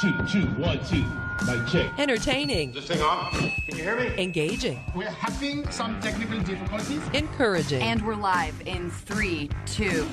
two, 0.00 0.12
two, 0.28 0.46
one, 0.60 0.78
two. 0.84 1.04
Mic 1.46 1.66
check. 1.66 1.98
Entertaining. 1.98 2.72
This 2.72 2.86
thing 2.86 3.00
on? 3.00 3.30
Can 3.32 3.52
you 3.76 3.82
hear 3.82 3.96
me? 3.98 4.12
Engaging. 4.22 4.80
We're 4.94 5.10
having 5.10 5.68
some 5.70 6.00
technical 6.00 6.40
difficulties. 6.40 7.02
Encouraging. 7.14 7.82
And 7.82 8.04
we're 8.06 8.14
live 8.14 8.60
in 8.66 8.90
three, 8.90 9.50
two. 9.66 10.06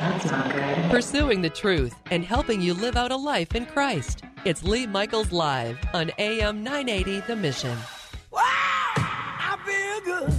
That's 0.00 0.24
not 0.26 0.52
good. 0.52 0.90
Pursuing 0.90 1.40
the 1.40 1.50
truth 1.50 1.94
and 2.10 2.24
helping 2.24 2.60
you 2.60 2.74
live 2.74 2.96
out 2.96 3.12
a 3.12 3.16
life 3.16 3.54
in 3.54 3.66
Christ. 3.66 4.22
It's 4.44 4.62
Lee 4.62 4.86
Michaels 4.86 5.32
Live 5.32 5.78
on 5.94 6.10
AM 6.18 6.62
980 6.62 7.20
The 7.26 7.36
Mission. 7.36 7.76
Wow, 8.30 8.42
I 8.44 9.56
feel 9.64 10.00
good. 10.04 10.32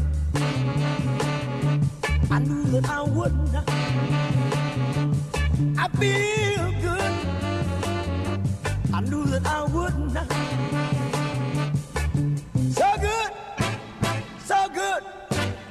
I 2.31 2.39
knew 2.39 2.63
that 2.71 2.89
I 2.89 3.01
would 3.01 3.33
not. 3.51 3.69
I 5.79 5.87
feel 5.97 6.71
good. 6.81 6.86
So 12.71 12.85
good, 12.99 13.31
so 14.43 14.69
good. 14.69 15.03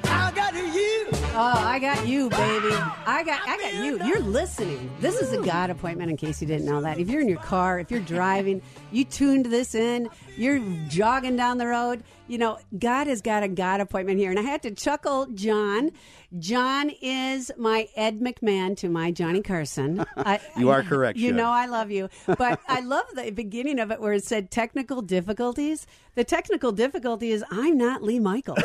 I 0.04 0.32
got 0.34 0.54
you. 0.54 1.06
Oh, 1.38 1.52
I 1.66 1.78
got 1.78 2.06
you, 2.06 2.30
baby. 2.30 2.68
Ah, 2.72 3.02
I 3.06 3.22
got 3.22 3.40
I 3.46 3.56
got 3.58 3.74
you. 3.74 4.02
You're 4.04 4.20
listening. 4.20 4.90
This 5.00 5.20
is 5.20 5.32
a 5.32 5.42
God 5.42 5.70
appointment 5.70 6.10
in 6.10 6.16
case 6.16 6.40
you 6.40 6.46
didn't 6.46 6.66
know 6.66 6.80
that. 6.80 6.98
If 6.98 7.08
you're 7.10 7.20
in 7.20 7.28
your 7.28 7.40
car, 7.40 7.78
if 7.78 7.90
you're 7.90 8.00
driving, 8.00 8.62
you 8.90 9.04
tuned 9.04 9.46
this 9.46 9.74
in, 9.74 10.08
you're 10.36 10.60
jogging 10.88 11.36
down 11.36 11.58
the 11.58 11.66
road, 11.66 12.02
you 12.28 12.38
know, 12.38 12.58
God 12.78 13.06
has 13.06 13.22
got 13.22 13.42
a 13.42 13.48
God 13.48 13.80
appointment 13.80 14.18
here. 14.18 14.30
And 14.30 14.38
I 14.38 14.42
had 14.42 14.62
to 14.62 14.70
chuckle, 14.72 15.26
John. 15.26 15.92
John 16.38 16.90
is 17.00 17.52
my 17.56 17.88
Ed 17.96 18.18
McMahon 18.20 18.76
to 18.78 18.88
my 18.88 19.10
Johnny 19.12 19.40
Carson. 19.42 20.04
I, 20.16 20.40
You 20.56 20.70
are 20.70 20.82
correct, 20.82 21.18
You 21.18 21.28
Shug. 21.28 21.36
know 21.36 21.50
I 21.50 21.66
love 21.66 21.90
you. 21.90 22.08
But 22.26 22.60
I 22.68 22.80
love 22.80 23.04
the 23.14 23.30
beginning 23.30 23.78
of 23.78 23.90
it 23.92 24.00
where 24.00 24.12
it 24.12 24.24
said 24.24 24.50
technical 24.50 25.02
difficulties. 25.02 25.86
The 26.16 26.24
technical 26.24 26.72
difficulty 26.72 27.30
is 27.30 27.44
I'm 27.50 27.76
not 27.78 28.02
Lee 28.02 28.18
Michaels. 28.18 28.58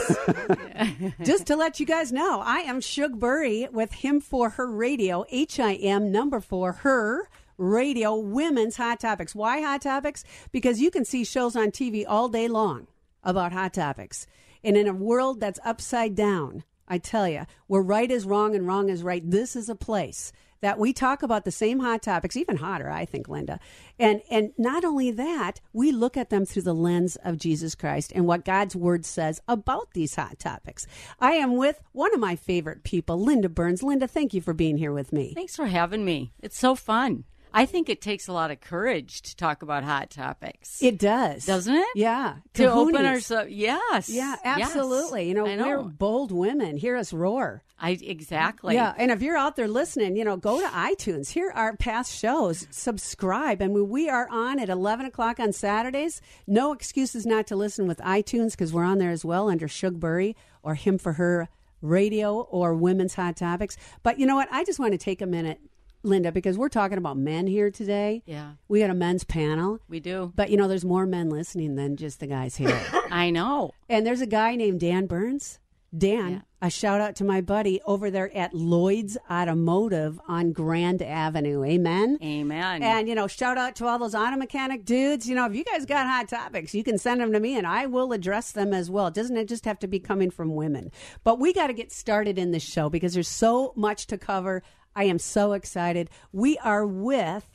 Just 1.24 1.46
to 1.48 1.56
let 1.56 1.80
you 1.80 1.86
guys 1.86 2.12
know, 2.12 2.42
I 2.44 2.60
am 2.60 2.82
Shug 2.82 3.20
Burry 3.20 3.68
with 3.72 3.92
Him 3.94 4.20
for 4.22 4.50
Her 4.52 4.70
Radio, 4.70 5.26
H 5.30 5.60
I 5.60 5.74
M 5.76 6.12
number 6.12 6.40
for 6.40 6.72
her 6.74 7.30
radio, 7.62 8.16
women's 8.16 8.76
hot 8.76 9.00
topics. 9.00 9.36
Why 9.36 9.62
hot 9.62 9.82
topics? 9.82 10.24
Because 10.52 10.82
you 10.82 10.92
can 10.92 11.06
see 11.06 11.24
shows 11.24 11.56
on 11.56 11.72
TV 11.72 12.04
all 12.08 12.28
day 12.28 12.48
long 12.48 12.88
about 13.24 13.54
hot 13.54 13.74
topics. 13.74 14.28
And 14.64 14.76
in 14.76 14.88
a 14.88 14.94
world 14.94 15.40
that's 15.40 15.60
upside 15.64 16.16
down, 16.16 16.64
I 16.88 16.98
tell 16.98 17.28
you, 17.28 17.46
where 17.68 17.82
right 17.82 18.10
is 18.10 18.26
wrong 18.26 18.56
and 18.56 18.68
wrong 18.68 18.90
is 18.90 19.04
right, 19.04 19.24
this 19.30 19.56
is 19.56 19.70
a 19.70 19.76
place 19.76 20.34
that 20.62 20.78
we 20.78 20.94
talk 20.94 21.24
about 21.24 21.44
the 21.44 21.52
same 21.52 21.80
hot 21.80 22.04
topics, 22.04 22.38
even 22.38 22.58
hotter, 22.58 22.90
I 22.90 23.06
think, 23.06 23.28
Linda. 23.28 23.60
And 24.00 24.22
and 24.30 24.52
not 24.58 24.86
only 24.86 25.12
that, 25.12 25.60
we 25.74 25.92
look 25.92 26.16
at 26.16 26.30
them 26.30 26.46
through 26.46 26.62
the 26.64 26.76
lens 26.76 27.18
of 27.24 27.38
Jesus 27.38 27.76
Christ 27.76 28.12
and 28.16 28.28
what 28.28 28.46
God's 28.46 28.76
word 28.76 29.06
says 29.06 29.42
about 29.48 29.94
these 29.94 30.16
hot 30.16 30.40
topics. 30.40 30.88
I 31.20 31.34
am 31.34 31.56
with 31.58 31.82
one 31.92 32.14
of 32.14 32.20
my 32.20 32.36
favorite 32.36 32.84
people, 32.84 33.20
Linda 33.20 33.50
Burns. 33.50 33.84
Linda, 33.84 34.08
thank 34.08 34.34
you 34.34 34.42
for 34.42 34.54
being 34.54 34.78
here 34.78 34.94
with 34.94 35.12
me. 35.12 35.34
Thanks 35.34 35.56
for 35.56 35.66
having 35.66 36.06
me. 36.06 36.32
It's 36.42 36.58
so 36.58 36.76
fun. 36.76 37.26
I 37.54 37.66
think 37.66 37.90
it 37.90 38.02
takes 38.02 38.28
a 38.28 38.34
lot 38.34 38.52
of 38.52 38.62
courage 38.62 39.22
to 39.24 39.36
talk 39.36 39.62
about 39.62 39.84
hot 39.84 40.10
topics. 40.10 40.82
It 40.82 40.98
does. 40.98 41.46
Doesn't 41.46 41.76
it? 41.76 41.88
Yeah. 41.96 42.36
to 42.56 42.66
open 42.72 42.96
Kahoonies. 42.96 43.06
ourselves. 43.08 43.52
Yes. 43.52 44.10
Yeah, 44.10 44.36
Yes. 44.44 44.70
absolutely. 44.70 45.28
You 45.28 45.34
know, 45.34 45.46
I 45.46 45.58
we're 45.58 45.84
bold 45.84 46.32
women. 46.32 46.78
Hear 46.78 46.96
us 46.98 47.12
roar. 47.14 47.64
I 47.84 47.92
exactly. 48.02 48.76
Yeah, 48.76 48.94
and 48.96 49.10
if 49.10 49.22
you're 49.24 49.36
out 49.38 49.56
there 49.56 49.68
listening, 49.68 50.16
you 50.16 50.24
know, 50.24 50.38
go 50.38 50.60
to 50.62 50.68
iTunes. 50.68 51.30
Hear 51.32 51.52
our 51.56 51.76
past 51.76 52.14
shows. 52.18 52.68
Subscribe, 52.70 53.60
and 53.62 53.74
we- 53.74 53.82
we 53.82 54.08
are 54.10 54.28
on 54.30 54.60
at 54.60 54.70
11 54.70 55.06
o'clock 55.08 55.40
on 55.40 55.52
Saturdays. 55.52 56.22
No 56.46 56.74
excuses 56.74 57.26
not 57.26 57.48
to 57.48 57.56
listen 57.56 57.88
with 57.88 57.98
iTunes 58.00 58.52
because 58.52 58.72
we're 58.72 58.84
on 58.84 59.00
there 59.00 59.10
as 59.12 59.26
well 59.26 59.50
under 59.50 59.68
Shugbury 59.68 60.36
or 60.62 60.76
Him 60.76 60.98
for 61.00 61.14
Her 61.14 61.50
Radio 61.82 62.42
or 62.42 62.76
Women's 62.76 63.16
Hot 63.16 63.36
Topics. 63.36 63.76
But 64.04 64.20
you 64.20 64.28
know 64.28 64.36
what? 64.36 64.48
I 64.52 64.64
just 64.64 64.78
want 64.78 64.92
to 64.92 65.00
take 65.00 65.20
a 65.22 65.26
minute, 65.26 65.60
Linda, 66.04 66.32
because 66.32 66.58
we're 66.58 66.70
talking 66.70 66.98
about 66.98 67.18
men 67.18 67.48
here 67.48 67.70
today. 67.72 68.24
Yeah. 68.26 68.54
We 68.68 68.80
got 68.80 68.90
a 68.90 68.94
men's 68.96 69.24
panel. 69.24 69.80
We 69.88 70.00
do. 70.00 70.32
But 70.36 70.50
you 70.50 70.58
know, 70.58 70.68
there's 70.68 70.86
more 70.86 71.06
men 71.06 71.30
listening 71.30 71.76
than 71.76 71.96
just 71.98 72.20
the 72.20 72.28
guys 72.28 72.56
here. 72.56 72.80
I 73.12 73.30
know. 73.30 73.72
And 73.90 74.06
there's 74.06 74.22
a 74.22 74.26
guy 74.28 74.56
named 74.56 74.80
Dan 74.80 75.06
Burns. 75.06 75.60
Dan, 75.96 76.32
Yeah. 76.32 76.40
a 76.62 76.70
shout 76.70 77.02
out 77.02 77.18
to 77.18 77.26
my 77.26 77.42
buddy 77.42 77.82
over 77.86 78.10
there 78.10 78.34
at 78.34 78.54
Lloyd's 78.54 79.18
Automotive 79.30 80.22
on 80.26 80.54
Grand 80.54 81.02
Avenue. 81.02 81.66
Amen. 81.66 82.18
Amen. 82.24 82.82
And 82.82 83.10
you 83.10 83.14
know, 83.16 83.28
shout 83.28 83.58
out 83.58 83.76
to 83.76 83.88
all 83.88 84.00
those 84.00 84.16
auto 84.16 84.38
mechanic 84.38 84.86
dudes. 84.86 85.28
You 85.28 85.36
know, 85.36 85.46
if 85.48 85.54
you 85.54 85.66
guys 85.66 85.86
got 85.86 86.06
hot 86.08 86.30
topics, 86.30 86.74
you 86.74 86.82
can 86.86 86.98
send 86.98 87.20
them 87.20 87.34
to 87.34 87.42
me, 87.42 87.58
and 87.58 87.68
I 87.68 87.88
will 87.88 88.14
address 88.14 88.54
them 88.54 88.74
as 88.74 88.90
well. 88.90 89.12
Doesn't 89.12 89.36
it 89.36 89.50
just 89.50 89.66
have 89.66 89.80
to 89.80 89.88
be 89.88 90.00
coming 90.00 90.32
from 90.32 90.56
women? 90.56 90.92
But 91.26 91.40
we 91.40 91.52
got 91.52 91.68
to 91.68 91.74
get 91.74 91.92
started 91.92 92.40
in 92.40 92.52
this 92.52 92.64
show 92.64 92.90
because 92.90 93.14
there's 93.14 93.28
so 93.28 93.74
much 93.76 94.08
to 94.08 94.18
cover. 94.18 94.64
I 94.96 95.06
am 95.06 95.20
so 95.20 95.54
excited. 95.54 96.10
We 96.32 96.58
are 96.60 96.86
with 96.86 97.46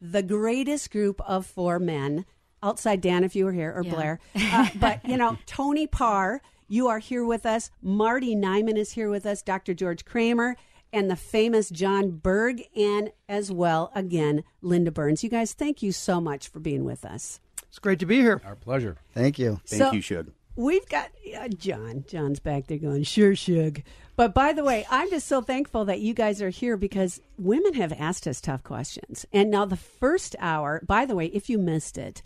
the 0.00 0.22
greatest 0.22 0.90
group 0.90 1.20
of 1.26 1.46
four 1.46 1.78
men 1.78 2.24
outside 2.62 3.00
Dan, 3.00 3.24
if 3.24 3.34
you 3.34 3.44
were 3.44 3.52
here, 3.52 3.72
or 3.74 3.82
Blair. 3.82 4.18
Uh, 4.34 4.68
but 4.76 5.04
you 5.06 5.16
know, 5.16 5.38
Tony 5.46 5.86
Parr, 5.86 6.40
you 6.68 6.88
are 6.88 6.98
here 6.98 7.24
with 7.24 7.46
us. 7.46 7.70
Marty 7.80 8.34
Nyman 8.36 8.76
is 8.76 8.92
here 8.92 9.08
with 9.10 9.24
us. 9.26 9.42
Dr. 9.42 9.74
George 9.74 10.04
Kramer. 10.04 10.56
And 10.94 11.10
the 11.10 11.16
famous 11.16 11.70
John 11.70 12.10
Berg, 12.10 12.64
and 12.76 13.12
as 13.26 13.50
well, 13.50 13.90
again, 13.94 14.44
Linda 14.60 14.90
Burns. 14.90 15.24
You 15.24 15.30
guys, 15.30 15.54
thank 15.54 15.82
you 15.82 15.90
so 15.90 16.20
much 16.20 16.48
for 16.48 16.60
being 16.60 16.84
with 16.84 17.06
us. 17.06 17.40
It's 17.68 17.78
great 17.78 17.98
to 18.00 18.04
be 18.06 18.16
here. 18.20 18.42
Our 18.44 18.56
pleasure. 18.56 18.98
Thank 19.14 19.38
you. 19.38 19.58
Thank 19.66 19.80
So- 19.82 19.92
you, 19.92 20.02
Shug. 20.02 20.32
We've 20.54 20.86
got 20.88 21.10
uh, 21.38 21.48
John. 21.48 22.04
John's 22.06 22.40
back 22.40 22.66
there 22.66 22.78
going, 22.78 23.04
sure, 23.04 23.34
Shug. 23.34 23.82
But 24.16 24.34
by 24.34 24.52
the 24.52 24.64
way, 24.64 24.86
I'm 24.90 25.08
just 25.08 25.26
so 25.26 25.40
thankful 25.40 25.86
that 25.86 26.00
you 26.00 26.12
guys 26.12 26.42
are 26.42 26.50
here 26.50 26.76
because 26.76 27.20
women 27.38 27.74
have 27.74 27.92
asked 27.92 28.26
us 28.26 28.40
tough 28.40 28.62
questions. 28.62 29.24
And 29.32 29.50
now 29.50 29.64
the 29.64 29.76
first 29.76 30.36
hour, 30.38 30.82
by 30.86 31.06
the 31.06 31.14
way, 31.14 31.26
if 31.26 31.48
you 31.48 31.58
missed 31.58 31.96
it, 31.96 32.22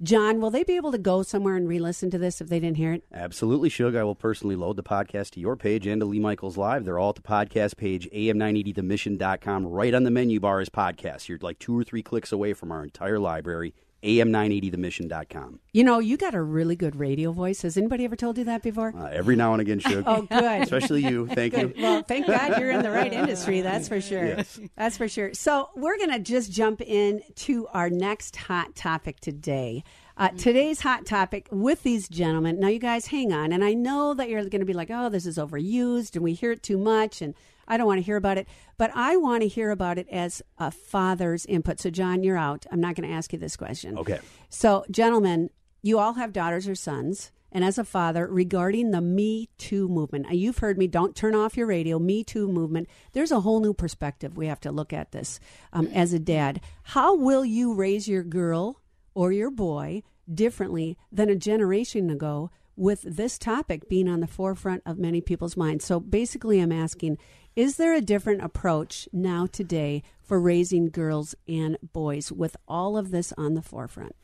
John, 0.00 0.40
will 0.40 0.50
they 0.50 0.62
be 0.62 0.76
able 0.76 0.92
to 0.92 0.98
go 0.98 1.22
somewhere 1.24 1.56
and 1.56 1.68
re 1.68 1.80
listen 1.80 2.08
to 2.10 2.18
this 2.18 2.40
if 2.40 2.48
they 2.48 2.60
didn't 2.60 2.76
hear 2.76 2.92
it? 2.92 3.02
Absolutely, 3.12 3.68
Shug. 3.68 3.96
I 3.96 4.04
will 4.04 4.14
personally 4.14 4.54
load 4.54 4.76
the 4.76 4.82
podcast 4.84 5.30
to 5.30 5.40
your 5.40 5.56
page 5.56 5.88
and 5.88 6.00
to 6.00 6.06
Lee 6.06 6.20
Michaels 6.20 6.56
Live. 6.56 6.84
They're 6.84 7.00
all 7.00 7.10
at 7.10 7.16
the 7.16 7.22
podcast 7.22 7.76
page, 7.76 8.08
am980themission.com. 8.10 9.66
Right 9.66 9.94
on 9.94 10.04
the 10.04 10.10
menu 10.12 10.38
bar 10.38 10.60
is 10.60 10.68
podcasts. 10.68 11.28
You're 11.28 11.38
like 11.40 11.58
two 11.58 11.76
or 11.76 11.82
three 11.82 12.02
clicks 12.02 12.30
away 12.30 12.52
from 12.52 12.70
our 12.70 12.84
entire 12.84 13.18
library, 13.18 13.74
am980themission.com. 14.02 15.60
You 15.72 15.84
know, 15.84 15.98
you 15.98 16.16
got 16.16 16.34
a 16.34 16.42
really 16.42 16.76
good 16.76 16.96
radio 16.96 17.32
voice. 17.32 17.62
Has 17.62 17.76
anybody 17.76 18.04
ever 18.04 18.16
told 18.16 18.38
you 18.38 18.44
that 18.44 18.62
before? 18.62 18.94
Uh, 18.96 19.06
every 19.06 19.36
now 19.36 19.52
and 19.52 19.60
again, 19.60 19.78
Shug. 19.80 20.04
Oh, 20.06 20.22
good. 20.22 20.62
Especially 20.62 21.04
you. 21.06 21.26
Thank 21.32 21.54
Good. 21.54 21.76
you. 21.76 21.82
Well, 21.82 22.02
thank 22.02 22.26
God 22.26 22.58
you're 22.58 22.70
in 22.70 22.82
the 22.82 22.90
right 22.90 23.12
industry. 23.22 23.60
That's 23.60 23.88
for 23.88 24.00
sure. 24.00 24.26
Yes. 24.26 24.60
That's 24.76 24.96
for 24.96 25.08
sure. 25.08 25.34
So 25.34 25.70
we're 25.76 25.98
going 25.98 26.10
to 26.10 26.18
just 26.18 26.50
jump 26.52 26.80
in 26.80 27.22
to 27.36 27.66
our 27.68 27.90
next 27.90 28.36
hot 28.36 28.74
topic 28.74 29.20
today. 29.20 29.84
Uh, 30.16 30.30
today's 30.30 30.80
hot 30.80 31.06
topic 31.06 31.48
with 31.50 31.82
these 31.82 32.08
gentlemen. 32.08 32.58
Now, 32.58 32.68
you 32.68 32.78
guys, 32.80 33.06
hang 33.06 33.32
on. 33.32 33.52
And 33.52 33.62
I 33.62 33.74
know 33.74 34.14
that 34.14 34.28
you're 34.28 34.42
going 34.42 34.60
to 34.60 34.64
be 34.66 34.72
like, 34.72 34.90
"Oh, 34.90 35.08
this 35.08 35.26
is 35.26 35.38
overused, 35.38 36.14
and 36.16 36.24
we 36.24 36.34
hear 36.34 36.52
it 36.52 36.62
too 36.62 36.78
much, 36.78 37.22
and 37.22 37.34
I 37.68 37.76
don't 37.76 37.86
want 37.86 37.98
to 37.98 38.04
hear 38.04 38.16
about 38.16 38.38
it." 38.38 38.48
But 38.76 38.90
I 38.94 39.16
want 39.16 39.42
to 39.42 39.48
hear 39.48 39.70
about 39.70 39.98
it 39.98 40.08
as 40.10 40.42
a 40.58 40.70
father's 40.70 41.46
input. 41.46 41.80
So, 41.80 41.90
John, 41.90 42.22
you're 42.22 42.36
out. 42.36 42.66
I'm 42.72 42.80
not 42.80 42.96
going 42.96 43.08
to 43.08 43.14
ask 43.14 43.32
you 43.32 43.38
this 43.38 43.56
question. 43.56 43.96
Okay. 43.98 44.18
So, 44.48 44.84
gentlemen, 44.90 45.50
you 45.82 45.98
all 45.98 46.14
have 46.14 46.32
daughters 46.32 46.66
or 46.66 46.74
sons. 46.74 47.30
And 47.50 47.64
as 47.64 47.78
a 47.78 47.84
father, 47.84 48.26
regarding 48.26 48.90
the 48.90 49.00
Me 49.00 49.48
Too 49.56 49.88
movement, 49.88 50.30
you've 50.30 50.58
heard 50.58 50.76
me, 50.76 50.86
don't 50.86 51.16
turn 51.16 51.34
off 51.34 51.56
your 51.56 51.66
radio, 51.66 51.98
Me 51.98 52.22
Too 52.22 52.46
movement. 52.46 52.88
There's 53.12 53.32
a 53.32 53.40
whole 53.40 53.60
new 53.60 53.72
perspective 53.72 54.36
we 54.36 54.48
have 54.48 54.60
to 54.60 54.72
look 54.72 54.92
at 54.92 55.12
this 55.12 55.40
um, 55.72 55.86
as 55.94 56.12
a 56.12 56.18
dad. 56.18 56.60
How 56.82 57.16
will 57.16 57.44
you 57.44 57.74
raise 57.74 58.06
your 58.06 58.22
girl 58.22 58.82
or 59.14 59.32
your 59.32 59.50
boy 59.50 60.02
differently 60.32 60.98
than 61.10 61.30
a 61.30 61.36
generation 61.36 62.10
ago 62.10 62.50
with 62.76 63.00
this 63.02 63.38
topic 63.38 63.88
being 63.88 64.08
on 64.08 64.20
the 64.20 64.26
forefront 64.26 64.82
of 64.84 64.98
many 64.98 65.22
people's 65.22 65.56
minds? 65.56 65.86
So 65.86 66.00
basically, 66.00 66.60
I'm 66.60 66.72
asking 66.72 67.16
is 67.58 67.76
there 67.76 67.92
a 67.92 68.00
different 68.00 68.40
approach 68.40 69.08
now 69.12 69.44
today 69.44 70.04
for 70.22 70.40
raising 70.40 70.88
girls 70.90 71.34
and 71.48 71.76
boys 71.92 72.30
with 72.30 72.56
all 72.68 72.96
of 72.96 73.10
this 73.10 73.32
on 73.36 73.54
the 73.54 73.62
forefront? 73.62 74.14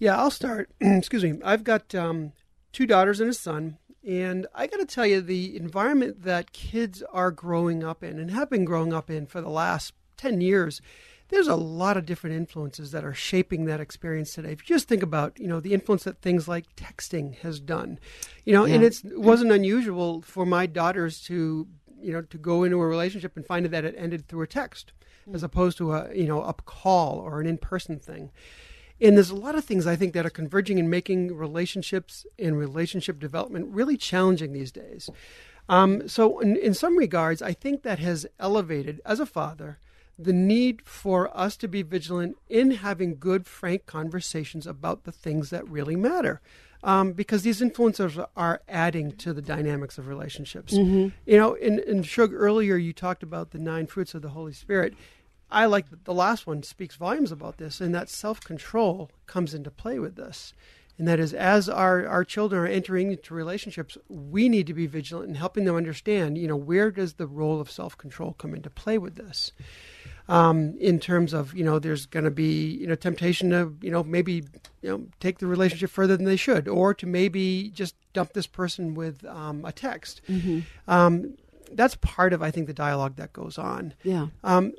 Yeah, 0.00 0.18
I'll 0.18 0.32
start. 0.32 0.68
Excuse 0.80 1.22
me. 1.22 1.34
I've 1.44 1.62
got 1.62 1.94
um, 1.94 2.32
two 2.72 2.86
daughters 2.88 3.20
and 3.20 3.30
a 3.30 3.34
son, 3.34 3.78
and 4.04 4.48
I 4.52 4.66
got 4.66 4.78
to 4.78 4.84
tell 4.84 5.06
you, 5.06 5.20
the 5.20 5.56
environment 5.56 6.24
that 6.24 6.50
kids 6.52 7.04
are 7.12 7.30
growing 7.30 7.84
up 7.84 8.02
in 8.02 8.18
and 8.18 8.32
have 8.32 8.50
been 8.50 8.64
growing 8.64 8.92
up 8.92 9.10
in 9.10 9.26
for 9.26 9.40
the 9.40 9.48
last 9.48 9.92
10 10.16 10.40
years, 10.40 10.80
there's 11.28 11.46
a 11.46 11.54
lot 11.54 11.96
of 11.96 12.04
different 12.06 12.34
influences 12.34 12.90
that 12.90 13.04
are 13.04 13.14
shaping 13.14 13.64
that 13.66 13.78
experience 13.78 14.34
today. 14.34 14.50
If 14.50 14.68
you 14.68 14.74
just 14.74 14.88
think 14.88 15.04
about, 15.04 15.38
you 15.38 15.46
know, 15.46 15.60
the 15.60 15.72
influence 15.72 16.02
that 16.02 16.20
things 16.20 16.48
like 16.48 16.74
texting 16.74 17.36
has 17.38 17.60
done, 17.60 18.00
you 18.44 18.52
know, 18.52 18.64
and 18.64 18.82
Yeah. 18.82 18.88
it's, 18.88 19.04
it 19.04 19.20
wasn't 19.20 19.52
unusual 19.52 20.22
for 20.22 20.44
my 20.44 20.66
daughters 20.66 21.20
to, 21.26 21.68
you 22.02 22.12
know, 22.12 22.22
to 22.22 22.38
go 22.38 22.64
into 22.64 22.80
a 22.80 22.86
relationship 22.86 23.36
and 23.36 23.46
find 23.46 23.66
that 23.66 23.84
it 23.84 23.94
ended 23.96 24.26
through 24.26 24.42
a 24.42 24.46
text. 24.46 24.92
as 25.32 25.42
opposed 25.42 25.78
to 25.78 25.92
a 25.92 26.14
you 26.14 26.26
know 26.26 26.42
a 26.42 26.54
call 26.54 27.18
or 27.18 27.40
an 27.40 27.46
in 27.46 27.58
person 27.58 27.98
thing. 27.98 28.30
And 29.00 29.16
there's 29.16 29.30
a 29.30 29.36
lot 29.36 29.54
of 29.54 29.64
things 29.64 29.86
I 29.86 29.96
think 29.96 30.12
that 30.12 30.26
are 30.26 30.30
converging 30.30 30.78
and 30.78 30.90
making 30.90 31.34
relationships 31.34 32.26
and 32.38 32.58
relationship 32.58 33.18
development 33.18 33.68
really 33.70 33.96
challenging 33.96 34.52
these 34.52 34.70
days. 34.70 35.08
Um, 35.70 36.06
so, 36.08 36.40
in, 36.40 36.56
in 36.56 36.74
some 36.74 36.98
regards, 36.98 37.40
I 37.40 37.52
think 37.52 37.82
that 37.82 37.98
has 38.00 38.26
elevated, 38.38 39.00
as 39.06 39.20
a 39.20 39.26
father, 39.26 39.78
the 40.18 40.32
need 40.32 40.82
for 40.82 41.34
us 41.36 41.56
to 41.58 41.68
be 41.68 41.82
vigilant 41.82 42.36
in 42.48 42.72
having 42.72 43.18
good, 43.18 43.46
frank 43.46 43.86
conversations 43.86 44.66
about 44.66 45.04
the 45.04 45.12
things 45.12 45.48
that 45.50 45.68
really 45.68 45.96
matter. 45.96 46.40
Um, 46.82 47.12
because 47.12 47.42
these 47.42 47.60
influencers 47.60 48.24
are 48.36 48.62
adding 48.66 49.12
to 49.18 49.34
the 49.34 49.42
dynamics 49.42 49.98
of 49.98 50.06
relationships. 50.08 50.72
You 50.72 51.12
know, 51.26 51.52
in, 51.54 51.78
in 51.80 52.02
Shug 52.02 52.32
earlier, 52.32 52.76
you 52.76 52.94
talked 52.94 53.22
about 53.22 53.50
the 53.50 53.58
nine 53.58 53.86
fruits 53.86 54.14
of 54.14 54.22
the 54.22 54.30
Holy 54.30 54.54
Spirit. 54.54 54.94
I 55.50 55.66
like 55.66 55.90
that 55.90 56.04
the 56.04 56.14
last 56.14 56.46
one 56.46 56.62
speaks 56.62 56.96
volumes 56.96 57.32
about 57.32 57.58
this, 57.58 57.80
and 57.80 57.94
that 57.94 58.08
self 58.08 58.40
control 58.40 59.10
comes 59.26 59.52
into 59.52 59.70
play 59.70 59.98
with 59.98 60.16
this. 60.16 60.54
And 60.96 61.08
that 61.08 61.18
is, 61.18 61.32
as 61.32 61.66
our, 61.68 62.06
our 62.06 62.24
children 62.24 62.62
are 62.62 62.66
entering 62.66 63.10
into 63.10 63.32
relationships, 63.32 63.96
we 64.08 64.50
need 64.50 64.66
to 64.66 64.74
be 64.74 64.86
vigilant 64.86 65.30
in 65.30 65.34
helping 65.34 65.64
them 65.64 65.74
understand, 65.74 66.36
you 66.36 66.46
know, 66.46 66.56
where 66.56 66.90
does 66.90 67.14
the 67.14 67.26
role 67.26 67.60
of 67.60 67.70
self 67.70 67.96
control 67.96 68.34
come 68.34 68.54
into 68.54 68.68
play 68.70 68.98
with 68.98 69.16
this? 69.16 69.52
Um, 70.30 70.76
in 70.78 71.00
terms 71.00 71.32
of, 71.32 71.54
you 71.54 71.64
know, 71.64 71.78
there's 71.80 72.06
going 72.06 72.24
to 72.24 72.30
be, 72.30 72.76
you 72.80 72.86
know, 72.86 72.94
temptation 72.94 73.50
to, 73.50 73.74
you 73.82 73.90
know, 73.90 74.04
maybe, 74.04 74.44
you 74.80 74.88
know, 74.88 75.06
take 75.18 75.38
the 75.38 75.46
relationship 75.48 75.90
further 75.90 76.16
than 76.16 76.24
they 76.24 76.36
should, 76.36 76.68
or 76.68 76.94
to 76.94 77.06
maybe 77.06 77.70
just 77.74 77.96
dump 78.12 78.32
this 78.32 78.46
person 78.46 78.94
with 78.94 79.24
um, 79.24 79.64
a 79.64 79.72
text. 79.72 80.20
Um, 80.86 81.34
that's 81.72 81.96
part 81.96 82.32
of, 82.32 82.42
I 82.42 82.50
think, 82.52 82.68
the 82.68 82.72
dialogue 82.72 83.16
that 83.16 83.32
goes 83.32 83.58
on. 83.58 83.94
Yeah. 84.04 84.28
Um, 84.44 84.72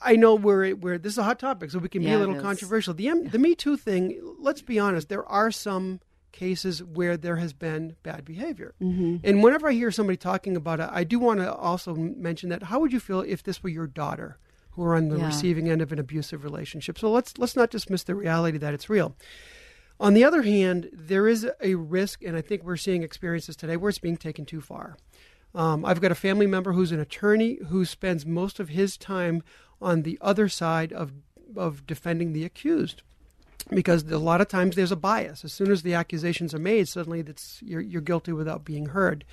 I 0.00 0.14
know 0.16 0.34
we're, 0.36 0.74
we're 0.74 0.98
this 0.98 1.12
is 1.14 1.18
a 1.18 1.24
hot 1.24 1.38
topic, 1.38 1.70
so 1.70 1.78
we 1.78 1.88
can 1.88 2.02
be 2.02 2.12
a 2.12 2.18
little 2.18 2.40
controversial. 2.40 2.94
The 2.94 3.08
M, 3.08 3.28
the 3.28 3.38
Me 3.38 3.54
Too 3.54 3.76
thing. 3.76 4.18
Let's 4.38 4.62
be 4.62 4.78
honest. 4.78 5.08
There 5.08 5.26
are 5.26 5.50
some 5.50 6.00
cases 6.30 6.82
where 6.82 7.16
there 7.16 7.36
has 7.36 7.52
been 7.52 7.96
bad 8.02 8.24
behavior, 8.24 8.72
Mm-hmm. 8.80 9.16
and 9.22 9.42
whenever 9.42 9.68
I 9.68 9.72
hear 9.72 9.90
somebody 9.90 10.16
talking 10.16 10.56
about 10.56 10.80
it, 10.80 10.88
I 10.90 11.04
do 11.04 11.18
want 11.18 11.40
to 11.40 11.52
also 11.52 11.94
mention 11.94 12.48
that. 12.50 12.62
How 12.64 12.78
would 12.80 12.92
you 12.92 13.00
feel 13.00 13.20
if 13.20 13.42
this 13.42 13.62
were 13.62 13.68
your 13.68 13.86
daughter, 13.86 14.38
who 14.72 14.82
are 14.84 14.94
on 14.96 15.08
the 15.08 15.18
Yeah. 15.18 15.26
receiving 15.26 15.68
end 15.68 15.82
of 15.82 15.92
an 15.92 15.98
abusive 15.98 16.44
relationship? 16.44 16.98
So 16.98 17.10
let's 17.10 17.38
let's 17.38 17.56
not 17.56 17.70
dismiss 17.70 18.02
the 18.04 18.14
reality 18.14 18.58
that 18.58 18.74
it's 18.74 18.88
real. 18.90 19.16
On 20.00 20.14
the 20.14 20.24
other 20.24 20.42
hand, 20.42 20.88
there 20.92 21.28
is 21.28 21.46
a 21.62 21.76
risk, 21.76 22.22
and 22.24 22.36
I 22.36 22.40
think 22.40 22.64
we're 22.64 22.76
seeing 22.76 23.02
experiences 23.02 23.54
today 23.54 23.76
where 23.76 23.88
it's 23.90 23.98
being 24.00 24.16
taken 24.16 24.44
too 24.44 24.60
far. 24.60 24.96
Um, 25.54 25.84
I've 25.84 26.00
got 26.00 26.10
a 26.10 26.16
family 26.16 26.46
member 26.46 26.72
who's 26.72 26.92
an 26.92 26.98
attorney 27.00 27.58
who 27.68 27.84
spends 27.84 28.24
most 28.26 28.58
of 28.58 28.70
his 28.70 28.96
time 28.96 29.42
on 29.80 30.02
the 30.02 30.18
other 30.20 30.48
side 30.48 30.92
of 30.92 31.12
of 31.54 31.86
defending 31.86 32.32
the 32.32 32.44
accused, 32.44 33.02
because 33.68 34.02
a 34.10 34.18
lot 34.18 34.40
of 34.40 34.48
times 34.48 34.74
there's 34.74 34.90
a 34.90 34.96
bias. 34.96 35.44
As 35.44 35.52
soon 35.52 35.70
as 35.70 35.82
the 35.82 35.92
accusations 35.92 36.54
are 36.54 36.58
made, 36.58 36.88
suddenly 36.88 37.20
that's 37.20 37.60
you're 37.62 37.80
you're 37.82 38.00
guilty 38.00 38.32
without 38.32 38.64
being 38.64 38.86
heard. 38.86 39.24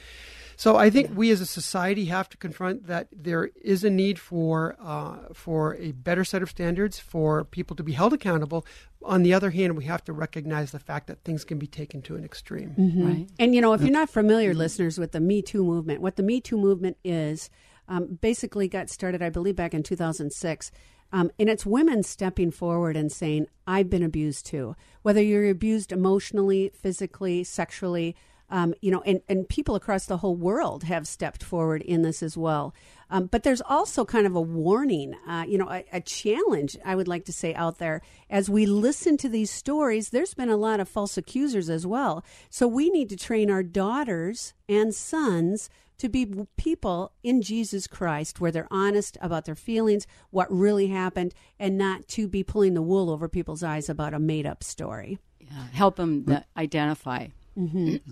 So 0.60 0.76
I 0.76 0.90
think 0.90 1.12
we 1.16 1.32
as 1.32 1.40
a 1.40 1.46
society 1.46 2.06
have 2.08 2.28
to 2.28 2.36
confront 2.36 2.88
that 2.88 3.08
there 3.14 3.50
is 3.62 3.86
a 3.86 3.90
need 3.90 4.20
for 4.20 4.76
uh, 4.78 5.34
for 5.34 5.76
a 5.76 5.94
better 5.94 6.26
set 6.26 6.42
of 6.42 6.50
standards 6.50 7.00
for 7.00 7.46
people 7.46 7.78
to 7.78 7.84
be 7.84 7.94
held 7.94 8.12
accountable. 8.12 8.66
On 9.02 9.24
the 9.24 9.34
other 9.34 9.52
hand, 9.52 9.78
we 9.78 9.86
have 9.86 10.04
to 10.04 10.12
recognize 10.12 10.72
the 10.72 10.80
fact 10.80 11.08
that 11.08 11.24
things 11.24 11.46
can 11.46 11.60
be 11.60 11.66
taken 11.66 12.02
to 12.02 12.18
an 12.18 12.26
extreme. 12.26 12.76
Right. 12.78 13.30
And 13.40 13.56
you 13.56 13.62
know, 13.62 13.72
if 13.72 13.80
you're 13.80 13.90
not 13.90 14.10
familiar, 14.10 14.54
listeners, 14.54 14.98
with 14.98 15.14
the 15.14 15.22
Me 15.22 15.42
Too 15.42 15.64
movement, 15.64 16.02
what 16.02 16.18
the 16.18 16.24
Me 16.24 16.42
Too 16.42 16.58
movement 16.58 16.98
is, 17.06 17.50
um, 17.88 18.20
basically 18.20 18.68
got 18.68 18.90
started, 18.90 19.22
I 19.22 19.30
believe, 19.30 19.56
back 19.56 19.74
in 19.74 19.82
2006. 19.82 20.72
Um, 21.14 21.32
and 21.40 21.50
it's 21.50 21.66
women 21.66 22.04
stepping 22.04 22.52
forward 22.52 22.98
and 22.98 23.10
saying, 23.10 23.48
I've 23.66 23.90
been 23.90 24.04
abused 24.04 24.46
too. 24.46 24.76
Whether 25.04 25.22
you're 25.22 25.50
abused 25.50 25.94
emotionally, 25.94 26.72
physically, 26.76 27.46
sexually, 27.46 28.14
um, 28.50 28.74
you 28.82 28.92
know, 28.92 29.02
and, 29.02 29.22
and 29.28 29.48
people 29.48 29.76
across 29.76 30.06
the 30.06 30.18
whole 30.18 30.36
world 30.36 30.84
have 30.84 31.08
stepped 31.08 31.44
forward 31.44 31.82
in 31.82 32.02
this 32.02 32.24
as 32.24 32.38
well. 32.38 32.74
Um, 33.12 33.26
but 33.26 33.44
there's 33.44 33.62
also 33.62 34.06
kind 34.06 34.28
of 34.28 34.36
a 34.36 34.42
warning, 34.42 35.16
uh, 35.28 35.46
you 35.48 35.58
know, 35.58 35.70
a, 35.70 35.84
a 35.92 36.02
challenge, 36.02 36.78
I 36.86 36.96
would 36.96 37.08
like 37.08 37.26
to 37.26 37.34
say, 37.34 37.54
out 37.56 37.80
there. 37.80 38.02
As 38.30 38.50
we 38.50 38.66
listen 38.66 39.18
to 39.18 39.30
these 39.30 39.50
stories, 39.50 40.10
there's 40.10 40.34
been 40.34 40.50
a 40.50 40.58
lot 40.58 40.80
of 40.80 40.88
false 40.88 41.18
accusers 41.18 41.70
as 41.70 41.88
well. 41.88 42.24
So 42.50 42.68
we 42.68 42.90
need 42.90 43.10
to 43.10 43.18
train 43.18 43.50
our 43.50 43.64
daughters 43.64 44.54
and 44.68 44.94
sons 44.94 45.70
to 45.98 46.08
be 46.08 46.34
people 46.56 47.12
in 47.24 47.42
Jesus 47.42 47.86
Christ 47.86 48.40
where 48.40 48.52
they're 48.52 48.68
honest 48.72 49.18
about 49.22 49.46
their 49.46 49.56
feelings, 49.56 50.08
what 50.30 50.52
really 50.52 50.88
happened, 50.88 51.34
and 51.60 51.78
not 51.78 52.08
to 52.10 52.28
be 52.28 52.44
pulling 52.44 52.74
the 52.74 52.82
wool 52.82 53.10
over 53.10 53.28
people's 53.28 53.64
eyes 53.64 53.90
about 53.90 54.14
a 54.14 54.20
made 54.20 54.46
up 54.46 54.64
story. 54.64 55.20
Yeah. 55.40 55.68
Help 55.74 55.98
them 55.98 56.26
th- 56.26 56.44
identify. 56.56 57.28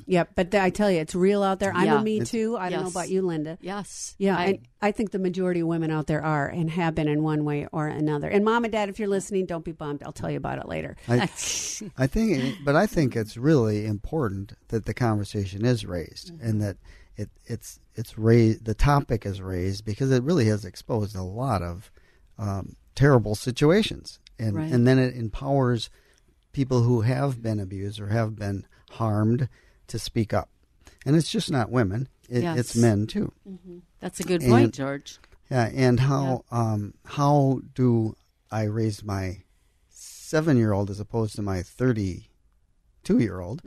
Yep, 0.06 0.30
but 0.36 0.52
th- 0.52 0.62
I 0.62 0.70
tell 0.70 0.92
you, 0.92 1.00
it's 1.00 1.16
real 1.16 1.42
out 1.44 1.60
there. 1.60 1.72
I'm 1.74 1.86
Yeah. 1.86 2.00
a 2.00 2.04
Me 2.04 2.20
Too. 2.20 2.58
I 2.58 2.70
don't 2.70 2.84
know 2.84 2.90
about 2.90 3.10
you, 3.10 3.22
Linda. 3.22 3.58
Yes. 3.62 4.16
Yeah, 4.18 4.38
I, 4.38 4.44
and 4.46 4.60
I 4.82 4.92
think 4.92 5.12
the 5.12 5.20
majority 5.20 5.62
of 5.62 5.68
women 5.68 5.90
out 5.92 6.08
there 6.08 6.24
are 6.24 6.48
and 6.48 6.70
have 6.72 6.96
been 6.96 7.08
in 7.08 7.24
one 7.24 7.46
way 7.46 7.68
or 7.72 7.88
another. 7.88 8.28
And 8.30 8.44
mom 8.44 8.64
and 8.66 8.72
dad, 8.72 8.90
if 8.90 9.00
you're 9.00 9.08
listening, 9.08 9.46
don't 9.46 9.64
be 9.66 9.72
bummed. 9.72 10.04
I'll 10.04 10.12
tell 10.12 10.30
you 10.30 10.38
about 10.38 10.60
it 10.60 10.68
later. 10.68 10.98
I, 11.08 11.16
I 11.98 12.08
think, 12.08 12.38
it- 12.38 12.56
but 12.66 12.76
I 12.76 12.86
think 12.88 13.16
it's 13.16 13.38
really 13.38 13.86
important 13.86 14.54
that 14.68 14.86
the 14.86 14.94
conversation 14.94 15.66
is 15.66 15.86
raised 15.86 16.34
Mm-hmm. 16.34 16.48
and 16.50 16.62
that 16.62 16.78
it, 17.16 17.30
it's 17.46 17.80
it's 17.96 18.18
raised. 18.18 18.66
The 18.66 18.76
topic 18.76 19.26
is 19.26 19.42
raised 19.42 19.84
because 19.86 20.12
it 20.12 20.22
really 20.24 20.46
has 20.46 20.66
exposed 20.66 21.16
a 21.16 21.24
lot 21.24 21.64
of 21.64 21.92
um, 22.38 22.76
terrible 22.94 23.34
situations, 23.34 24.20
and 24.38 24.56
Right. 24.56 24.72
and 24.72 24.86
then 24.88 25.00
it 25.00 25.16
empowers 25.16 25.90
people 26.54 26.84
who 26.84 27.02
have 27.02 27.42
been 27.42 27.60
abused 27.60 28.00
or 28.00 28.08
have 28.10 28.36
been 28.36 28.66
harmed 28.92 29.50
to 29.88 30.00
speak 30.00 30.34
up. 30.34 30.50
And 31.06 31.16
it's 31.16 31.30
just 31.30 31.52
not 31.52 31.72
women; 31.72 32.10
it, 32.30 32.44
it's 32.44 32.76
men 32.76 33.08
too. 33.08 33.32
that's 34.00 34.20
a 34.20 34.24
good 34.24 34.42
And- 34.42 34.52
point, 34.52 34.74
George. 34.74 35.20
Yeah, 35.50 35.70
and 35.74 36.00
how 36.02 36.44
um, 36.52 36.94
how 37.06 37.62
do 37.74 38.16
I 38.52 38.64
raise 38.64 39.02
my 39.04 39.44
seven 39.90 40.58
year 40.58 40.74
old 40.74 40.90
as 40.90 41.00
opposed 41.00 41.36
to 41.38 41.42
my 41.42 41.64
thirty 41.64 42.30
two 43.06 43.20
year 43.20 43.40
old? 43.40 43.62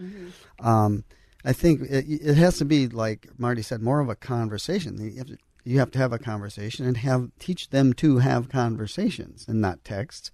Um, 0.59 1.05
I 1.43 1.55
think 1.55 1.81
it, 1.83 2.05
it 2.07 2.37
has 2.37 2.59
to 2.59 2.67
be 2.67 2.87
like 2.87 3.29
Marty 3.39 3.63
said, 3.63 3.81
more 3.81 4.01
of 4.01 4.11
a 4.11 4.15
conversation. 4.15 5.01
You 5.01 5.17
have 5.19 5.27
to, 5.29 5.39
you 5.65 5.79
have 5.79 5.91
to 5.93 5.99
have 5.99 6.13
a 6.13 6.19
conversation 6.19 6.85
and 6.85 6.99
have 6.99 7.31
teach 7.39 7.71
them 7.71 7.95
to 7.95 8.19
have 8.19 8.51
conversations 8.51 9.47
and 9.49 9.59
not 9.63 9.83
texts 9.83 10.31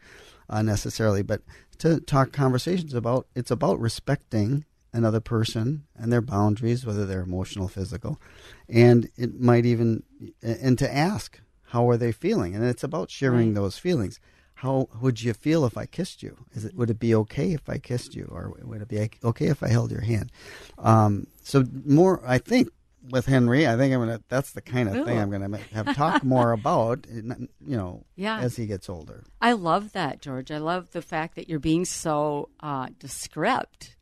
uh, 0.51 0.63
necessarily, 0.63 1.23
but 1.23 1.43
to 1.79 2.01
talk 2.01 2.33
conversations 2.33 2.93
about. 2.93 3.29
It's 3.37 3.53
about 3.53 3.79
respecting 3.79 4.65
another 4.97 5.21
person 5.21 5.85
and 5.95 6.13
their 6.13 6.21
boundaries, 6.23 6.85
whether 6.87 7.05
they're 7.07 7.23
emotional, 7.23 7.69
physical, 7.69 8.21
and 8.69 9.09
it 9.17 9.41
might 9.41 9.65
even 9.67 10.03
and 10.43 10.79
to 10.79 10.93
ask 10.95 11.41
how 11.71 11.89
are 11.89 11.97
they 11.97 12.13
feeling, 12.13 12.55
and 12.55 12.65
it's 12.65 12.85
about 12.85 13.11
sharing 13.11 13.49
Right. 13.49 13.55
those 13.55 13.79
feelings. 13.79 14.19
How 14.61 14.89
would 15.03 15.23
you 15.23 15.35
feel 15.35 15.67
if 15.67 15.77
I 15.77 15.85
kissed 15.85 16.23
you? 16.23 16.39
Is 16.55 16.65
it 16.65 16.75
would 16.75 16.89
it 16.91 16.99
be 16.99 17.15
okay 17.15 17.53
if 17.53 17.69
I 17.69 17.79
kissed 17.79 18.15
you, 18.15 18.29
or 18.33 18.55
would 18.63 18.81
it 18.83 18.89
be 18.89 19.11
okay 19.25 19.47
if 19.49 19.63
I 19.63 19.69
held 19.69 19.91
your 19.91 20.01
hand? 20.01 20.33
Um, 20.79 21.27
so 21.43 21.65
more, 21.85 22.23
I 22.27 22.39
think 22.39 22.69
with 23.11 23.27
Henry, 23.27 23.69
I 23.69 23.77
think 23.77 23.93
I'm 23.93 24.01
gonna. 24.01 24.21
That's 24.29 24.53
the 24.53 24.63
kind 24.63 24.89
of 24.89 25.05
thing 25.05 25.19
I'm 25.19 25.31
gonna 25.31 25.59
have 25.73 25.95
talk 25.95 26.25
more 26.25 26.53
about. 26.61 27.07
You 27.13 27.37
know, 27.61 28.05
Yeah. 28.17 28.39
as 28.41 28.57
he 28.57 28.67
gets 28.67 28.89
older. 28.89 29.25
I 29.43 29.53
love 29.53 29.93
that, 29.93 30.21
George. 30.23 30.51
I 30.51 30.59
love 30.59 30.93
the 30.93 31.03
fact 31.03 31.35
that 31.35 31.49
you're 31.49 31.59
being 31.59 31.85
so 31.85 32.49
uh, 32.61 32.89
descript 32.99 33.96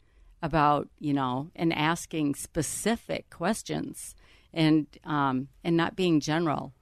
about, 0.45 0.89
you 1.01 1.15
know, 1.15 1.51
and 1.57 1.73
asking 1.73 2.35
specific 2.35 3.31
questions 3.31 4.15
and 4.53 4.87
um, 5.05 5.49
and 5.65 5.75
not 5.77 5.97
being 5.97 6.21
general 6.21 6.75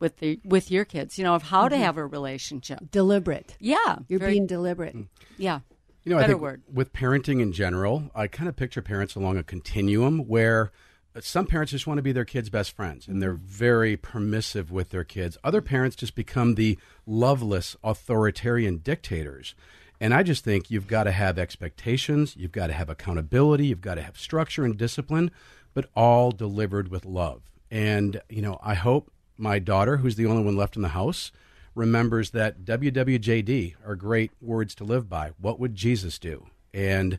with 0.00 0.16
the 0.18 0.40
with 0.44 0.70
your 0.70 0.84
kids, 0.86 1.18
you 1.18 1.24
know, 1.24 1.34
of 1.34 1.44
how 1.44 1.68
to 1.68 1.76
have 1.76 1.98
a 1.98 2.06
relationship. 2.06 2.90
Deliberate. 2.90 3.54
Yeah, 3.60 3.98
You're 4.08 4.18
very- 4.18 4.32
being 4.32 4.46
deliberate. 4.46 4.96
yeah. 5.36 5.60
You 6.04 6.14
know, 6.14 6.18
I 6.20 6.26
think 6.28 6.40
word. 6.40 6.62
with 6.72 6.92
parenting 6.92 7.40
in 7.42 7.52
general, 7.52 8.10
I 8.14 8.28
kind 8.28 8.48
of 8.48 8.54
picture 8.54 8.80
parents 8.80 9.16
along 9.16 9.38
a 9.38 9.42
continuum 9.42 10.20
where 10.28 10.70
uh, 11.16 11.20
some 11.20 11.46
parents 11.46 11.72
just 11.72 11.88
want 11.88 11.98
to 11.98 12.02
be 12.02 12.12
their 12.12 12.24
kids' 12.24 12.48
best 12.48 12.70
friends 12.76 13.08
and 13.08 13.20
they're 13.20 13.32
very 13.32 13.96
permissive 13.96 14.70
with 14.70 14.90
their 14.90 15.02
kids. 15.02 15.36
Other 15.42 15.60
parents 15.60 15.96
just 15.96 16.14
become 16.14 16.54
the 16.54 16.78
loveless, 17.06 17.76
authoritarian 17.82 18.76
dictators. 18.78 19.56
And 20.00 20.12
I 20.12 20.22
just 20.22 20.44
think 20.44 20.70
you've 20.70 20.86
got 20.86 21.04
to 21.04 21.12
have 21.12 21.38
expectations, 21.38 22.36
you've 22.36 22.52
got 22.52 22.66
to 22.66 22.72
have 22.72 22.90
accountability, 22.90 23.66
you've 23.68 23.80
got 23.80 23.94
to 23.94 24.02
have 24.02 24.18
structure 24.18 24.64
and 24.64 24.76
discipline, 24.76 25.30
but 25.74 25.88
all 25.94 26.30
delivered 26.32 26.88
with 26.88 27.04
love. 27.04 27.42
And, 27.70 28.20
you 28.28 28.42
know, 28.42 28.58
I 28.62 28.74
hope 28.74 29.10
my 29.38 29.58
daughter, 29.58 29.98
who's 29.98 30.16
the 30.16 30.26
only 30.26 30.44
one 30.44 30.56
left 30.56 30.76
in 30.76 30.82
the 30.82 30.88
house, 30.88 31.32
remembers 31.74 32.30
that 32.30 32.64
WWJD 32.64 33.74
are 33.86 33.96
great 33.96 34.32
words 34.40 34.74
to 34.76 34.84
live 34.84 35.08
by. 35.08 35.32
What 35.38 35.58
would 35.60 35.74
Jesus 35.74 36.18
do? 36.18 36.46
And 36.72 37.18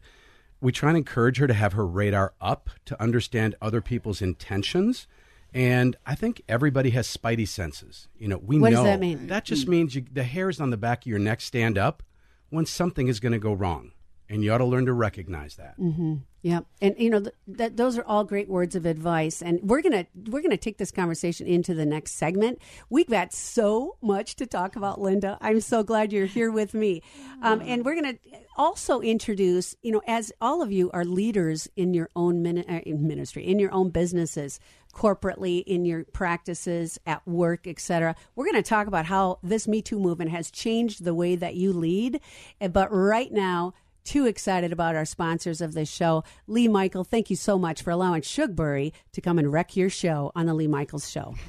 we 0.62 0.72
try 0.72 0.90
and 0.90 0.98
encourage 0.98 1.38
her 1.38 1.48
to 1.48 1.54
have 1.54 1.74
her 1.74 1.86
radar 1.86 2.34
up 2.42 2.70
to 2.86 3.00
understand 3.02 3.56
other 3.62 3.82
people's 3.82 4.22
intentions 4.22 5.08
And 5.54 5.96
I 6.06 6.16
think 6.16 6.42
everybody 6.48 6.92
has 6.92 7.08
spidey 7.08 7.48
senses. 7.48 8.08
You 8.18 8.28
know, 8.28 8.38
we 8.38 8.60
What 8.60 8.72
know 8.72 8.78
does 8.78 8.86
that 8.86 9.00
mean? 9.00 9.28
That 9.28 9.46
just 9.46 9.66
mm. 9.66 9.70
means 9.70 9.96
you, 9.96 10.06
the 10.12 10.24
hairs 10.24 10.60
on 10.60 10.70
the 10.70 10.78
back 10.78 11.04
of 11.04 11.08
your 11.08 11.20
neck 11.20 11.42
stand 11.42 11.78
up 11.78 12.04
when 12.50 12.66
something 12.66 13.08
is 13.08 13.20
going 13.20 13.34
to 13.34 13.40
go 13.40 13.54
wrong, 13.54 13.92
and 14.30 14.44
you 14.44 14.52
ought 14.52 14.60
to 14.60 14.66
learn 14.66 14.86
to 14.86 14.94
recognize 14.94 15.56
that. 15.56 15.80
Mm-hmm. 15.80 16.16
Yeah, 16.44 16.62
and 16.82 16.96
you 16.98 17.10
know 17.10 17.20
th- 17.20 17.36
that 17.48 17.76
those 17.76 17.98
are 17.98 18.06
all 18.06 18.24
great 18.24 18.48
words 18.48 18.76
of 18.76 18.86
advice, 18.86 19.42
and 19.42 19.60
we're 19.64 19.82
gonna 19.82 20.06
we're 20.30 20.42
gonna 20.42 20.56
take 20.56 20.78
this 20.78 20.92
conversation 20.92 21.46
into 21.46 21.74
the 21.74 21.86
next 21.86 22.12
segment. 22.12 22.60
We've 22.90 23.10
got 23.10 23.34
so 23.34 23.98
much 24.02 24.38
to 24.38 24.46
talk 24.46 24.78
about, 24.78 25.02
Linda. 25.02 25.38
I'm 25.42 25.60
so 25.60 25.84
glad 25.84 26.14
you're 26.14 26.26
here 26.26 26.52
with 26.52 26.74
me, 26.74 27.02
um, 27.42 27.62
and 27.66 27.84
we're 27.84 27.96
gonna 27.96 28.18
also 28.56 29.02
introduce 29.02 29.76
you 29.82 29.92
know 29.92 30.02
as 30.08 30.32
all 30.40 30.62
of 30.62 30.72
you 30.72 30.90
are 30.92 31.04
leaders 31.04 31.68
in 31.76 31.94
your 31.94 32.10
own 32.16 32.42
min- 32.44 32.66
uh, 32.70 32.80
in 32.86 33.06
ministry, 33.06 33.46
in 33.46 33.60
your 33.60 33.74
own 33.74 33.90
businesses, 33.90 34.60
corporately, 34.98 35.64
in 35.66 35.86
your 35.86 36.04
practices 36.06 37.00
at 37.06 37.26
work, 37.28 37.68
etc. 37.68 38.16
We're 38.36 38.46
going 38.46 38.62
to 38.64 38.68
talk 38.68 38.88
about 38.88 39.06
how 39.06 39.38
this 39.44 39.68
Me 39.68 39.82
Too 39.82 40.00
movement 40.00 40.32
has 40.32 40.50
changed 40.50 41.04
the 41.04 41.14
way 41.14 41.36
that 41.36 41.56
you 41.56 41.72
lead, 41.72 42.20
Uh, 42.60 42.68
but 42.70 42.92
right 42.92 43.32
now 43.32 43.74
too 44.04 44.26
excited 44.26 44.72
about 44.72 44.96
our 44.96 45.04
sponsors 45.04 45.60
of 45.60 45.74
this 45.74 45.90
show. 45.90 46.24
Lee 46.48 46.70
Michael, 46.70 47.04
thank 47.04 47.30
you 47.30 47.36
so 47.36 47.60
much 47.60 47.82
for 47.82 47.92
allowing 47.92 48.22
Shugbury 48.22 48.94
to 49.12 49.20
come 49.22 49.38
and 49.38 49.52
wreck 49.52 49.76
your 49.76 49.90
show 49.90 50.32
on 50.34 50.46
the 50.46 50.54
Lee 50.54 50.68
Michaels 50.68 51.10
Show. 51.12 51.36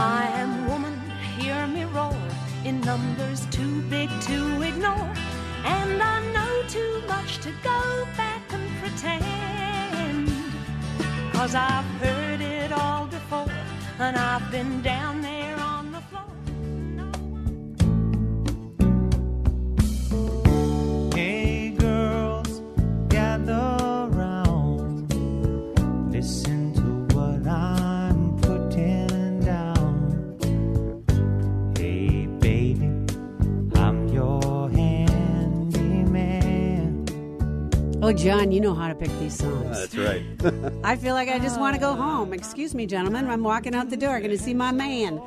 I 0.00 0.30
am 0.34 0.57
numbers 2.88 3.44
too 3.50 3.82
big 3.90 4.08
to 4.22 4.62
ignore. 4.62 5.12
And 5.76 6.02
I 6.02 6.16
know 6.34 6.54
too 6.68 7.02
much 7.06 7.36
to 7.44 7.50
go 7.62 7.80
back 8.16 8.42
and 8.50 8.66
pretend. 8.80 10.32
Cause 11.34 11.54
I've 11.54 11.90
heard 12.02 12.40
it 12.40 12.72
all 12.72 13.04
before, 13.06 13.52
and 13.98 14.16
I've 14.16 14.50
been 14.50 14.80
down 14.80 15.20
there 15.20 15.57
Oh, 38.08 38.12
John, 38.14 38.52
you 38.52 38.62
know 38.62 38.72
how 38.72 38.88
to 38.88 38.94
pick 38.94 39.10
these 39.18 39.36
songs. 39.36 39.78
That's 39.78 39.94
right. 39.94 40.24
I 40.82 40.96
feel 40.96 41.12
like 41.12 41.28
I 41.28 41.38
just 41.38 41.60
want 41.60 41.74
to 41.74 41.78
go 41.78 41.94
home. 41.94 42.32
Excuse 42.32 42.74
me, 42.74 42.86
gentlemen. 42.86 43.28
I'm 43.28 43.42
walking 43.42 43.74
out 43.74 43.90
the 43.90 43.98
door. 43.98 44.14
I'm 44.14 44.22
Going 44.22 44.30
to 44.34 44.42
see 44.42 44.54
my 44.54 44.72
man. 44.72 45.20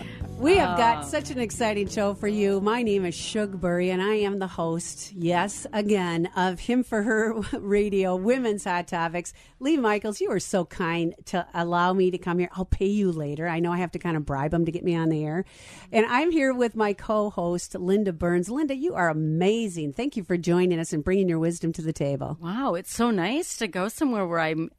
we 0.40 0.56
have 0.56 0.78
got 0.78 0.98
ah. 0.98 1.02
such 1.02 1.30
an 1.30 1.38
exciting 1.38 1.86
show 1.86 2.14
for 2.14 2.26
you. 2.26 2.62
My 2.62 2.82
name 2.82 3.04
is 3.04 3.14
Shugbury, 3.14 3.92
and 3.92 4.00
I 4.00 4.14
am 4.14 4.38
the 4.38 4.46
host, 4.46 5.12
yes, 5.12 5.66
again, 5.74 6.30
of 6.34 6.60
Him 6.60 6.82
for 6.82 7.02
Her 7.02 7.34
Radio, 7.58 8.16
Women's 8.16 8.64
Hot 8.64 8.88
Topics. 8.88 9.34
Lee 9.58 9.76
Michaels, 9.76 10.18
you 10.18 10.30
are 10.30 10.40
so 10.40 10.64
kind 10.64 11.14
to 11.26 11.46
allow 11.52 11.92
me 11.92 12.10
to 12.10 12.16
come 12.16 12.38
here. 12.38 12.48
I'll 12.54 12.64
pay 12.64 12.86
you 12.86 13.12
later. 13.12 13.46
I 13.46 13.60
know 13.60 13.70
I 13.70 13.78
have 13.78 13.92
to 13.92 13.98
kind 13.98 14.16
of 14.16 14.24
bribe 14.24 14.54
him 14.54 14.64
to 14.64 14.72
get 14.72 14.82
me 14.82 14.96
on 14.96 15.10
the 15.10 15.22
air. 15.22 15.44
And 15.92 16.06
I'm 16.06 16.30
here 16.30 16.54
with 16.54 16.74
my 16.74 16.94
co 16.94 17.28
host, 17.28 17.74
Linda 17.74 18.14
Burns. 18.14 18.48
Linda, 18.48 18.74
you 18.74 18.94
are 18.94 19.10
amazing. 19.10 19.92
Thank 19.92 20.16
you 20.16 20.24
for 20.24 20.38
joining 20.38 20.78
us 20.78 20.94
and 20.94 21.04
bringing 21.04 21.28
your 21.28 21.38
wisdom 21.38 21.74
to 21.74 21.82
the 21.82 21.92
table. 21.92 22.38
Wow, 22.40 22.74
it's 22.74 22.94
so 22.94 23.10
nice 23.10 23.58
to 23.58 23.68
go 23.68 23.88
somewhere 23.88 24.26
where 24.26 24.40
I'm. 24.40 24.70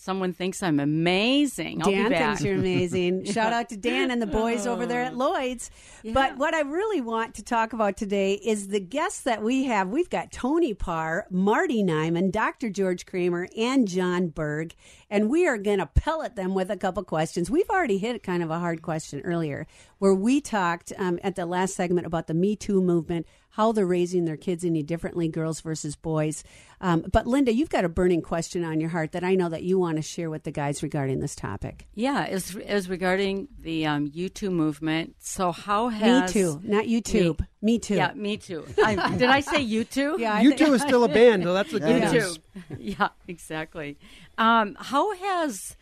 Someone 0.00 0.32
thinks 0.32 0.62
I'm 0.62 0.78
amazing. 0.78 1.82
I'll 1.82 1.90
Dan 1.90 2.10
thinks 2.10 2.44
you're 2.44 2.54
amazing. 2.54 3.24
Shout 3.32 3.52
out 3.52 3.68
to 3.70 3.76
Dan 3.76 4.12
and 4.12 4.22
the 4.22 4.28
boys 4.28 4.64
over 4.64 4.86
there 4.86 5.02
at 5.02 5.16
Lloyd's. 5.16 5.72
But 6.04 6.36
what 6.36 6.54
I 6.54 6.60
really 6.60 7.00
want 7.00 7.34
to 7.34 7.42
talk 7.42 7.72
about 7.72 7.96
today 7.96 8.34
is 8.34 8.68
the 8.68 8.78
guests 8.78 9.22
that 9.22 9.42
we 9.42 9.64
have. 9.64 9.88
We've 9.88 10.08
got 10.08 10.30
Tony 10.30 10.72
Parr, 10.72 11.26
Marty 11.30 11.82
Nyman, 11.82 12.30
Dr. 12.30 12.70
George 12.70 13.06
Kramer, 13.06 13.48
and 13.56 13.88
John 13.88 14.28
Berg. 14.28 14.76
And 15.10 15.28
we 15.28 15.48
are 15.48 15.58
going 15.58 15.80
to 15.80 15.86
pellet 15.86 16.36
them 16.36 16.54
with 16.54 16.70
a 16.70 16.76
couple 16.76 17.02
questions. 17.02 17.50
We've 17.50 17.68
already 17.68 17.98
hit 17.98 18.22
kind 18.22 18.44
of 18.44 18.52
a 18.52 18.60
hard 18.60 18.82
question 18.82 19.20
earlier 19.22 19.66
where 19.98 20.14
we 20.14 20.40
talked 20.40 20.92
um, 20.96 21.18
at 21.24 21.34
the 21.34 21.44
last 21.44 21.74
segment 21.74 22.06
about 22.06 22.28
the 22.28 22.34
Me 22.34 22.54
Too 22.54 22.80
movement, 22.80 23.26
how 23.58 23.72
they're 23.72 23.84
raising 23.84 24.24
their 24.24 24.36
kids 24.36 24.64
any 24.64 24.84
differently, 24.84 25.26
girls 25.28 25.60
versus 25.62 25.96
boys. 25.96 26.44
Um, 26.80 27.04
but 27.12 27.26
Linda, 27.26 27.52
you've 27.52 27.70
got 27.70 27.84
a 27.84 27.88
burning 27.88 28.22
question 28.22 28.62
on 28.62 28.78
your 28.78 28.88
heart 28.90 29.10
that 29.10 29.24
I 29.24 29.34
know 29.34 29.48
that 29.48 29.64
you 29.64 29.80
want 29.80 29.96
to 29.96 30.02
share 30.02 30.30
with 30.30 30.44
the 30.44 30.52
guys 30.52 30.80
regarding 30.80 31.18
this 31.18 31.34
topic. 31.34 31.88
Yeah, 31.92 32.22
as, 32.30 32.54
as 32.54 32.88
regarding 32.88 33.48
the 33.58 33.84
um, 33.84 34.08
U2 34.12 34.52
movement. 34.52 35.16
So, 35.18 35.50
how 35.50 35.88
has. 35.88 36.32
Me 36.32 36.40
too, 36.40 36.60
not 36.62 36.84
YouTube. 36.84 37.44
Me, 37.60 37.80
too. 37.80 37.96
Yeah, 37.96 38.12
me 38.14 38.36
too. 38.36 38.64
I, 38.84 39.16
did 39.16 39.28
I 39.28 39.40
say 39.40 39.60
you 39.60 39.82
too? 39.82 40.14
Yeah, 40.20 40.34
I 40.34 40.42
You 40.42 40.50
think- 40.50 40.60
two 40.68 40.74
is 40.74 40.82
still 40.82 41.02
a 41.02 41.08
band, 41.08 41.42
though. 41.44 41.54
That's 41.54 41.72
the 41.72 41.80
good 41.80 42.00
Yeah. 42.04 42.12
news. 42.12 42.38
yeah, 42.78 43.08
exactly. 43.26 43.98
Um, 44.38 44.76
how 44.78 45.16
has 45.16 45.76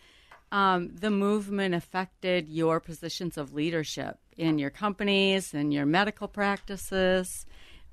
um, 0.51 0.95
the 0.95 1.11
movement 1.11 1.75
affected 1.75 2.49
your 2.49 2.81
positions 2.81 3.37
of 3.37 3.53
leadership 3.53 4.19
in 4.39 4.59
your 4.59 4.71
companies 4.71 5.53
and 5.53 5.75
your 5.75 5.85
medical 5.85 6.27
practices? 6.27 7.45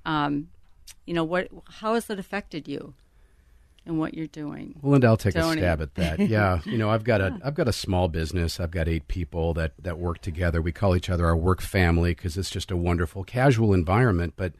Um, 0.05 0.49
you 1.05 1.13
know, 1.13 1.23
what? 1.23 1.49
How 1.69 1.95
has 1.95 2.09
it 2.09 2.19
affected 2.19 2.67
you 2.67 2.93
and 3.85 3.99
what 3.99 4.13
you're 4.13 4.27
doing? 4.27 4.75
Well, 4.81 4.93
Linda, 4.93 5.07
I'll 5.07 5.17
take 5.17 5.33
Tony. 5.33 5.59
a 5.59 5.63
stab 5.63 5.81
at 5.81 5.95
that. 5.95 6.19
Yeah, 6.29 6.61
you 6.65 6.77
know, 6.77 6.89
I've 6.89 7.03
got 7.03 7.21
a 7.21 7.37
I've 7.43 7.55
got 7.55 7.67
a 7.67 7.73
small 7.73 8.07
business. 8.07 8.59
I've 8.59 8.71
got 8.71 8.87
eight 8.87 9.07
people 9.07 9.53
that 9.55 9.73
that 9.79 9.97
work 9.97 10.19
together. 10.19 10.61
We 10.61 10.71
call 10.71 10.95
each 10.95 11.09
other 11.09 11.25
our 11.25 11.35
work 11.35 11.61
family 11.61 12.13
because 12.13 12.37
it's 12.37 12.49
just 12.49 12.71
a 12.71 12.77
wonderful, 12.77 13.23
casual 13.23 13.73
environment. 13.73 14.33
But 14.37 14.53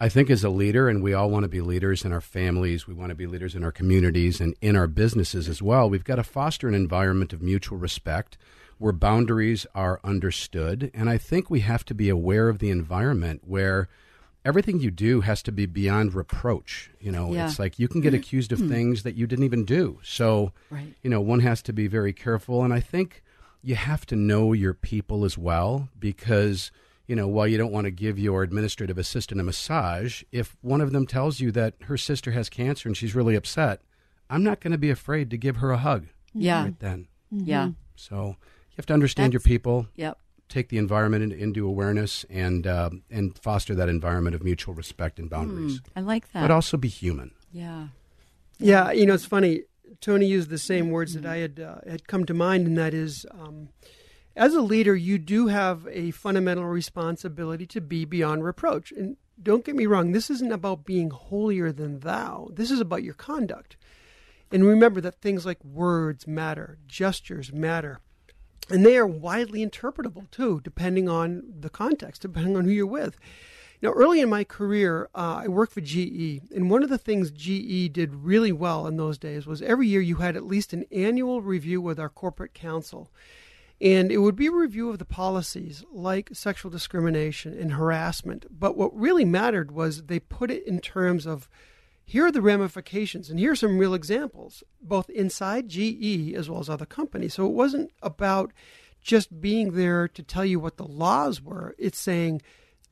I 0.00 0.08
think 0.08 0.30
as 0.30 0.42
a 0.42 0.48
leader, 0.50 0.88
and 0.88 1.02
we 1.02 1.14
all 1.14 1.30
want 1.30 1.44
to 1.44 1.48
be 1.48 1.60
leaders 1.60 2.04
in 2.04 2.12
our 2.12 2.20
families, 2.20 2.86
we 2.88 2.94
want 2.94 3.10
to 3.10 3.14
be 3.14 3.26
leaders 3.26 3.54
in 3.54 3.62
our 3.62 3.72
communities 3.72 4.40
and 4.40 4.54
in 4.60 4.74
our 4.76 4.88
businesses 4.88 5.48
as 5.48 5.62
well. 5.62 5.88
We've 5.88 6.04
got 6.04 6.16
to 6.16 6.24
foster 6.24 6.66
an 6.68 6.74
environment 6.74 7.32
of 7.32 7.40
mutual 7.40 7.78
respect 7.78 8.36
where 8.78 8.92
boundaries 8.92 9.64
are 9.76 10.00
understood, 10.02 10.90
and 10.92 11.08
I 11.08 11.18
think 11.18 11.48
we 11.50 11.60
have 11.60 11.84
to 11.84 11.94
be 11.94 12.08
aware 12.08 12.48
of 12.48 12.58
the 12.58 12.70
environment 12.70 13.42
where 13.46 13.88
everything 14.44 14.80
you 14.80 14.90
do 14.90 15.20
has 15.20 15.42
to 15.44 15.52
be 15.52 15.66
beyond 15.66 16.14
reproach. 16.14 16.90
You 17.00 17.12
know, 17.12 17.32
Yeah. 17.32 17.46
it's 17.48 17.58
like 17.58 17.78
you 17.78 17.88
can 17.88 18.00
get 18.00 18.08
mm-hmm. 18.12 18.20
accused 18.20 18.52
of 18.52 18.58
hmm. 18.60 18.68
things 18.68 19.02
that 19.04 19.14
you 19.14 19.26
didn't 19.26 19.44
even 19.44 19.64
do. 19.64 20.00
So, 20.02 20.52
Right. 20.70 20.94
you 21.02 21.10
know, 21.10 21.20
one 21.20 21.40
has 21.40 21.62
to 21.62 21.72
be 21.72 21.86
very 21.86 22.12
careful. 22.12 22.64
And 22.64 22.72
I 22.72 22.80
think 22.80 23.22
you 23.62 23.76
have 23.76 24.04
to 24.06 24.16
know 24.16 24.52
your 24.52 24.74
people 24.74 25.24
as 25.24 25.38
well 25.38 25.88
because, 25.98 26.72
you 27.06 27.14
know, 27.14 27.28
while 27.28 27.46
you 27.46 27.56
don't 27.56 27.72
want 27.72 27.84
to 27.84 27.90
give 27.92 28.18
your 28.18 28.42
administrative 28.42 28.98
assistant 28.98 29.40
a 29.40 29.44
massage, 29.44 30.24
if 30.32 30.56
one 30.60 30.80
of 30.80 30.90
them 30.92 31.06
tells 31.06 31.38
you 31.38 31.52
that 31.52 31.74
her 31.82 31.96
sister 31.96 32.32
has 32.32 32.48
cancer 32.48 32.88
and 32.88 32.96
she's 32.96 33.14
really 33.14 33.36
upset, 33.36 33.82
I'm 34.28 34.42
not 34.42 34.60
going 34.60 34.72
to 34.72 34.78
be 34.78 34.90
afraid 34.90 35.30
to 35.30 35.36
give 35.36 35.56
her 35.56 35.70
a 35.70 35.78
hug 35.78 36.06
Yeah. 36.34 36.64
right 36.64 36.78
then. 36.80 37.06
Yeah. 37.30 37.70
So 37.94 38.36
you 38.70 38.76
have 38.76 38.86
to 38.86 38.94
understand 38.94 39.32
your 39.32 39.40
people 39.40 39.86
Yep. 39.94 40.18
Take 40.52 40.68
the 40.68 40.78
environment 40.78 41.24
in, 41.24 41.32
into 41.32 41.66
awareness 41.66 42.24
and 42.28 42.66
um, 42.66 43.02
and 43.10 43.36
foster 43.38 43.74
that 43.74 43.88
environment 43.88 44.34
of 44.36 44.44
mutual 44.44 44.74
respect 44.74 45.18
and 45.18 45.30
boundaries. 45.30 45.80
I 45.96 46.00
like 46.00 46.30
that. 46.32 46.42
But 46.42 46.50
also 46.50 46.76
be 46.76 46.88
human. 46.88 47.32
yeah. 47.52 47.88
Yeah, 48.58 48.92
you 48.92 49.06
know, 49.06 49.14
it's 49.14 49.24
funny. 49.24 49.62
Tony 50.00 50.26
used 50.26 50.48
the 50.48 50.58
same 50.58 50.90
words 50.90 51.14
that 51.14 51.26
I 51.26 51.38
had 51.38 51.58
uh, 51.58 51.78
had 51.88 52.06
come 52.06 52.24
to 52.26 52.34
mind, 52.34 52.66
and 52.68 52.78
that 52.78 52.94
is, 52.94 53.26
um, 53.32 53.70
as 54.36 54.54
a 54.54 54.60
leader, 54.60 54.94
you 54.94 55.18
do 55.18 55.48
have 55.48 55.88
a 55.90 56.12
fundamental 56.12 56.66
responsibility 56.66 57.66
to 57.66 57.80
be 57.80 58.04
beyond 58.04 58.44
reproach. 58.44 58.92
And 58.92 59.16
don't 59.42 59.64
get 59.64 59.74
me 59.74 59.86
wrong, 59.86 60.12
this 60.12 60.30
isn't 60.30 60.52
about 60.52 60.84
being 60.84 61.10
holier 61.10 61.72
than 61.72 62.00
thou. 62.00 62.50
This 62.52 62.70
is 62.70 62.78
about 62.78 63.02
your 63.02 63.14
conduct. 63.14 63.76
And 64.52 64.64
remember 64.64 65.00
that 65.00 65.20
things 65.20 65.44
like 65.44 65.64
words 65.64 66.26
matter, 66.26 66.78
gestures 66.86 67.52
matter, 67.52 67.98
and 68.70 68.84
they 68.84 68.96
are 68.96 69.06
widely 69.06 69.64
interpretable 69.64 70.30
too, 70.30 70.60
depending 70.62 71.08
on 71.08 71.42
the 71.60 71.70
context, 71.70 72.22
depending 72.22 72.56
on 72.56 72.64
who 72.64 72.70
you're 72.70 72.86
with. 72.86 73.18
Now, 73.82 73.90
early 73.90 74.20
in 74.20 74.30
my 74.30 74.44
career, 74.44 75.08
uh, 75.12 75.42
I 75.44 75.48
worked 75.48 75.72
for 75.72 75.80
GE, 75.80 76.40
and 76.54 76.70
one 76.70 76.84
of 76.84 76.88
the 76.88 76.98
things 76.98 77.32
GE 77.32 77.92
did 77.92 78.14
really 78.14 78.52
well 78.52 78.86
in 78.86 78.96
those 78.96 79.18
days 79.18 79.44
was 79.44 79.60
every 79.60 79.88
year 79.88 80.00
you 80.00 80.16
had 80.16 80.36
at 80.36 80.46
least 80.46 80.72
an 80.72 80.84
annual 80.92 81.42
review 81.42 81.80
with 81.80 81.98
our 81.98 82.08
corporate 82.08 82.54
counsel. 82.54 83.10
And 83.80 84.12
it 84.12 84.18
would 84.18 84.36
be 84.36 84.46
a 84.46 84.52
review 84.52 84.90
of 84.90 85.00
the 85.00 85.04
policies 85.04 85.84
like 85.90 86.30
sexual 86.32 86.70
discrimination 86.70 87.58
and 87.58 87.72
harassment. 87.72 88.46
But 88.48 88.76
what 88.76 88.96
really 88.96 89.24
mattered 89.24 89.72
was 89.72 90.04
they 90.04 90.20
put 90.20 90.52
it 90.52 90.64
in 90.64 90.78
terms 90.78 91.26
of 91.26 91.48
here 92.04 92.26
are 92.26 92.32
the 92.32 92.42
ramifications, 92.42 93.30
and 93.30 93.38
here 93.38 93.52
are 93.52 93.56
some 93.56 93.78
real 93.78 93.94
examples, 93.94 94.62
both 94.80 95.08
inside 95.10 95.68
GE 95.68 96.34
as 96.34 96.50
well 96.50 96.60
as 96.60 96.68
other 96.68 96.86
companies. 96.86 97.34
So 97.34 97.46
it 97.46 97.52
wasn't 97.52 97.90
about 98.02 98.52
just 99.00 99.40
being 99.40 99.72
there 99.72 100.08
to 100.08 100.22
tell 100.22 100.44
you 100.44 100.60
what 100.60 100.76
the 100.76 100.86
laws 100.86 101.42
were, 101.42 101.74
it's 101.78 101.98
saying, 101.98 102.42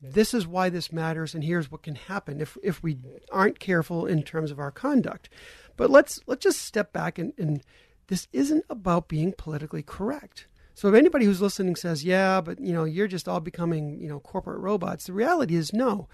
this 0.01 0.33
is 0.33 0.47
why 0.47 0.69
this 0.69 0.91
matters, 0.91 1.35
and 1.35 1.43
here's 1.43 1.71
what 1.71 1.83
can 1.83 1.95
happen 1.95 2.41
if 2.41 2.57
if 2.63 2.81
we 2.81 2.97
aren't 3.31 3.59
careful 3.59 4.07
in 4.07 4.23
terms 4.23 4.49
of 4.49 4.59
our 4.59 4.71
conduct. 4.71 5.29
But 5.77 5.91
let's 5.91 6.19
let's 6.25 6.43
just 6.43 6.61
step 6.63 6.91
back 6.91 7.19
and, 7.19 7.33
and 7.37 7.61
this 8.07 8.27
isn't 8.33 8.65
about 8.69 9.07
being 9.07 9.31
politically 9.31 9.83
correct. 9.83 10.47
So 10.73 10.87
if 10.89 10.95
anybody 10.95 11.25
who's 11.25 11.41
listening 11.41 11.75
says, 11.75 12.03
"Yeah, 12.03 12.41
but 12.41 12.59
you 12.59 12.73
know, 12.73 12.83
you're 12.83 13.07
just 13.07 13.27
all 13.27 13.39
becoming 13.39 13.99
you 14.01 14.09
know 14.09 14.19
corporate 14.19 14.59
robots," 14.59 15.05
the 15.05 15.13
reality 15.13 15.55
is 15.55 15.71
no. 15.71 16.07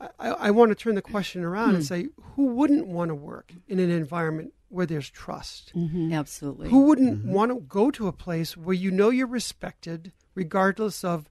I, 0.00 0.28
I 0.30 0.50
want 0.50 0.70
to 0.70 0.74
turn 0.74 0.94
the 0.94 1.02
question 1.02 1.44
around 1.44 1.74
and 1.74 1.82
Hmm. 1.84 1.86
say, 1.86 2.08
who 2.34 2.46
wouldn't 2.46 2.86
want 2.86 3.10
to 3.10 3.14
work 3.14 3.52
in 3.68 3.78
an 3.78 3.90
environment 3.90 4.54
where 4.68 4.86
there's 4.86 5.10
trust? 5.10 5.72
Absolutely. 6.12 6.70
Who 6.70 6.84
wouldn't 6.84 7.24
want 7.24 7.50
to 7.52 7.60
go 7.60 7.90
to 7.90 8.06
a 8.08 8.12
place 8.12 8.56
where 8.56 8.74
you 8.74 8.90
know 8.90 9.10
you're 9.10 9.26
respected, 9.26 10.12
regardless 10.34 11.04
of 11.04 11.28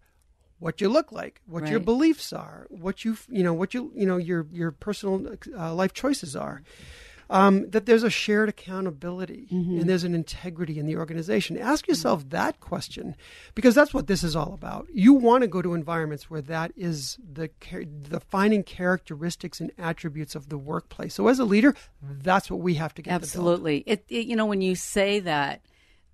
what 0.60 0.82
you 0.82 0.90
look 0.90 1.12
like, 1.12 1.42
what 1.46 1.70
your 1.70 1.80
beliefs 1.80 2.34
are, 2.34 2.68
what 2.70 3.06
you 3.06 3.18
you 3.30 3.44
know 3.44 3.54
what 3.54 3.74
you 3.74 3.92
you 3.96 4.06
know 4.06 4.18
your 4.18 4.46
your 4.52 4.72
personal 4.72 5.36
uh, 5.58 5.74
life 5.74 5.94
choices 5.94 6.36
are. 6.36 6.62
Um, 7.32 7.70
that 7.70 7.86
there's 7.86 8.02
a 8.02 8.10
shared 8.10 8.50
accountability 8.50 9.46
and 9.52 9.88
there's 9.88 10.04
an 10.04 10.16
integrity 10.16 10.80
in 10.80 10.88
the 10.88 10.98
organization. 10.98 11.60
Ask 11.60 11.88
yourself 11.88 12.28
that 12.30 12.60
question 12.60 13.16
because 13.54 13.76
that's 13.76 13.94
what 13.94 14.08
this 14.08 14.24
is 14.24 14.36
all 14.36 14.52
about. 14.54 14.88
You 14.92 15.14
want 15.14 15.44
to 15.44 15.48
go 15.48 15.62
to 15.62 15.76
environments 15.76 16.28
where 16.32 16.42
that 16.42 16.72
is 16.76 17.20
the 17.32 17.52
defining 18.02 18.64
characteristics 18.64 19.62
and 19.62 19.72
attributes 19.78 20.34
of 20.34 20.50
the 20.50 20.58
workplace. 20.58 21.14
So 21.14 21.28
as 21.28 21.38
a 21.38 21.46
leader, 21.46 21.76
that's 22.02 22.50
what 22.50 22.62
we 22.62 22.74
have 22.76 22.96
to 22.96 23.04
get. 23.04 23.10
to. 23.10 23.16
Absolutely. 23.16 23.84
It, 23.86 24.06
it 24.10 24.26
you 24.26 24.36
know 24.36 24.48
when 24.48 24.62
you 24.62 24.74
say 24.74 25.20
that, 25.20 25.62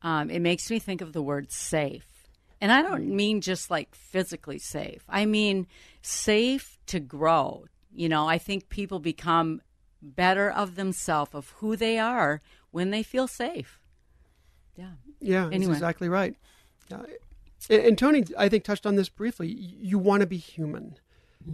um, 0.01 0.29
it 0.29 0.39
makes 0.39 0.69
me 0.69 0.79
think 0.79 1.00
of 1.00 1.13
the 1.13 1.22
word 1.22 1.50
safe, 1.50 2.27
and 2.60 2.74
I 2.74 2.81
don't 2.81 3.07
mean 3.07 3.39
just 3.39 3.72
like 3.72 3.95
physically 3.95 4.60
safe. 4.60 5.03
I 5.07 5.25
mean 5.25 5.67
safe 6.01 6.77
to 6.88 7.00
grow. 7.00 7.65
You 7.93 8.10
know, 8.10 8.27
I 8.27 8.38
think 8.38 8.67
people 8.67 9.00
become 9.00 9.62
better 10.02 10.50
of 10.50 10.75
themselves, 10.75 11.32
of 11.34 11.50
who 11.58 11.75
they 11.75 11.98
are, 12.00 12.42
when 12.72 12.92
they 12.92 13.04
feel 13.04 13.28
safe. 13.28 13.80
Yeah. 14.75 14.92
Yeah, 15.20 15.44
that's 15.44 15.56
Anyway. 15.56 15.74
exactly 15.74 16.10
right. 16.10 16.36
Uh, 16.92 17.04
and, 17.70 17.98
Tony, 17.98 18.25
I 18.38 18.50
think, 18.50 18.64
touched 18.64 18.86
on 18.86 18.96
this 18.96 19.10
briefly. 19.10 19.48
You 19.50 19.98
want 19.98 20.22
to 20.22 20.28
be 20.28 20.38
human. 20.38 20.98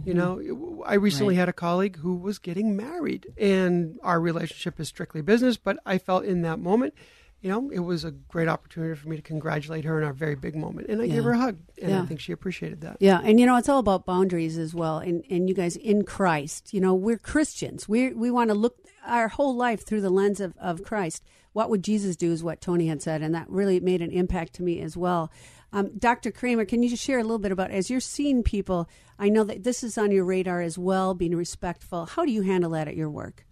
You 0.04 0.14
know, 0.14 0.82
I 0.86 0.94
recently 0.94 1.34
Right. 1.34 1.40
had 1.40 1.48
a 1.50 1.52
colleague 1.52 1.98
who 1.98 2.16
was 2.16 2.38
getting 2.38 2.74
married, 2.76 3.26
and 3.38 3.98
our 4.02 4.20
relationship 4.20 4.80
is 4.80 4.88
strictly 4.88 5.20
business. 5.20 5.56
But 5.58 5.78
I 5.84 5.98
felt 5.98 6.24
in 6.24 6.40
that 6.42 6.58
moment, 6.58 6.94
you 7.42 7.50
know, 7.50 7.68
it 7.70 7.80
was 7.80 8.04
a 8.04 8.12
great 8.12 8.48
opportunity 8.48 8.94
for 8.94 9.08
me 9.08 9.16
to 9.16 9.22
congratulate 9.22 9.84
her 9.84 9.98
in 9.98 10.04
our 10.06 10.12
very 10.12 10.36
big 10.36 10.54
moment, 10.56 10.86
and 10.88 11.02
I 11.02 11.04
Yeah. 11.04 11.14
gave 11.16 11.24
her 11.24 11.32
a 11.32 11.38
hug, 11.38 11.58
and 11.80 11.90
Yeah. 11.90 12.02
I 12.02 12.06
think 12.06 12.20
she 12.20 12.32
appreciated 12.32 12.80
that. 12.82 12.96
Yeah, 13.00 13.20
and 13.22 13.38
you 13.40 13.46
know 13.46 13.56
it's 13.56 13.68
all 13.68 13.80
about 13.80 14.06
boundaries 14.06 14.56
as 14.56 14.74
well. 14.74 14.98
And 14.98 15.24
and 15.28 15.48
you 15.48 15.54
guys 15.54 15.76
in 15.76 16.04
Christ, 16.04 16.72
you 16.72 16.80
know, 16.80 16.94
we're 16.94 17.18
Christians. 17.18 17.88
We 17.88 18.12
we 18.14 18.30
want 18.30 18.48
to 18.50 18.54
look 18.54 18.76
our 19.04 19.28
whole 19.28 19.54
life 19.56 19.84
through 19.84 20.00
the 20.02 20.10
lens 20.10 20.40
of 20.40 20.54
of 20.58 20.82
Christ. 20.84 21.24
What 21.52 21.68
would 21.68 21.82
Jesus 21.84 22.16
do? 22.16 22.30
Is 22.32 22.42
what 22.44 22.60
Tony 22.60 22.86
had 22.86 23.02
said, 23.02 23.20
and 23.22 23.34
that 23.34 23.50
really 23.50 23.80
made 23.80 24.00
an 24.02 24.10
impact 24.12 24.54
to 24.54 24.62
me 24.62 24.80
as 24.80 24.96
well. 24.96 25.30
Um, 25.74 25.90
Dr. 25.98 26.30
Kramer, 26.30 26.64
can 26.66 26.82
you 26.82 26.90
just 26.90 27.02
share 27.02 27.18
a 27.18 27.22
little 27.22 27.38
bit 27.38 27.50
about 27.50 27.70
as 27.70 27.90
you're 27.90 27.98
seeing 28.00 28.42
people? 28.42 28.88
I 29.18 29.28
know 29.30 29.42
that 29.44 29.64
this 29.64 29.82
is 29.82 29.96
on 29.98 30.10
your 30.12 30.24
radar 30.24 30.60
as 30.60 30.78
well, 30.78 31.14
being 31.14 31.34
respectful. 31.34 32.04
How 32.06 32.24
do 32.24 32.30
you 32.30 32.42
handle 32.42 32.70
that 32.72 32.88
at 32.88 32.94
your 32.96 33.10
work? 33.10 33.46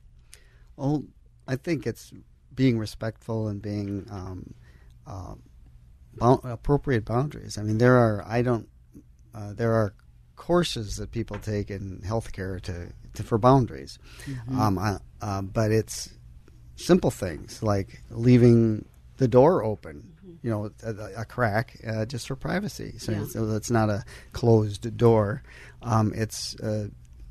Well, 0.76 1.04
I 1.48 1.56
think 1.56 1.86
it's 1.86 2.12
being 2.60 2.78
respectful 2.78 3.48
and 3.48 3.62
being 3.62 4.06
um, 4.10 4.52
uh, 5.06 5.34
bou- 6.18 6.46
appropriate 6.56 7.06
boundaries. 7.06 7.56
I 7.56 7.62
mean, 7.62 7.78
there 7.78 7.96
are 7.96 8.22
I 8.36 8.42
don't 8.42 8.68
uh, 9.34 9.54
there 9.54 9.72
are 9.72 9.94
courses 10.36 10.96
that 10.98 11.10
people 11.10 11.38
take 11.38 11.70
in 11.70 12.02
healthcare 12.04 12.60
to, 12.68 12.74
to 13.14 13.22
for 13.22 13.38
boundaries, 13.38 13.98
Mhm. 14.26 14.58
um, 14.58 14.78
I, 14.78 14.98
uh, 15.22 15.40
but 15.58 15.70
it's 15.70 16.10
simple 16.76 17.10
things 17.10 17.62
like 17.62 18.02
leaving 18.10 18.84
the 19.16 19.28
door 19.28 19.64
open. 19.64 19.96
You 20.42 20.50
know, 20.50 20.70
a, 20.82 20.92
a 21.22 21.24
crack 21.24 21.66
uh, 21.86 22.04
just 22.06 22.26
for 22.28 22.36
privacy, 22.36 22.94
so, 22.98 23.12
Yeah. 23.12 23.24
so 23.26 23.46
that's 23.46 23.70
not 23.70 23.88
a 23.90 24.04
closed 24.32 24.96
door. 24.96 25.42
Um, 25.82 26.12
it's 26.14 26.56
uh, 26.60 26.88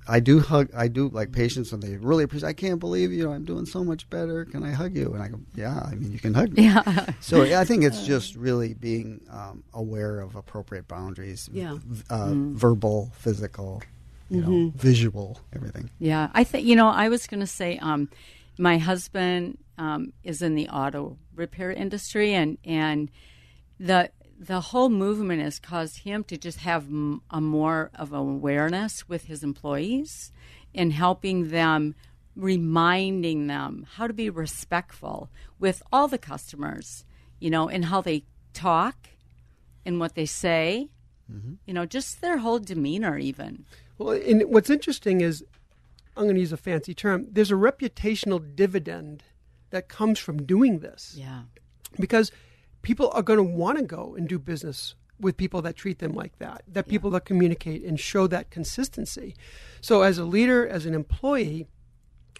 I 0.09 0.19
do 0.19 0.39
hug. 0.39 0.69
I 0.75 0.87
do 0.87 1.07
like 1.09 1.31
patients 1.31 1.71
when 1.71 1.81
they 1.81 1.95
really 1.97 2.23
appreciate. 2.23 2.49
I 2.49 2.53
can't 2.53 2.79
believe 2.79 3.11
you 3.11 3.23
know 3.25 3.31
I'm 3.31 3.45
doing 3.45 3.65
so 3.65 3.83
much 3.83 4.09
better. 4.09 4.43
Can 4.45 4.63
I 4.63 4.71
hug 4.71 4.95
you? 4.95 5.13
And 5.13 5.21
I 5.23 5.27
go, 5.29 5.39
yeah. 5.55 5.79
I 5.85 5.93
mean, 5.95 6.11
you 6.11 6.19
can 6.19 6.33
hug 6.33 6.51
me. 6.57 6.63
Yeah. 6.63 7.05
So 7.21 7.43
yeah, 7.43 7.59
I 7.61 7.65
think 7.65 7.83
it's 7.83 8.05
just 8.05 8.35
really 8.35 8.73
being 8.73 9.21
um, 9.29 9.63
aware 9.73 10.19
of 10.19 10.35
appropriate 10.35 10.87
boundaries. 10.87 11.49
Yeah. 11.53 11.77
Uh, 12.09 12.29
Mm. 12.33 12.53
Verbal, 12.55 13.11
physical, 13.13 13.81
you 14.29 14.41
know, 14.41 14.49
Mhm. 14.49 14.73
visual, 14.75 15.39
everything. 15.53 15.89
Yeah, 15.99 16.29
I 16.33 16.43
think 16.43 16.65
you 16.65 16.75
know. 16.75 16.87
I 16.89 17.09
was 17.09 17.27
going 17.27 17.39
to 17.41 17.47
say, 17.47 17.77
um, 17.79 18.09
my 18.57 18.77
husband 18.77 19.57
um, 19.77 20.11
is 20.23 20.41
in 20.41 20.55
the 20.55 20.67
auto 20.69 21.17
repair 21.35 21.71
industry, 21.71 22.33
and 22.33 22.57
and 22.65 23.09
the 23.79 24.09
the 24.39 24.61
whole 24.61 24.87
movement 24.89 25.41
has 25.41 25.59
caused 25.59 25.99
him 25.99 26.23
to 26.23 26.37
just 26.37 26.59
have 26.59 26.87
a 27.29 27.41
more 27.41 27.91
of 27.93 28.13
awareness 28.13 29.09
with 29.09 29.25
his 29.25 29.43
employees 29.43 30.31
and 30.73 30.93
helping 30.93 31.49
them, 31.49 31.93
reminding 32.37 33.47
them 33.47 33.85
how 33.95 34.07
to 34.07 34.13
be 34.13 34.29
respectful 34.29 35.29
with 35.59 35.83
all 35.91 36.07
the 36.07 36.17
customers, 36.17 37.03
you 37.39 37.49
know, 37.49 37.67
and 37.67 37.85
how 37.85 37.99
they 37.99 38.23
talk 38.53 39.09
and 39.85 39.99
what 39.99 40.15
they 40.15 40.25
say. 40.25 40.87
Mm-hmm. 41.29 41.55
You 41.65 41.73
know, 41.73 41.85
just 41.85 42.21
their 42.21 42.37
whole 42.37 42.59
demeanor, 42.59 43.17
even. 43.17 43.65
Well, 43.97 44.11
and 44.11 44.43
what's 44.43 44.69
interesting 44.69 45.19
is, 45.19 45.43
I'm 46.15 46.23
going 46.23 46.35
to 46.35 46.41
use 46.41 46.53
a 46.53 46.57
fancy 46.57 46.93
term. 46.93 47.27
There's 47.29 47.51
a 47.51 47.55
reputational 47.55 48.55
dividend 48.55 49.23
that 49.71 49.89
comes 49.89 50.17
from 50.17 50.43
doing 50.45 50.79
this. 50.79 51.13
Yeah. 51.17 51.41
Because 51.99 52.31
people 52.81 53.11
are 53.13 53.21
going 53.21 53.37
to 53.37 53.43
want 53.43 53.77
to 53.77 53.83
go 53.83 54.15
and 54.17 54.27
do 54.27 54.39
business 54.39 54.95
with 55.19 55.35
people 55.35 55.61
that 55.63 55.75
treat 55.75 55.99
them 55.99 56.13
like 56.13 56.37
that, 56.39 56.63
that 56.67 56.87
people 56.87 57.09
that 57.11 57.25
communicate 57.25 57.83
and 57.83 57.99
show 57.99 58.25
that 58.27 58.49
consistency. 58.49 59.35
So, 59.81 60.01
as 60.01 60.17
a 60.17 60.23
leader, 60.23 60.65
as 60.67 60.85
an 60.85 60.93
employee, 60.93 61.67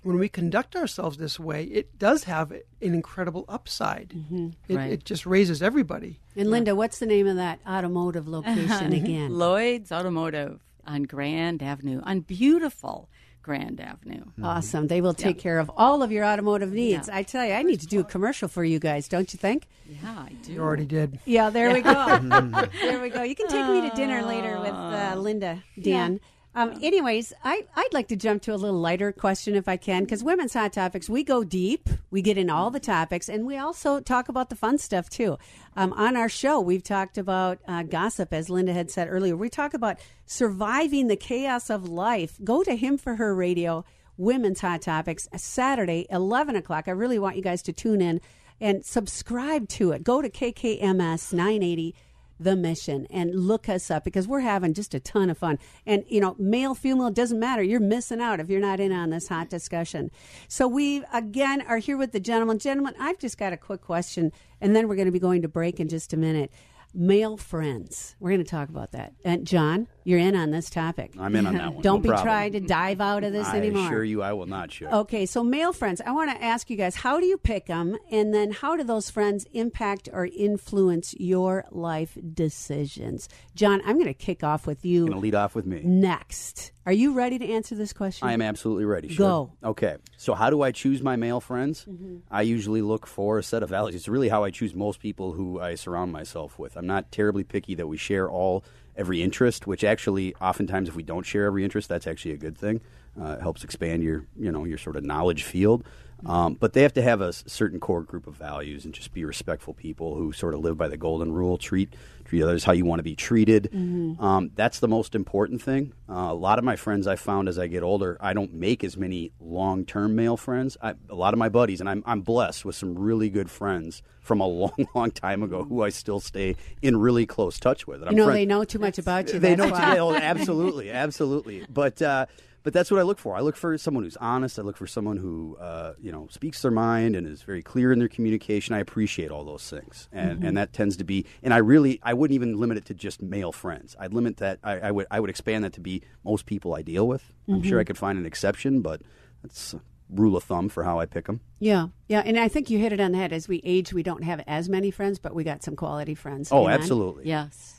when 0.02 0.18
we 0.18 0.30
conduct 0.30 0.78
ourselves 0.78 1.18
this 1.18 1.38
way, 1.38 1.66
it 1.66 2.00
does 2.00 2.24
have 2.24 2.52
an 2.52 2.62
incredible 2.80 3.44
upside. 3.50 4.10
Mm-hmm. 4.16 4.50
It, 4.70 4.76
Right. 4.78 4.92
it 4.94 5.04
just 5.04 5.26
raises 5.26 5.62
everybody. 5.62 6.22
And 6.38 6.50
Linda, 6.50 6.74
what's 6.74 7.00
the 7.00 7.06
name 7.06 7.28
of 7.28 7.36
that 7.36 7.60
automotive 7.68 8.28
location 8.30 8.94
again? 9.02 9.38
Lloyd's 9.38 9.92
Automotive 9.92 10.62
on 10.86 11.04
Grand 11.04 11.62
Avenue, 11.62 12.00
on 12.06 12.22
beautiful 12.22 13.10
Grand 13.42 13.80
Avenue. 13.80 14.24
Mm-hmm. 14.26 14.46
Awesome. 14.46 14.88
They 14.88 15.02
will 15.02 15.14
take 15.14 15.38
Yeah. 15.38 15.44
care 15.44 15.60
of 15.60 15.72
all 15.78 16.04
of 16.04 16.12
your 16.12 16.26
automotive 16.26 16.72
needs. 16.72 17.08
Yeah. 17.08 17.16
I 17.18 17.24
tell 17.24 17.46
you, 17.46 17.54
I 17.54 17.64
need 17.64 17.80
to 17.82 17.88
do 17.88 18.00
a 18.00 18.04
commercial 18.04 18.48
for 18.48 18.64
you 18.64 18.80
guys, 18.80 19.08
don't 19.08 19.32
you 19.34 19.38
think? 19.38 19.68
Yeah, 19.88 20.10
I 20.12 20.34
do. 20.44 20.54
You 20.54 20.62
already 20.62 20.86
did. 20.86 21.20
Yeah, 21.26 21.50
there 21.50 21.74
we 21.74 21.82
go. 21.82 21.90
Mm-hmm. 22.20 22.78
there 22.82 23.02
we 23.02 23.10
go. 23.10 23.24
You 23.24 23.36
can 23.36 23.48
take 23.48 23.68
me 23.68 23.90
to 23.90 23.96
dinner 23.96 24.22
later 24.24 24.60
with 24.60 24.72
uh, 24.74 25.12
ah. 25.12 25.16
Linda, 25.16 25.64
Dan. 25.82 26.20
Um, 26.60 26.78
anyways, 26.82 27.32
I, 27.42 27.66
I'd 27.74 27.94
like 27.94 28.10
to 28.10 28.18
jump 28.18 28.42
to 28.42 28.54
a 28.54 28.58
little 28.58 28.82
lighter 28.82 29.14
question 29.14 29.56
if 29.56 29.70
I 29.70 29.78
can, 29.78 30.04
because 30.04 30.26
Women's 30.26 30.54
Hot 30.56 30.74
Topics, 30.74 31.10
we 31.10 31.24
go 31.24 31.46
deep, 31.46 31.88
we 32.12 32.22
get 32.22 32.38
in 32.38 32.50
all 32.50 32.70
the 32.70 32.82
topics, 32.82 33.30
and 33.30 33.46
we 33.46 33.56
also 33.56 34.02
talk 34.02 34.28
about 34.28 34.50
the 34.50 34.58
fun 34.58 34.78
stuff 34.78 35.10
too. 35.10 35.38
Um, 35.78 35.94
on 35.94 36.18
our 36.18 36.28
show, 36.28 36.60
we've 36.60 36.84
talked 36.84 37.18
about 37.18 37.60
uh, 37.66 37.84
gossip, 37.84 38.34
as 38.34 38.50
Linda 38.50 38.74
had 38.74 38.92
said 38.92 39.08
earlier. 39.10 39.38
We 39.38 39.48
talk 39.48 39.74
about 39.74 40.00
surviving 40.26 41.08
the 41.08 41.16
chaos 41.16 41.70
of 41.70 41.88
life. 41.88 42.38
Go 42.44 42.62
to 42.62 42.76
Him 42.76 42.98
for 42.98 43.16
Her 43.16 43.34
Radio, 43.34 43.86
Women's 44.18 44.60
Hot 44.60 44.82
Topics, 44.82 45.30
Saturday, 45.38 46.08
11 46.10 46.58
o'clock. 46.58 46.90
I 46.90 46.92
really 46.92 47.20
want 47.20 47.38
you 47.38 47.42
guys 47.42 47.62
to 47.62 47.72
tune 47.72 48.02
in 48.02 48.20
and 48.60 48.86
subscribe 48.86 49.70
to 49.70 49.94
it. 49.94 50.04
Go 50.04 50.22
to 50.22 50.30
KKMS 50.30 51.32
980 51.32 51.96
the 52.40 52.56
mission 52.56 53.06
and 53.10 53.36
look 53.36 53.68
us 53.68 53.92
up 53.92 54.04
because 54.04 54.28
we're 54.28 54.40
having 54.40 54.74
just 54.74 54.94
a 54.94 55.00
ton 55.00 55.30
of 55.30 55.38
fun. 55.38 55.60
And 55.86 56.04
you 56.08 56.22
know, 56.22 56.36
male, 56.40 56.74
female, 56.74 57.12
doesn't 57.12 57.40
matter. 57.40 57.62
You're 57.62 57.80
missing 57.80 58.22
out 58.22 58.40
if 58.40 58.50
you're 58.50 58.60
not 58.60 58.80
in 58.80 58.92
on 58.92 59.10
this 59.10 59.28
hot 59.28 59.50
discussion. 59.50 60.10
So 60.48 60.68
we 60.68 61.04
again 61.14 61.62
are 61.62 61.78
here 61.78 61.98
with 61.98 62.12
the 62.12 62.20
gentleman. 62.20 62.60
Gentlemen, 62.60 62.94
I've 63.00 63.20
just 63.20 63.38
got 63.38 63.54
a 63.54 63.58
quick 63.58 63.82
question, 63.82 64.32
and 64.62 64.76
then 64.76 64.88
we're 64.88 64.96
going 64.96 65.08
to 65.08 65.12
be 65.12 65.20
going 65.20 65.42
to 65.42 65.48
break 65.50 65.80
in 65.80 65.90
just 65.90 66.14
a 66.14 66.18
minute. 66.18 66.52
Male 66.94 67.38
friends. 67.38 68.16
We're 68.20 68.32
going 68.32 68.44
to 68.44 68.50
talk 68.50 68.70
about 68.70 68.94
that. 68.94 69.14
And 69.24 69.46
John, 69.46 69.88
you're 70.04 70.20
in 70.20 70.36
on 70.36 70.52
this 70.52 70.70
topic. 70.70 71.14
I'm 71.20 71.36
in 71.36 71.46
on 71.46 71.56
that 71.56 71.74
one. 71.76 71.82
Don't 71.84 71.98
No 72.00 72.02
be 72.04 72.10
problem. 72.10 72.26
trying 72.28 72.52
to 72.54 72.60
dive 72.62 73.02
out 73.02 73.24
of 73.24 73.34
this 73.34 73.48
I 73.48 73.58
anymore. 73.58 73.84
I 73.84 73.86
assure 73.88 74.04
you, 74.04 74.22
I 74.22 74.34
will 74.34 74.46
not 74.48 74.72
show. 74.72 74.88
Okay, 75.02 75.26
so 75.26 75.44
male 75.44 75.74
friends, 75.74 76.02
I 76.06 76.12
want 76.12 76.32
to 76.32 76.44
ask 76.44 76.70
you 76.70 76.78
guys 76.78 76.96
how 76.96 77.20
do 77.20 77.26
you 77.26 77.38
pick 77.38 77.66
them? 77.68 77.98
And 78.12 78.34
then 78.34 78.52
how 78.52 78.76
do 78.76 78.84
those 78.84 79.10
friends 79.10 79.46
impact 79.54 80.10
or 80.12 80.26
influence 80.26 81.14
your 81.20 81.66
life 81.72 82.18
decisions? 82.34 83.30
John, 83.56 83.82
I'm 83.86 83.96
going 83.96 84.08
to 84.08 84.14
kick 84.14 84.44
off 84.44 84.66
with 84.66 84.84
you 84.86 85.02
Going 85.02 85.14
to 85.14 85.20
lead 85.20 85.36
off 85.36 85.56
with 85.56 85.66
me. 85.66 85.82
next. 85.84 86.72
Are 86.86 86.94
you 86.94 87.14
ready 87.14 87.38
to 87.38 87.48
answer 87.48 87.76
this 87.76 87.94
question? 87.94 88.28
I 88.28 88.34
am 88.34 88.42
absolutely 88.42 88.86
ready. 88.86 89.10
Sure. 89.10 89.28
Go. 89.62 89.70
Okay. 89.70 89.98
So, 90.18 90.34
how 90.34 90.50
do 90.50 90.64
I 90.64 90.72
choose 90.72 91.04
my 91.04 91.16
male 91.18 91.40
friends? 91.40 91.86
Mhm. 91.88 92.22
I 92.32 92.42
usually 92.42 92.82
look 92.82 93.06
for 93.06 93.38
a 93.38 93.44
set 93.44 93.62
of 93.62 93.70
values. 93.70 93.94
It's 93.96 94.08
really 94.08 94.30
how 94.30 94.44
I 94.44 94.50
choose 94.50 94.74
most 94.74 95.00
people 95.00 95.34
who 95.34 95.60
I 95.60 95.76
surround 95.76 96.12
myself 96.12 96.58
with. 96.58 96.76
I'm 96.76 96.88
not 96.88 97.12
terribly 97.12 97.44
picky 97.44 97.76
that 97.76 97.86
we 97.88 97.98
share 97.98 98.28
all 98.28 98.64
every 99.00 99.24
interest, 99.24 99.66
which 99.66 99.84
actually 99.84 100.36
oftentimes 100.36 100.90
if 100.90 100.96
we 100.96 101.04
don't 101.04 101.26
share 101.26 101.46
every 101.46 101.64
interest, 101.64 101.90
that's 101.90 102.06
actually 102.06 102.34
a 102.34 102.38
good 102.38 102.58
thing. 102.58 102.82
Uh, 103.20 103.32
it 103.32 103.42
helps 103.42 103.64
expand 103.64 104.04
your 104.04 104.26
you 104.38 104.52
know 104.52 104.66
your 104.66 104.78
sort 104.78 104.96
of 104.96 105.04
knowledge 105.04 105.44
field. 105.44 105.84
Um, 106.26 106.56
but 106.56 106.74
they 106.74 106.82
have 106.82 106.94
to 106.94 107.02
have 107.02 107.22
a 107.22 107.32
certain 107.32 107.80
core 107.80 108.02
group 108.02 108.28
of 108.28 108.36
values 108.36 108.84
and 108.84 108.94
just 108.94 109.14
be 109.14 109.24
respectful 109.24 109.74
people 109.74 110.16
who 110.16 110.34
sort 110.34 110.54
of 110.54 110.60
live 110.60 110.78
by 110.78 110.90
the 110.90 110.98
golden 110.98 111.32
rule. 111.32 111.58
Treat 111.58 111.94
treat 112.30 112.44
others 112.44 112.64
how 112.64 112.74
you 112.74 112.86
want 112.86 113.00
to 113.00 113.04
be 113.04 113.16
treated. 113.16 113.70
Mhm. 113.74 114.22
Um, 114.22 114.52
that's 114.56 114.80
the 114.80 114.88
most 114.88 115.16
important 115.16 115.62
thing. 115.64 115.94
Uh, 116.08 116.28
a 116.30 116.34
lot 116.34 116.60
of 116.60 116.64
my 116.64 116.76
friends 116.76 117.08
I 117.08 117.16
found 117.16 117.50
as 117.50 117.58
I 117.58 117.66
get 117.68 117.82
older, 117.82 118.18
I 118.22 118.34
don't 118.34 118.54
make 118.54 118.84
as 118.84 118.96
many 118.96 119.32
long 119.40 119.84
term 119.84 120.16
male 120.16 120.38
friends. 120.38 120.78
I, 120.82 120.94
a 121.10 121.16
lot 121.16 121.34
of 121.34 121.40
my 121.40 121.50
buddies, 121.50 121.80
and 121.80 121.90
I'm, 121.90 122.04
I'm 122.06 122.22
blessed 122.22 122.66
with 122.66 122.76
some 122.76 122.98
really 122.98 123.30
good 123.32 123.50
friends 123.50 124.04
from 124.22 124.42
a 124.42 124.48
long, 124.62 124.88
long 124.94 125.10
time 125.12 125.42
ago 125.42 125.64
who 125.64 125.82
I 125.82 125.90
still 125.90 126.20
stay 126.20 126.56
in 126.84 126.98
really 126.98 127.26
close 127.26 127.60
touch 127.60 127.88
with. 127.88 128.04
And 128.04 128.12
You 128.12 128.18
know, 128.18 128.26
friend- 128.26 128.38
they 128.38 128.46
know 128.46 128.64
too 128.64 128.80
much 128.80 129.00
about 129.00 129.34
you. 129.34 129.40
they 129.40 129.56
know 129.56 129.70
why. 129.70 129.80
today. 129.90 130.00
Oh, 130.00 130.14
absolutely, 130.14 130.92
absolutely. 131.06 131.66
But 131.68 132.00
uh, 132.02 132.28
but 132.62 132.74
that's 132.74 132.92
what 132.92 133.00
I 133.00 133.04
look 133.04 133.20
for. 133.20 133.38
I 133.38 133.40
look 133.40 133.56
for 133.56 133.78
someone 133.78 134.04
who's 134.04 134.18
honest. 134.18 134.60
I 134.60 134.64
look 134.64 134.76
for 134.76 134.86
someone 134.86 135.16
who 135.16 135.56
uh, 135.62 135.94
you 136.00 136.12
know 136.12 136.28
speaks 136.30 136.62
their 136.62 136.72
mind 136.72 137.16
and 137.16 137.26
is 137.26 137.42
very 137.42 137.64
clear 137.64 137.94
in 137.94 138.00
their 138.00 138.10
communication. 138.10 138.76
I 138.76 138.80
appreciate 138.80 139.32
all 139.32 139.46
those 139.46 139.68
things, 139.70 140.10
and 140.12 140.42
Mhm. 140.42 140.48
and 140.50 140.58
that 140.58 140.74
tends 140.74 140.98
to 140.98 141.06
be. 141.06 141.26
And 141.42 141.54
I 141.54 141.58
really 141.60 142.02
I 142.04 142.14
wouldn't 142.20 142.36
even 142.36 142.58
limit 142.60 142.78
it 142.78 142.86
to 142.86 142.94
just 142.94 143.22
male 143.22 143.52
friends. 143.52 143.96
I'd 144.00 144.14
limit 144.14 144.38
that. 144.38 144.60
I, 144.64 144.80
I 144.80 144.92
would 144.92 145.08
I 145.10 145.20
would 145.20 145.30
expand 145.30 145.64
that 145.64 145.74
to 145.74 145.82
be 145.82 146.04
most 146.24 146.46
people 146.46 146.76
I 146.76 146.82
deal 146.82 147.08
with. 147.08 147.24
I'm 147.48 147.64
sure. 147.64 147.80
I 147.80 147.84
could 147.84 147.98
find 147.98 148.20
an 148.20 148.26
exception, 148.26 148.82
but 148.82 149.02
that's 149.42 149.74
a 149.74 149.82
rule 150.10 150.36
of 150.36 150.44
thumb 150.44 150.70
for 150.70 150.84
how 150.84 151.00
I 151.00 151.06
pick 151.06 151.26
them. 151.28 151.40
Yeah, 151.60 151.88
yeah, 152.08 152.22
and 152.26 152.38
I 152.40 152.48
think 152.48 152.70
you 152.70 152.78
hit 152.80 152.94
it 152.94 153.00
on 153.00 153.12
the 153.14 153.18
head. 153.18 153.32
As 153.34 153.48
we 153.48 153.62
age, 153.64 153.94
we 153.94 154.04
don't 154.04 154.24
have 154.24 154.44
as 154.48 154.70
many 154.70 154.92
friends, 154.92 155.18
but 155.20 155.34
we 155.34 155.44
got 155.44 155.64
some 155.64 155.76
quality 155.76 156.16
friends. 156.16 156.50
Oh, 156.52 156.66
Amen? 156.66 156.80
absolutely. 156.80 157.28
Yes. 157.28 157.76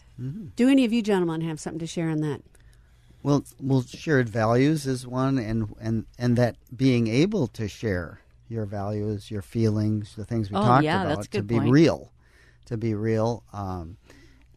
Do 0.57 0.68
any 0.68 0.85
of 0.85 0.92
you 0.92 1.00
gentlemen 1.03 1.40
have 1.40 1.59
something 1.59 1.79
to 1.79 1.87
share 1.87 2.11
on 2.11 2.18
that? 2.20 2.42
Well, 3.22 3.44
well, 3.61 3.83
shared 3.83 4.29
values 4.29 4.87
is 4.87 5.07
one, 5.07 5.38
and 5.38 5.74
and 5.81 6.07
and 6.18 6.37
that 6.37 6.57
being 6.74 7.07
able 7.09 7.46
to 7.48 7.68
share 7.68 8.20
your 8.48 8.66
values, 8.66 9.31
your 9.31 9.42
feelings, 9.42 10.16
the 10.16 10.24
things 10.24 10.50
we 10.50 10.57
Oh, 10.57 10.62
talked 10.62 10.85
yeah, 10.85 11.03
about, 11.03 11.16
that's 11.16 11.26
a 11.29 11.31
to 11.31 11.42
be 11.42 11.57
point. 11.59 11.70
real, 11.70 12.12
to 12.66 12.76
be 12.76 12.94
real, 12.94 13.44
um, 13.53 13.96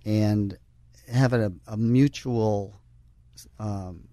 and 0.05 0.57
have 1.11 1.33
a, 1.33 1.51
a 1.67 1.77
mutual 1.77 2.79
um, 3.59 4.07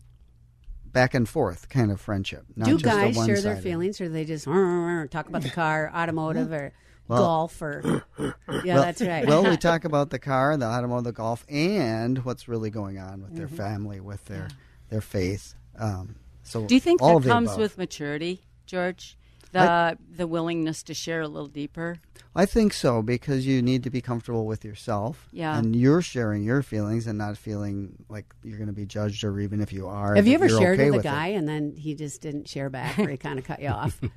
back 0.86 1.14
and 1.14 1.28
forth 1.28 1.68
kind 1.68 1.90
of 1.90 2.00
friendship. 2.00 2.44
Not 2.56 2.68
Do 2.68 2.78
guys 2.78 3.14
share 3.14 3.40
their 3.40 3.56
feelings, 3.56 4.00
or 4.00 4.08
they 4.08 4.24
just 4.24 4.46
"Rrr, 4.46 5.08
talk 5.10 5.28
about 5.28 5.42
the 5.42 5.50
car, 5.50 5.90
automotive, 5.94 6.52
or 6.52 6.72
Well- 7.08 7.18
golf, 7.22 7.60
or 7.62 8.04
yeah, 8.18 8.34
well, 8.74 8.82
that's 8.82 9.00
right. 9.02 9.26
well, 9.26 9.44
we 9.48 9.56
talk 9.68 9.84
about 9.84 10.10
the 10.10 10.18
car, 10.18 10.56
the 10.56 10.66
automotive, 10.66 11.04
the 11.04 11.12
golf, 11.12 11.44
and 11.48 12.18
what's 12.24 12.48
really 12.48 12.70
going 12.70 12.98
on 12.98 13.22
with 13.22 13.36
their 13.36 13.48
Mhm. 13.48 13.56
family, 13.56 14.00
with 14.00 14.24
their 14.26 14.48
their 14.88 15.00
faith. 15.00 15.54
Um, 15.78 16.16
so, 16.42 16.66
Do 16.66 16.74
you 16.74 16.80
think 16.80 17.00
that 17.00 17.22
comes 17.22 17.56
with 17.56 17.78
maturity, 17.78 18.42
George? 18.66 19.16
The 19.52 19.58
I- 19.60 19.96
the 20.16 20.26
willingness 20.26 20.82
to 20.84 20.94
share 20.94 21.22
a 21.22 21.28
little 21.28 21.48
deeper. 21.48 21.96
I 22.36 22.46
think 22.46 22.72
so 22.72 23.02
because 23.02 23.44
you 23.46 23.60
need 23.60 23.82
to 23.82 23.90
be 23.90 24.00
comfortable 24.00 24.46
with 24.46 24.64
yourself. 24.64 25.28
Yeah. 25.32 25.58
And 25.58 25.74
you're 25.74 26.02
sharing 26.02 26.44
your 26.44 26.62
feelings 26.62 27.08
and 27.08 27.18
not 27.18 27.36
feeling 27.36 28.04
like 28.08 28.26
you're 28.44 28.58
going 28.58 28.68
to 28.68 28.72
be 28.72 28.86
judged, 28.86 29.24
or 29.24 29.40
even 29.40 29.60
if 29.60 29.72
you 29.72 29.88
are. 29.88 30.14
have 30.14 30.28
you 30.28 30.34
ever 30.34 30.48
shared 30.48 30.78
okay 30.78 30.90
with 30.92 31.04
a 31.04 31.08
it. 31.08 31.10
guy 31.10 31.26
and 31.28 31.48
then 31.48 31.74
he 31.76 31.94
just 31.96 32.20
didn't 32.22 32.48
share 32.48 32.70
back, 32.70 32.96
or 33.00 33.08
he 33.08 33.16
kind 33.28 33.38
of 33.38 33.44
cut 33.44 33.60
you 33.60 33.68
off? 33.68 34.00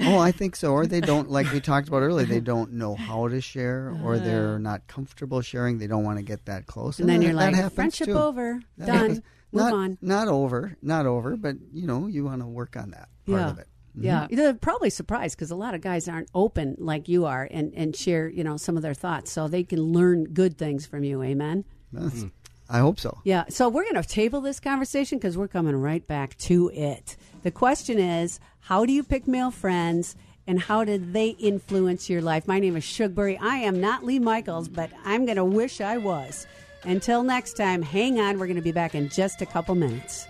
Oh, 0.00 0.18
I 0.18 0.32
think 0.32 0.56
so. 0.56 0.72
Or 0.72 0.86
they 0.86 1.00
don't, 1.00 1.30
like 1.30 1.52
we 1.52 1.60
talked 1.60 1.86
about 1.86 2.02
earlier, 2.02 2.26
they 2.26 2.40
don't 2.40 2.72
know 2.72 2.96
how 2.96 3.28
to 3.28 3.40
share, 3.40 3.94
or 4.02 4.14
Uh. 4.14 4.18
they're 4.18 4.58
not 4.58 4.84
comfortable 4.88 5.40
sharing. 5.40 5.78
They 5.78 5.86
don't 5.86 6.02
want 6.02 6.18
to 6.18 6.24
get 6.24 6.46
that 6.46 6.66
close. 6.66 6.98
And 6.98 7.08
then 7.08 7.20
that- 7.20 7.26
you're 7.26 7.34
that 7.36 7.52
like, 7.62 7.72
"Friendship 7.72 8.08
too. 8.08 8.18
over. 8.18 8.60
That 8.78 8.86
Done. 8.86 8.96
happens. 8.96 9.16
Move 9.52 9.62
not, 9.62 9.72
on." 9.72 9.98
Not 10.02 10.26
over. 10.26 10.76
Not 10.82 11.06
over. 11.06 11.36
But 11.36 11.58
you 11.72 11.86
know, 11.86 12.08
you 12.08 12.24
want 12.24 12.40
to 12.40 12.46
work 12.48 12.76
on 12.76 12.90
that 12.90 13.08
part 13.24 13.40
yeah. 13.40 13.50
of 13.50 13.58
it. 13.60 13.68
Yeah, 13.96 14.26
Mhm. 14.26 14.36
they're 14.36 14.54
probably 14.54 14.90
surprised 14.90 15.36
because 15.36 15.50
a 15.50 15.56
lot 15.56 15.74
of 15.74 15.80
guys 15.80 16.08
aren't 16.08 16.28
open 16.34 16.76
like 16.78 17.08
you 17.08 17.26
are 17.26 17.46
and, 17.50 17.72
and 17.74 17.94
share, 17.94 18.28
you 18.28 18.42
know, 18.42 18.56
some 18.56 18.76
of 18.76 18.82
their 18.82 18.94
thoughts, 18.94 19.30
so 19.30 19.46
they 19.48 19.62
can 19.62 19.80
learn 19.80 20.24
good 20.24 20.58
things 20.58 20.84
from 20.86 21.04
you. 21.04 21.22
Amen. 21.22 21.64
That's- 21.92 22.24
I 22.68 22.78
hope 22.78 22.98
so. 22.98 23.18
Yeah, 23.24 23.44
so 23.50 23.68
we're 23.68 23.82
going 23.84 24.02
to 24.02 24.08
table 24.08 24.40
this 24.40 24.58
conversation 24.58 25.18
because 25.18 25.36
we're 25.36 25.48
coming 25.48 25.76
right 25.76 26.04
back 26.06 26.36
to 26.38 26.70
it. 26.70 27.16
The 27.42 27.50
question 27.50 27.98
is, 27.98 28.40
how 28.60 28.86
do 28.86 28.92
you 28.92 29.04
pick 29.04 29.28
male 29.28 29.50
friends? 29.50 30.16
And 30.46 30.60
how 30.60 30.84
did 30.84 31.12
they 31.14 31.28
influence 31.28 32.10
your 32.10 32.20
life? 32.20 32.46
My 32.48 32.58
name 32.60 32.76
is 32.76 32.84
Shugbury. 32.84 33.38
I 33.40 33.58
am 33.58 33.80
not 33.80 34.04
Lee 34.04 34.18
Michaels, 34.18 34.68
but 34.68 34.90
I'm 35.04 35.24
going 35.24 35.36
to 35.36 35.44
wish 35.44 35.80
I 35.80 35.96
was. 35.98 36.46
Until 36.84 37.22
next 37.22 37.54
time, 37.54 37.80
hang 37.80 38.18
on. 38.20 38.38
We're 38.38 38.46
going 38.46 38.56
to 38.56 38.62
be 38.62 38.72
back 38.72 38.94
in 38.94 39.08
just 39.08 39.40
a 39.40 39.46
couple 39.46 39.74
minutes. 39.74 40.26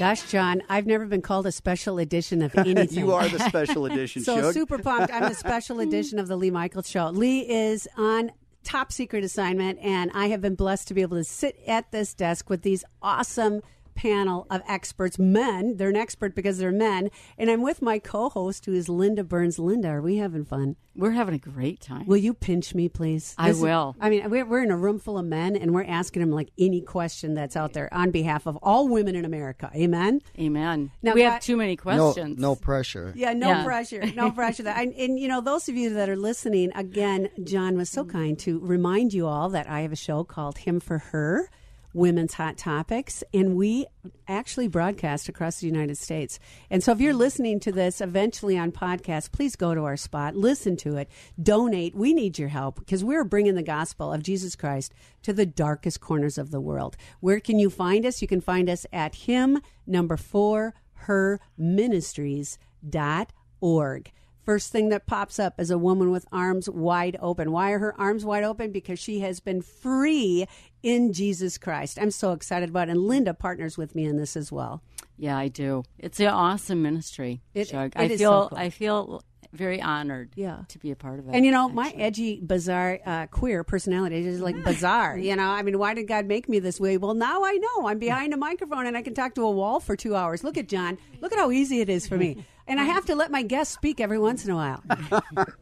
Gosh, 0.00 0.22
John, 0.30 0.62
I've 0.70 0.86
never 0.86 1.04
been 1.04 1.20
called 1.20 1.46
a 1.46 1.52
special 1.52 1.98
edition 1.98 2.40
of 2.40 2.56
anything. 2.56 2.88
You 2.98 3.12
are 3.12 3.28
the 3.28 3.38
special 3.38 3.84
edition, 3.92 4.22
so 4.22 4.50
super 4.54 4.78
pumped. 4.78 5.12
I'm 5.12 5.28
the 5.28 5.34
special 5.34 5.78
edition 5.80 6.18
of 6.18 6.26
the 6.26 6.36
Lee 6.36 6.50
Michaels 6.50 6.88
Show. 6.88 7.08
Lee 7.10 7.40
is 7.40 7.86
on 7.98 8.32
top 8.64 8.92
secret 8.92 9.24
assignment, 9.24 9.78
and 9.80 10.10
I 10.14 10.28
have 10.28 10.40
been 10.40 10.54
blessed 10.54 10.88
to 10.88 10.94
be 10.94 11.02
able 11.02 11.18
to 11.18 11.24
sit 11.24 11.60
at 11.66 11.92
this 11.92 12.14
desk 12.14 12.48
with 12.48 12.62
these 12.62 12.82
awesome 13.02 13.60
panel 13.94 14.46
of 14.50 14.62
experts, 14.68 15.18
men. 15.18 15.76
They're 15.76 15.88
an 15.90 15.96
expert 15.96 16.34
because 16.34 16.58
they're 16.58 16.72
men, 16.72 17.10
and 17.38 17.50
I'm 17.50 17.62
with 17.62 17.82
my 17.82 17.98
co-host, 17.98 18.66
who 18.66 18.72
is 18.74 18.88
Linda 18.88 19.24
Burns. 19.24 19.58
Linda, 19.58 19.88
are 19.88 20.02
we 20.02 20.16
having 20.16 20.44
fun? 20.44 20.76
We're 20.96 21.12
having 21.12 21.34
a 21.34 21.38
great 21.38 21.80
time. 21.80 22.06
Will 22.06 22.16
you 22.16 22.34
pinch 22.34 22.74
me, 22.74 22.88
please? 22.88 23.34
I 23.38 23.48
This 23.48 23.56
is- 23.58 23.62
will. 23.62 23.94
I 24.00 24.10
mean, 24.10 24.28
we're, 24.28 24.44
we're 24.44 24.62
in 24.62 24.70
a 24.70 24.76
room 24.76 24.98
full 24.98 25.18
of 25.18 25.24
men, 25.24 25.56
and 25.56 25.72
we're 25.72 25.84
asking 25.84 26.20
them 26.20 26.30
like 26.30 26.50
any 26.58 26.80
question 26.80 27.34
that's 27.34 27.56
out 27.56 27.72
there 27.72 27.92
on 27.94 28.10
behalf 28.10 28.46
of 28.46 28.56
all 28.62 28.88
women 28.88 29.14
in 29.14 29.24
America. 29.24 29.70
Amen. 29.74 30.20
Amen. 30.38 30.90
Now, 31.02 31.14
we 31.14 31.22
God- 31.22 31.30
have 31.34 31.42
too 31.42 31.56
many 31.56 31.76
No, 31.76 31.82
questions. 31.82 32.38
no 32.40 32.54
pressure. 32.56 33.12
Yeah, 33.16 33.32
no 33.34 33.48
Yeah. 33.48 33.64
pressure, 33.64 34.04
no 34.14 34.30
pressure. 34.32 34.64
That 34.64 34.78
and, 34.82 34.92
and 34.94 35.18
you 35.18 35.28
know, 35.28 35.40
those 35.40 35.68
of 35.68 35.76
you 35.76 35.94
that 35.94 36.08
are 36.08 36.16
listening, 36.16 36.72
again, 36.74 37.30
John 37.44 37.76
was 37.76 37.88
so 37.88 38.04
kind 38.04 38.38
to 38.40 38.58
remind 38.58 39.14
you 39.14 39.26
all 39.26 39.48
that 39.50 39.68
I 39.70 39.80
have 39.82 39.92
a 39.92 39.96
show 39.96 40.24
called 40.24 40.58
Him 40.58 40.80
for 40.80 40.98
Her, 40.98 41.48
Women's 41.92 42.34
Hot 42.34 42.56
Topics, 42.56 43.24
and 43.34 43.56
we 43.56 43.86
actually 44.28 44.68
broadcast 44.68 45.28
across 45.28 45.60
the 45.60 45.66
United 45.66 45.98
States. 45.98 46.38
And 46.70 46.82
so, 46.82 46.92
if 46.92 47.00
you're 47.00 47.14
listening 47.14 47.60
to 47.60 47.72
this 47.72 48.00
eventually 48.00 48.56
on 48.58 48.72
podcast, 48.72 49.32
please 49.32 49.56
go 49.56 49.74
to 49.74 49.84
our 49.84 49.96
spot, 49.96 50.36
listen 50.36 50.76
to 50.78 50.96
it, 50.96 51.08
donate. 51.42 51.94
We 51.94 52.14
need 52.14 52.38
your 52.38 52.48
help 52.48 52.78
because 52.78 53.02
we're 53.02 53.24
bringing 53.24 53.54
the 53.54 53.62
gospel 53.62 54.12
of 54.12 54.22
Jesus 54.22 54.56
Christ 54.56 54.94
to 55.22 55.32
the 55.32 55.46
darkest 55.46 56.00
corners 56.00 56.38
of 56.38 56.50
the 56.50 56.60
world. 56.60 56.96
Where 57.20 57.40
can 57.40 57.58
you 57.58 57.70
find 57.70 58.06
us? 58.06 58.22
You 58.22 58.28
can 58.28 58.40
find 58.40 58.68
us 58.68 58.86
at 58.92 59.14
Him 59.14 59.60
number 59.86 60.16
four 60.16 60.74
her 61.04 61.40
ministries 61.56 62.58
dot 62.88 63.32
org. 63.60 64.12
First 64.44 64.72
thing 64.72 64.88
that 64.88 65.06
pops 65.06 65.38
up 65.38 65.60
is 65.60 65.70
a 65.70 65.78
woman 65.78 66.10
with 66.10 66.26
arms 66.32 66.68
wide 66.68 67.16
open. 67.20 67.52
Why 67.52 67.70
are 67.72 67.78
her 67.78 68.00
arms 68.00 68.24
wide 68.24 68.42
open? 68.44 68.72
Because 68.72 68.98
she 68.98 69.20
has 69.20 69.38
been 69.40 69.60
free 69.62 70.46
in 70.82 71.12
Jesus 71.12 71.58
Christ. 71.58 71.98
I'm 72.00 72.10
so 72.10 72.32
excited 72.32 72.70
about 72.70 72.88
it. 72.88 72.92
And 72.92 73.02
Linda 73.06 73.34
partners 73.34 73.76
with 73.76 73.94
me 73.94 74.04
in 74.06 74.16
this 74.16 74.36
as 74.36 74.50
well. 74.50 74.82
Yeah, 75.18 75.36
I 75.36 75.48
do. 75.48 75.82
It's 75.98 76.18
an 76.20 76.28
awesome 76.28 76.82
ministry, 76.82 77.42
It- 77.54 77.72
it 77.74 77.92
I 77.94 78.04
is 78.04 78.18
feel 78.18 78.44
so 78.44 78.48
cool. 78.48 78.58
I 78.58 78.70
feel 78.70 79.22
very 79.52 79.82
honored 79.82 80.30
Yeah. 80.36 80.60
to 80.68 80.78
be 80.78 80.92
a 80.92 80.96
part 80.96 81.18
of 81.18 81.26
it. 81.28 81.34
And 81.34 81.44
you 81.44 81.50
know, 81.50 81.68
my 81.68 81.90
edgy, 81.96 82.40
bizarre, 82.40 83.00
uh, 83.04 83.26
queer 83.26 83.64
personality 83.64 84.24
is 84.24 84.40
like 84.40 84.62
bizarre. 84.64 85.18
You 85.30 85.34
know, 85.36 85.48
I 85.50 85.62
mean, 85.62 85.76
why 85.78 85.92
did 85.92 86.06
God 86.08 86.26
make 86.26 86.48
me 86.48 86.60
this 86.60 86.78
way? 86.80 86.96
Well, 86.96 87.14
now 87.14 87.42
I 87.44 87.54
know. 87.58 87.88
I'm 87.88 87.98
behind 87.98 88.32
a 88.32 88.36
microphone 88.36 88.86
and 88.86 88.96
I 88.96 89.02
can 89.02 89.12
talk 89.12 89.34
to 89.34 89.42
a 89.42 89.50
wall 89.50 89.80
for 89.80 89.96
two 89.96 90.14
hours. 90.16 90.42
Look 90.44 90.56
at 90.56 90.68
John. 90.68 90.96
Look 91.20 91.32
at 91.32 91.38
how 91.38 91.50
easy 91.50 91.80
it 91.80 91.90
is 91.90 92.06
for 92.06 92.16
me. 92.16 92.46
And 92.70 92.80
I 92.80 92.84
have 92.84 93.04
to 93.06 93.16
let 93.16 93.30
my 93.30 93.42
guests 93.42 93.74
speak 93.74 94.00
every 94.00 94.18
once 94.18 94.44
in 94.44 94.52
a 94.52 94.54
while. 94.54 94.82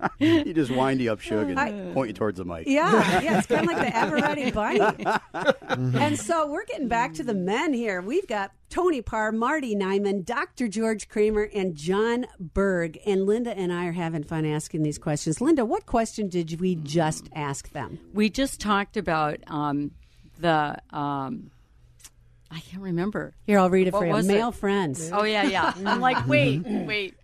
you 0.19 0.53
just 0.53 0.71
wind 0.71 1.01
you 1.01 1.11
up, 1.11 1.21
Shug, 1.21 1.49
and 1.49 1.59
I- 1.59 1.93
point 1.95 2.09
you 2.09 2.15
towards 2.15 2.37
the 2.39 2.45
mic. 2.45 2.67
Yeah, 2.67 2.93
yeah, 3.23 3.39
it's 3.39 3.47
kind 3.47 3.63
of 3.63 3.67
like 3.75 3.79
the 3.79 3.97
ever 3.97 4.17
ready 4.17 4.51
bunny. 4.51 4.81
And 5.99 6.19
so 6.19 6.47
we're 6.47 6.67
getting 6.67 6.89
back 6.89 7.15
to 7.15 7.25
the 7.25 7.35
men 7.35 7.73
here. 7.73 8.03
We've 8.03 8.27
got 8.27 8.53
Tony 8.69 9.01
Parr, 9.01 9.33
Marty 9.33 9.75
Nyman, 9.75 10.25
Dr. 10.25 10.69
George 10.69 11.09
Kramer, 11.09 11.49
and 11.55 11.75
John 11.75 12.27
Berg. 12.39 12.99
And 13.07 13.25
Linda 13.25 13.57
and 13.57 13.73
I 13.73 13.87
are 13.87 13.93
having 13.93 14.23
fun 14.25 14.45
asking 14.45 14.83
these 14.83 14.99
questions. 14.99 15.41
Linda, 15.41 15.65
what 15.65 15.87
question 15.87 16.29
did 16.29 16.61
we 16.61 16.75
just 16.75 17.29
ask 17.35 17.71
them? 17.71 17.99
we 18.13 18.29
just 18.29 18.61
talked 18.61 18.97
about 18.97 19.39
um, 19.47 19.93
the 20.39 20.77
um, 20.91 21.51
I 22.51 22.61
can't 22.61 22.83
remember. 22.83 23.35
Here, 23.45 23.59
I'll 23.59 23.71
read 23.71 23.89
it 23.89 23.93
What 23.93 24.01
for 24.01 24.07
you. 24.07 24.23
Male 24.27 24.49
it? 24.49 24.55
friends. 24.55 25.11
Oh 25.13 25.25
yeah, 25.25 25.45
yeah. 25.45 25.73
I'm 25.87 26.01
like, 26.01 26.17
mm-hmm. 26.19 26.87
wait, 26.87 26.87
wait. 26.87 27.15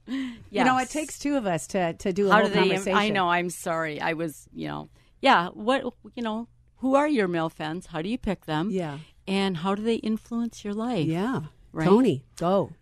You 0.51 0.65
know, 0.65 0.79
it 0.79 0.91
takes 0.91 1.19
two 1.19 1.37
of 1.37 1.47
us 1.47 1.67
to, 1.69 1.95
to 1.95 2.13
do 2.13 2.29
a 2.29 2.31
How 2.31 2.39
whole 2.41 2.49
do 2.49 2.55
they? 2.55 2.61
conversation. 2.61 2.99
I 2.99 3.09
know. 3.09 3.29
I'm 3.31 3.51
sorry. 3.51 4.01
I 4.01 4.13
was, 4.13 4.47
you 4.53 4.69
know, 4.69 4.91
yeah. 5.21 5.49
What 5.49 5.85
you 6.15 6.23
know? 6.23 6.49
who 6.77 6.95
are 6.95 7.09
your 7.09 7.29
male 7.29 7.49
friends? 7.49 7.87
How 7.87 8.03
do 8.03 8.11
you 8.11 8.19
pick 8.19 8.45
them? 8.45 8.69
Yeah. 8.71 8.99
And 9.27 9.57
how 9.57 9.75
do 9.75 9.83
they 9.83 9.95
influence 9.97 10.65
your 10.65 10.75
life? 10.75 11.07
Yeah. 11.07 11.45
Right? 11.73 11.87
Tony, 11.87 12.27
go. 12.37 12.73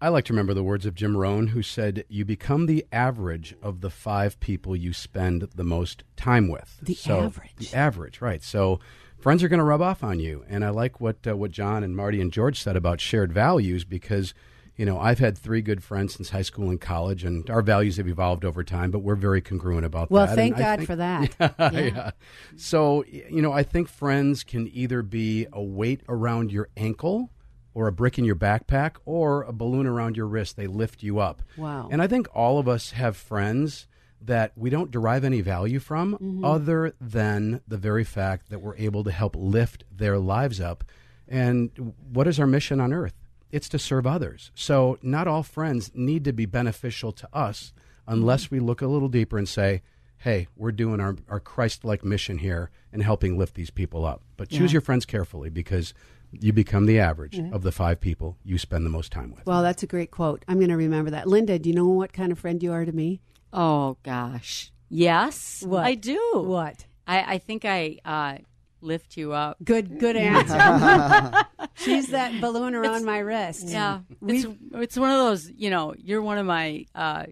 I 0.00 0.08
like 0.10 0.24
to 0.26 0.32
remember 0.32 0.54
the 0.54 0.62
words 0.62 0.86
of 0.86 0.94
Jim 0.94 1.16
Rohn, 1.16 1.48
who 1.48 1.60
said, 1.60 2.04
"You 2.08 2.24
become 2.24 2.66
the 2.66 2.86
average 2.92 3.56
of 3.60 3.80
the 3.80 3.90
five 3.90 4.38
people 4.38 4.76
you 4.76 4.92
spend 4.92 5.48
the 5.56 5.64
most 5.64 6.04
time 6.16 6.46
with." 6.46 6.78
The 6.80 6.94
So- 6.94 7.22
average. 7.22 7.56
The 7.56 7.76
average, 7.76 8.20
right? 8.20 8.42
So 8.44 8.78
friends 9.18 9.42
are 9.42 9.48
going 9.48 9.58
to 9.58 9.64
rub 9.64 9.82
off 9.82 10.02
on 10.04 10.20
you, 10.20 10.44
and 10.48 10.64
I 10.64 10.70
like 10.70 11.00
what 11.00 11.26
uh, 11.26 11.36
what 11.36 11.50
John 11.50 11.82
and 11.82 11.96
Marty 11.96 12.20
and 12.20 12.32
George 12.32 12.60
said 12.62 12.76
about 12.76 13.00
shared 13.00 13.32
values 13.32 13.84
because. 13.84 14.34
You 14.80 14.86
know, 14.86 15.00
I've 15.00 15.18
had 15.18 15.36
three 15.36 15.60
good 15.60 15.82
friends 15.82 16.14
since 16.14 16.30
high 16.30 16.42
school 16.42 16.70
and 16.70 16.80
college, 16.80 17.24
and 17.24 17.50
our 17.50 17.62
values 17.62 17.96
have 17.96 18.06
evolved 18.06 18.44
over 18.44 18.62
time, 18.62 18.92
but 18.92 19.00
we're 19.00 19.16
very 19.16 19.40
congruent 19.40 19.84
about 19.84 20.08
Well, 20.08 20.24
that. 20.24 20.28
Well, 20.28 20.36
thank 20.36 20.54
And 20.54 20.64
God 20.64 20.76
think- 20.78 20.86
for 20.86 20.94
that. 20.94 21.34
yeah. 21.58 21.80
Yeah. 21.80 22.10
So, 22.54 23.04
you 23.04 23.42
know, 23.42 23.50
I 23.50 23.64
think 23.64 23.88
friends 23.88 24.44
can 24.44 24.68
either 24.72 25.02
be 25.02 25.48
a 25.52 25.60
weight 25.60 26.02
around 26.08 26.52
your 26.52 26.68
ankle 26.76 27.30
or 27.74 27.88
a 27.88 27.92
brick 27.92 28.20
in 28.20 28.24
your 28.24 28.36
backpack 28.36 28.98
or 29.04 29.42
a 29.42 29.52
balloon 29.52 29.88
around 29.88 30.16
your 30.16 30.28
wrist. 30.28 30.56
They 30.56 30.68
lift 30.68 31.02
you 31.02 31.18
up. 31.18 31.42
Wow. 31.56 31.88
And 31.90 32.00
I 32.00 32.06
think 32.06 32.28
all 32.32 32.60
of 32.60 32.68
us 32.68 32.92
have 32.92 33.16
friends 33.16 33.88
that 34.20 34.52
we 34.56 34.68
don't 34.70 34.90
derive 34.90 35.24
any 35.24 35.40
value 35.40 35.78
from 35.78 36.16
Mhm. 36.20 36.40
other 36.44 36.92
than 37.00 37.60
the 37.68 37.76
very 37.78 38.04
fact 38.04 38.50
that 38.50 38.60
we're 38.60 38.76
able 38.76 39.04
to 39.04 39.10
help 39.10 39.36
lift 39.36 39.84
their 39.94 40.18
lives 40.18 40.60
up. 40.60 40.84
And 41.28 41.94
what 42.12 42.26
is 42.26 42.40
our 42.40 42.46
mission 42.46 42.80
on 42.80 42.92
earth? 42.92 43.14
It's 43.50 43.68
to 43.70 43.78
serve 43.78 44.06
others. 44.06 44.50
So 44.54 44.98
not 45.02 45.26
all 45.28 45.42
friends 45.42 45.90
need 45.94 46.24
to 46.24 46.32
be 46.32 46.46
beneficial 46.46 47.12
to 47.12 47.28
us 47.34 47.72
unless 48.06 48.50
we 48.50 48.60
look 48.60 48.82
a 48.82 48.86
little 48.86 49.08
deeper 49.08 49.38
and 49.38 49.48
say, 49.48 49.82
hey, 50.18 50.48
we're 50.56 50.72
doing 50.72 51.00
our, 51.00 51.16
our 51.28 51.38
Christ 51.40 51.84
like 51.84 52.04
mission 52.04 52.38
here 52.38 52.70
and 52.92 53.02
helping 53.02 53.38
lift 53.38 53.54
these 53.54 53.70
people 53.70 54.04
up. 54.04 54.22
But 54.36 54.48
choose 54.48 54.72
Yeah. 54.72 54.76
your 54.76 54.80
friends 54.82 55.06
carefully 55.06 55.48
because 55.48 55.94
you 56.32 56.52
become 56.52 56.86
the 56.86 56.98
average 56.98 57.38
Mhm. 57.38 57.52
of 57.52 57.62
the 57.62 57.72
five 57.72 58.00
people 58.00 58.36
you 58.44 58.58
spend 58.58 58.84
the 58.84 58.90
most 58.90 59.12
time 59.12 59.30
with. 59.34 59.46
Well, 59.46 59.62
that's 59.62 59.82
a 59.82 59.86
great 59.86 60.10
quote. 60.10 60.44
I'm 60.48 60.58
going 60.58 60.68
to 60.70 60.76
remember 60.76 61.10
that. 61.12 61.28
Linda, 61.28 61.58
do 61.58 61.68
you 61.70 61.74
know 61.74 61.86
what 61.88 62.12
kind 62.12 62.32
of 62.32 62.38
friend 62.38 62.62
you 62.62 62.72
are 62.72 62.84
to 62.84 62.92
me? 62.92 63.20
Oh 63.52 63.96
gosh, 64.02 64.72
yes, 64.88 65.62
What? 65.66 65.84
I 65.84 65.94
do. 65.94 66.42
What? 66.46 66.84
I, 67.06 67.34
I 67.34 67.38
think 67.38 67.64
I 67.64 67.98
uh, 68.04 68.38
lift 68.82 69.16
you 69.16 69.32
up. 69.32 69.56
Good, 69.64 69.98
good 69.98 70.16
answer. 70.16 71.32
She's 71.76 72.08
that 72.08 72.40
balloon 72.40 72.74
around 72.74 73.04
my 73.04 73.18
wrist. 73.18 73.68
Yeah, 73.68 74.00
it's 74.26 74.46
it's 74.74 74.96
one 74.96 75.10
of 75.10 75.16
those. 75.18 75.50
You 75.50 75.70
know, 75.70 75.94
you're 75.96 76.22
one 76.22 76.38
of 76.38 76.46
my 76.46 76.84
uh, 76.94 77.24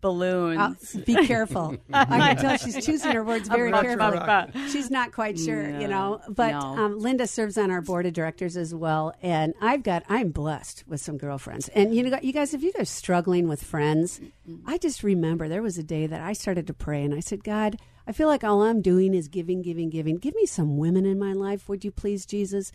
balloons. 0.00 0.94
Uh, 0.94 0.98
be 1.04 1.26
careful. 1.26 1.76
I 1.92 2.34
can 2.34 2.36
tell 2.36 2.56
she's 2.58 2.84
choosing 2.84 3.12
her 3.12 3.24
words 3.24 3.48
very 3.48 3.70
Up, 3.72 3.78
up, 3.78 3.82
carefully. 3.84 4.18
up, 4.18 4.28
up. 4.28 4.50
She's 4.70 4.90
not 4.90 5.12
quite 5.12 5.38
sure, 5.38 5.80
you 5.80 5.88
know. 5.88 6.20
But 6.28 6.52
no. 6.52 6.58
um, 6.60 6.98
Linda 6.98 7.26
serves 7.26 7.56
on 7.58 7.70
our 7.70 7.80
board 7.80 8.06
of 8.06 8.12
directors 8.12 8.56
as 8.56 8.74
well, 8.74 9.14
and 9.22 9.54
I've 9.60 9.82
got 9.82 10.04
I'm 10.08 10.30
blessed 10.30 10.84
with 10.86 11.00
some 11.00 11.16
girlfriends. 11.18 11.68
And 11.68 11.94
you 11.94 12.02
know, 12.02 12.18
you 12.22 12.32
guys, 12.32 12.54
if 12.54 12.62
you 12.62 12.72
guys 12.72 12.90
struggling 12.90 13.48
with 13.48 13.62
friends, 13.62 14.20
I 14.66 14.78
just 14.78 15.02
remember 15.02 15.48
there 15.48 15.62
was 15.62 15.78
a 15.78 15.82
day 15.82 16.06
that 16.06 16.20
I 16.20 16.32
started 16.32 16.66
to 16.68 16.74
pray, 16.74 17.02
and 17.02 17.14
I 17.14 17.20
said, 17.20 17.42
God, 17.44 17.76
I 18.06 18.12
feel 18.12 18.28
like 18.28 18.44
all 18.44 18.62
I'm 18.62 18.82
doing 18.82 19.14
is 19.14 19.28
giving, 19.28 19.62
giving, 19.62 19.90
giving. 19.90 20.16
Give 20.16 20.34
me 20.34 20.46
some 20.46 20.76
women 20.76 21.04
in 21.06 21.18
my 21.18 21.32
life, 21.32 21.68
would 21.68 21.84
you 21.84 21.90
please, 21.90 22.24
Jesus, 22.26 22.70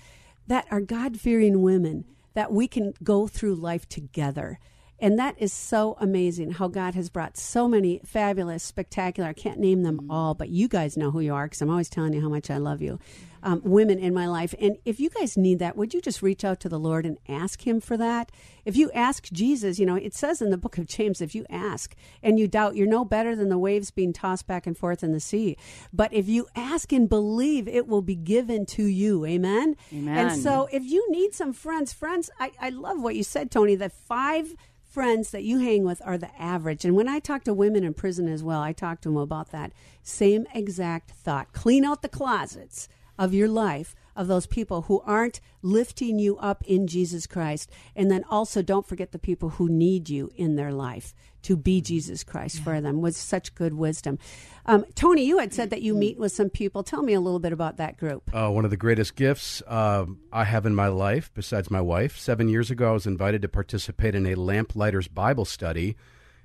that 0.48 0.66
are 0.72 0.82
God 0.82 1.20
fearing 1.20 1.62
women 1.62 2.06
that 2.34 2.52
we 2.52 2.68
can 2.68 2.94
go 3.04 3.28
through 3.28 3.56
life 3.56 3.88
together. 3.88 4.60
And 5.02 5.18
that 5.18 5.36
is 5.40 5.52
so 5.52 5.98
amazing 6.00 6.52
how 6.52 6.68
God 6.68 6.94
has 6.94 7.10
brought 7.10 7.36
so 7.36 7.68
many 7.68 8.00
fabulous, 8.06 8.62
spectacular, 8.62 9.28
I 9.28 9.34
can't 9.34 9.60
name 9.60 9.82
them 9.82 10.06
all, 10.12 10.36
but 10.36 10.50
you 10.50 10.68
guys 10.68 10.96
know 10.96 11.10
who 11.10 11.22
you 11.22 11.34
are 11.34 11.48
because 11.48 11.60
I'm 11.60 11.72
always 11.72 11.90
telling 11.90 12.14
you 12.14 12.22
how 12.22 12.30
much 12.30 12.52
I 12.52 12.58
love 12.58 12.84
you, 12.84 13.00
um, 13.42 13.62
women 13.64 13.98
in 13.98 14.14
my 14.14 14.28
life. 14.28 14.54
And 14.60 14.78
if 14.86 15.00
you 15.00 15.10
guys 15.10 15.36
need 15.36 15.58
that, 15.58 15.76
would 15.76 15.96
you 15.96 16.02
just 16.02 16.22
reach 16.22 16.46
out 16.46 16.60
to 16.60 16.70
the 16.70 16.78
Lord 16.78 17.08
and 17.08 17.18
ask 17.28 17.66
Him 17.66 17.82
for 17.82 17.98
that? 17.98 18.32
If 18.64 18.78
you 18.78 18.92
ask 18.92 19.24
Jesus, 19.32 19.80
you 19.80 19.88
know, 19.88 19.96
it 19.96 20.14
says 20.14 20.40
in 20.40 20.52
the 20.52 20.58
book 20.58 20.78
of 20.78 20.86
James, 20.86 21.20
if 21.20 21.34
you 21.34 21.48
ask 21.50 21.96
and 22.22 22.38
you 22.38 22.48
doubt, 22.48 22.76
you're 22.76 22.86
no 22.86 23.04
better 23.04 23.36
than 23.36 23.50
the 23.50 23.58
waves 23.58 23.90
being 23.90 24.14
tossed 24.14 24.46
back 24.46 24.68
and 24.68 24.78
forth 24.78 25.04
in 25.04 25.14
the 25.14 25.20
sea. 25.20 25.58
But 25.92 26.14
if 26.14 26.30
you 26.30 26.48
ask 26.56 26.94
and 26.94 27.10
believe, 27.10 27.68
it 27.68 27.88
will 27.88 28.04
be 28.04 28.16
given 28.16 28.68
to 28.68 28.84
you. 28.84 29.26
Amen? 29.26 29.76
Amen. 29.92 30.30
And 30.30 30.40
so 30.40 30.70
if 30.72 30.84
you 30.84 31.10
need 31.10 31.34
some 31.34 31.54
friends, 31.54 31.92
friends, 31.92 32.30
I, 32.40 32.52
I 32.62 32.70
love 32.70 33.02
what 33.02 33.16
you 33.16 33.24
said, 33.24 33.50
Tony, 33.50 33.74
that 33.76 33.94
five 33.94 34.56
friends 34.92 35.32
that 35.32 35.44
you 35.44 35.60
hang 35.60 35.86
with 35.86 36.02
are 36.06 36.18
the 36.18 36.36
average. 36.40 36.84
And 36.84 36.96
when 36.96 37.08
I 37.08 37.20
talk 37.20 37.46
to 37.46 37.54
women 37.54 37.86
in 37.86 37.94
prison 37.94 38.28
as 38.28 38.44
well, 38.44 38.60
I 38.60 38.74
talk 38.74 39.00
to 39.02 39.10
them 39.10 39.18
about 39.18 39.52
that 39.52 39.72
same 40.04 40.46
exact 40.54 41.12
thought. 41.12 41.54
Clean 41.54 41.86
out 41.86 42.02
the 42.02 42.10
closets 42.10 42.90
of 43.18 43.34
your 43.34 43.48
life 43.48 43.96
of 44.18 44.28
those 44.28 44.46
people 44.46 44.84
who 44.84 45.00
aren't 45.06 45.40
lifting 45.62 46.20
you 46.20 46.38
up 46.38 46.62
in 46.68 46.88
Jesus 46.88 47.26
Christ. 47.26 47.72
And 47.96 48.12
then 48.12 48.26
also 48.30 48.62
don't 48.62 48.86
forget 48.86 49.14
the 49.14 49.20
people 49.20 49.52
who 49.52 49.70
need 49.70 50.10
you 50.10 50.30
in 50.36 50.58
their 50.58 50.74
life 50.74 51.14
to 51.44 51.56
be 51.56 51.82
Jesus 51.82 52.24
Christ 52.24 52.64
for 52.64 52.82
them 52.82 53.02
with 53.02 53.16
such 53.16 53.56
good 53.56 53.74
wisdom. 53.74 54.20
Um, 54.66 54.86
Tony, 54.94 55.26
you 55.26 55.40
had 55.40 55.54
said 55.54 55.72
that 55.72 55.82
you 55.82 55.96
meet 55.96 56.20
with 56.20 56.32
some 56.32 56.50
people. 56.50 56.84
Tell 56.84 57.02
me 57.02 57.14
a 57.14 57.20
little 57.20 57.40
bit 57.40 57.52
about 57.52 57.78
that 57.78 57.98
group. 57.98 58.30
Uh, 58.34 58.50
one 58.50 58.64
of 58.64 58.72
the 58.72 58.78
greatest 58.78 59.16
gifts 59.16 59.64
uh, 59.68 60.06
I 60.32 60.44
have 60.44 60.66
in 60.66 60.76
my 60.76 60.88
life, 60.88 61.32
besides 61.34 61.72
my 61.72 61.82
wife. 61.82 62.18
Seven 62.18 62.48
years 62.48 62.70
ago, 62.70 62.92
I 62.92 62.94
was 62.94 63.08
invited 63.08 63.42
to 63.42 63.48
participate 63.48 64.14
in 64.14 64.28
a 64.28 64.36
Lamplighters 64.36 65.08
Bible 65.08 65.46
study, 65.46 65.96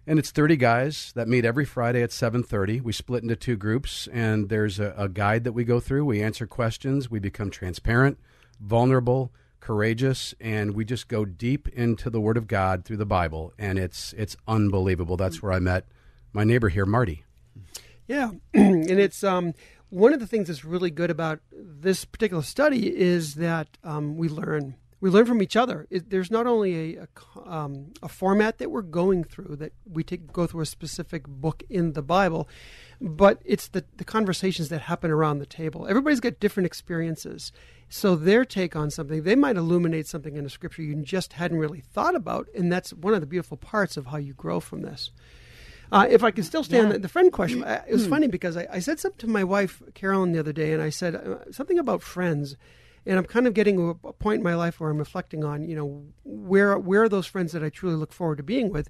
and 0.07 0.19
it's 0.19 0.31
thirty 0.31 0.57
guys 0.57 1.13
that 1.15 1.29
meet 1.29 1.45
every 1.45 1.67
Friday 1.67 2.03
at 2.03 2.13
seven 2.13 2.43
thirty. 2.43 2.81
We 2.81 2.93
split 2.93 3.23
into 3.23 3.37
two 3.37 3.57
groups, 3.57 4.09
and 4.13 4.49
there's 4.49 4.81
a, 4.81 4.95
a 4.97 5.09
guide 5.09 5.45
that 5.45 5.53
we 5.53 5.65
go 5.65 5.79
through. 5.79 6.07
We 6.07 6.23
answer 6.23 6.47
questions. 6.47 7.11
We 7.11 7.19
become 7.19 7.51
transparent, 7.51 8.19
vulnerable, 8.61 9.33
courageous, 9.67 10.33
and 10.41 10.77
we 10.77 10.85
just 10.85 11.09
go 11.09 11.25
deep 11.25 11.67
into 11.71 12.09
the 12.09 12.21
Word 12.21 12.37
of 12.37 12.47
God 12.47 12.85
through 12.85 12.99
the 12.99 13.05
Bible, 13.05 13.53
and 13.59 13.81
it's 13.81 14.13
it's 14.13 14.37
unbelievable. 14.47 15.17
That's 15.17 15.43
where 15.43 15.51
I 15.51 15.59
met 15.59 15.87
my 16.33 16.45
neighbor 16.45 16.69
here, 16.69 16.87
Marty. 16.87 17.25
Yeah, 18.07 18.31
and 18.55 18.89
it's 18.89 19.25
um, 19.25 19.55
one 19.91 20.13
of 20.13 20.21
the 20.21 20.27
things 20.29 20.47
that's 20.47 20.65
really 20.65 20.93
good 20.93 21.11
about 21.11 21.41
this 21.51 22.05
particular 22.05 22.45
study 22.45 22.97
is 22.97 23.35
that 23.35 23.67
um, 23.83 24.17
we 24.17 24.29
learn 24.29 24.77
we 25.01 25.11
learn 25.11 25.27
from 25.27 25.43
each 25.43 25.57
other. 25.57 25.89
It, 25.91 26.11
there's 26.11 26.31
not 26.31 26.47
only 26.47 26.95
a 26.95 27.03
a, 27.03 27.51
um, 27.51 27.93
a 28.05 28.09
format 28.09 28.59
that 28.59 28.71
we're 28.71 28.83
going 28.83 29.25
through 29.25 29.57
that 29.57 29.73
we 29.85 30.05
take 30.05 30.33
go 30.33 30.47
through 30.47 30.61
a 30.61 30.67
specific 30.67 31.27
book 31.27 31.65
in 31.69 31.95
the 31.95 32.03
Bible, 32.03 32.49
but 33.01 33.41
it's 33.45 33.69
the 33.69 33.85
the 33.97 34.05
conversations 34.05 34.69
that 34.69 34.83
happen 34.83 35.11
around 35.11 35.39
the 35.39 35.47
table. 35.47 35.87
Everybody's 35.87 36.21
got 36.21 36.41
different 36.41 36.67
experiences, 36.67 37.53
so 37.89 38.17
their 38.17 38.45
take 38.45 38.75
on 38.75 38.91
something 38.91 39.23
they 39.23 39.35
might 39.35 39.57
illuminate 39.57 40.07
something 40.07 40.37
in 40.37 40.45
the 40.45 40.51
scripture 40.51 40.83
you 40.83 40.95
just 41.03 41.35
hadn't 41.35 41.59
really 41.59 41.81
thought 41.81 42.15
about, 42.15 42.49
and 42.55 42.73
that's 42.73 42.93
one 42.93 43.15
of 43.15 43.21
the 43.21 43.27
beautiful 43.27 43.57
parts 43.57 43.97
of 43.97 44.07
how 44.07 44.17
you 44.17 44.35
grow 44.35 44.61
from 44.61 44.83
this. 44.83 45.11
Uh, 45.93 46.07
if 46.11 46.25
I 46.25 46.33
can 46.33 46.43
still 46.43 46.65
stay 46.65 46.81
on 46.81 46.89
the, 46.89 46.99
the 46.99 47.09
friend 47.09 47.33
question, 47.33 47.63
I, 47.63 47.77
it 47.87 47.93
was 47.93 48.07
funny 48.09 48.27
because 48.27 48.57
I, 48.57 48.67
I 48.73 48.79
said 48.81 48.99
something 48.99 49.21
to 49.21 49.29
my 49.29 49.45
wife 49.45 49.83
Carolyn 49.95 50.33
the 50.33 50.41
other 50.41 50.53
day, 50.53 50.73
and 50.73 50.83
I 50.83 50.91
said 50.91 51.15
uh, 51.15 51.53
something 51.53 51.79
about 51.79 52.03
friends, 52.03 52.57
and 53.05 53.19
I'm 53.19 53.25
kind 53.25 53.47
of 53.47 53.55
getting 53.55 53.77
to 53.77 53.91
a, 54.03 54.09
a 54.09 54.13
point 54.13 54.39
in 54.39 54.43
my 54.43 54.57
life 54.57 54.81
where 54.81 54.91
I'm 54.91 54.99
reflecting 54.99 55.45
on, 55.45 55.69
you 55.69 55.77
know, 55.77 56.05
where 56.25 56.77
where 56.77 57.05
are 57.05 57.09
those 57.09 57.27
friends 57.27 57.53
that 57.53 57.63
I 57.63 57.69
truly 57.69 57.95
look 57.95 58.13
forward 58.13 58.39
to 58.39 58.43
being 58.43 58.71
with, 58.71 58.89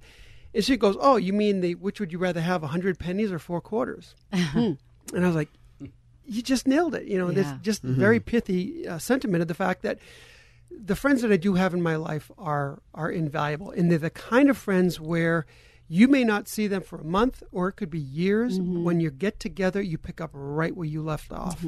and 0.56 0.64
she 0.64 0.76
goes, 0.76 0.96
"Oh, 0.98 1.16
you 1.16 1.32
mean 1.32 1.60
the 1.60 1.74
which 1.76 2.00
would 2.00 2.10
you 2.12 2.18
rather 2.18 2.40
have, 2.40 2.62
a 2.64 2.68
hundred 2.68 2.98
pennies 2.98 3.30
or 3.30 3.38
four 3.38 3.60
quarters?" 3.60 4.14
and 4.32 4.78
I 5.14 5.26
was 5.26 5.36
like, 5.36 5.50
"You 6.24 6.42
just 6.42 6.66
nailed 6.66 6.94
it." 6.96 7.04
You 7.06 7.18
know, 7.18 7.30
this 7.30 7.46
Yeah. 7.46 7.58
just 7.62 7.84
Mhm. 7.84 7.94
very 7.96 8.18
pithy 8.20 8.88
uh, 8.88 8.98
sentiment 8.98 9.42
of 9.42 9.48
the 9.48 9.54
fact 9.54 9.82
that 9.82 9.98
the 10.70 10.96
friends 10.96 11.22
that 11.22 11.30
I 11.32 11.36
do 11.36 11.54
have 11.54 11.72
in 11.74 11.82
my 11.82 11.96
life 11.96 12.30
are 12.38 12.80
are 12.94 13.10
invaluable, 13.10 13.70
and 13.70 13.90
they're 13.90 13.98
the 13.98 14.10
kind 14.10 14.50
of 14.50 14.56
friends 14.58 14.98
where 15.00 15.46
you 15.88 16.08
may 16.08 16.24
not 16.24 16.48
see 16.48 16.66
them 16.66 16.82
for 16.82 16.98
a 16.98 17.04
month 17.04 17.42
or 17.52 17.68
it 17.68 17.74
could 17.74 17.90
be 17.90 17.98
years. 17.98 18.58
When 18.58 19.00
you 19.00 19.10
get 19.10 19.38
together, 19.38 19.80
you 19.80 19.98
pick 19.98 20.20
up 20.20 20.30
right 20.32 20.74
where 20.76 20.86
you 20.86 21.02
left 21.02 21.32
off. 21.32 21.62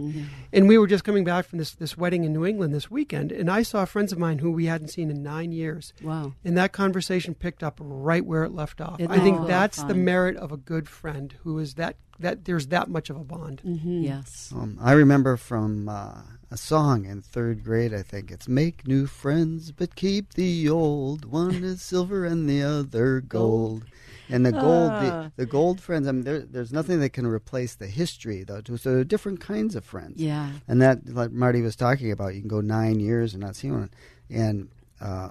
And 0.52 0.68
we 0.68 0.78
were 0.78 0.86
just 0.86 1.04
coming 1.04 1.24
back 1.24 1.46
from 1.46 1.58
this 1.58 1.72
this 1.72 1.96
wedding 1.96 2.24
in 2.24 2.32
New 2.32 2.44
England 2.44 2.74
this 2.74 2.90
weekend, 2.90 3.32
and 3.32 3.50
I 3.50 3.62
saw 3.62 3.84
friends 3.84 4.12
of 4.12 4.18
mine 4.18 4.38
who 4.38 4.50
we 4.50 4.66
hadn't 4.66 4.88
seen 4.88 5.10
in 5.10 5.22
nine 5.22 5.52
years. 5.52 5.92
Wow. 6.02 6.32
And 6.44 6.56
that 6.56 6.72
conversation 6.72 7.34
picked 7.34 7.62
up 7.62 7.78
right 7.80 8.24
where 8.24 8.44
it 8.44 8.52
left 8.52 8.80
off. 8.80 9.00
Isn't 9.00 9.12
I 9.12 9.20
think 9.20 9.38
that 9.38 9.48
that's 9.48 9.82
the 9.82 9.94
merit 9.94 10.36
of 10.36 10.52
a 10.52 10.56
good 10.56 10.88
friend 10.88 11.34
who 11.42 11.58
is 11.58 11.74
that 11.74 11.96
that 12.18 12.44
there's 12.44 12.68
that 12.68 12.88
much 12.88 13.10
of 13.10 13.16
a 13.16 13.24
bond. 13.24 13.60
Yes. 13.64 14.52
Um, 14.54 14.78
I 14.80 14.92
remember 14.92 15.36
from 15.36 15.88
uh, 15.88 16.22
a 16.50 16.56
song 16.56 17.04
in 17.04 17.22
third 17.22 17.62
grade, 17.62 17.94
I 17.94 18.02
think 18.02 18.30
it's 18.30 18.48
Make 18.48 18.88
New 18.88 19.06
Friends, 19.06 19.70
but 19.70 19.94
keep 19.94 20.34
the 20.34 20.68
old. 20.68 21.24
One 21.24 21.62
is 21.62 21.80
silver 21.80 22.24
and 22.24 22.48
the 22.48 22.62
other 22.62 23.20
gold. 23.20 23.84
And 24.30 24.44
the 24.44 24.52
gold, 24.52 24.90
Ah. 24.92 25.00
the, 25.36 25.44
the 25.44 25.46
gold 25.46 25.80
friends, 25.80 26.06
I 26.06 26.12
mean, 26.12 26.24
there, 26.24 26.40
there's 26.40 26.72
nothing 26.72 27.00
that 27.00 27.10
can 27.14 27.26
replace 27.26 27.74
the 27.74 27.86
history, 27.86 28.44
though. 28.44 28.60
too. 28.60 28.76
So 28.76 28.90
there 28.90 29.00
are 29.00 29.04
different 29.04 29.40
kinds 29.40 29.74
of 29.74 29.84
friends. 29.84 30.20
Yeah. 30.20 30.50
And 30.66 30.80
that, 30.82 31.08
like 31.08 31.30
Marty 31.32 31.62
was 31.62 31.76
talking 31.76 32.12
about, 32.12 32.34
you 32.34 32.40
can 32.40 32.48
go 32.48 32.60
nine 32.60 33.00
years 33.00 33.32
and 33.34 33.42
not 33.42 33.56
see 33.56 33.70
one. 33.70 33.90
And 34.30 34.68
uh, 35.00 35.30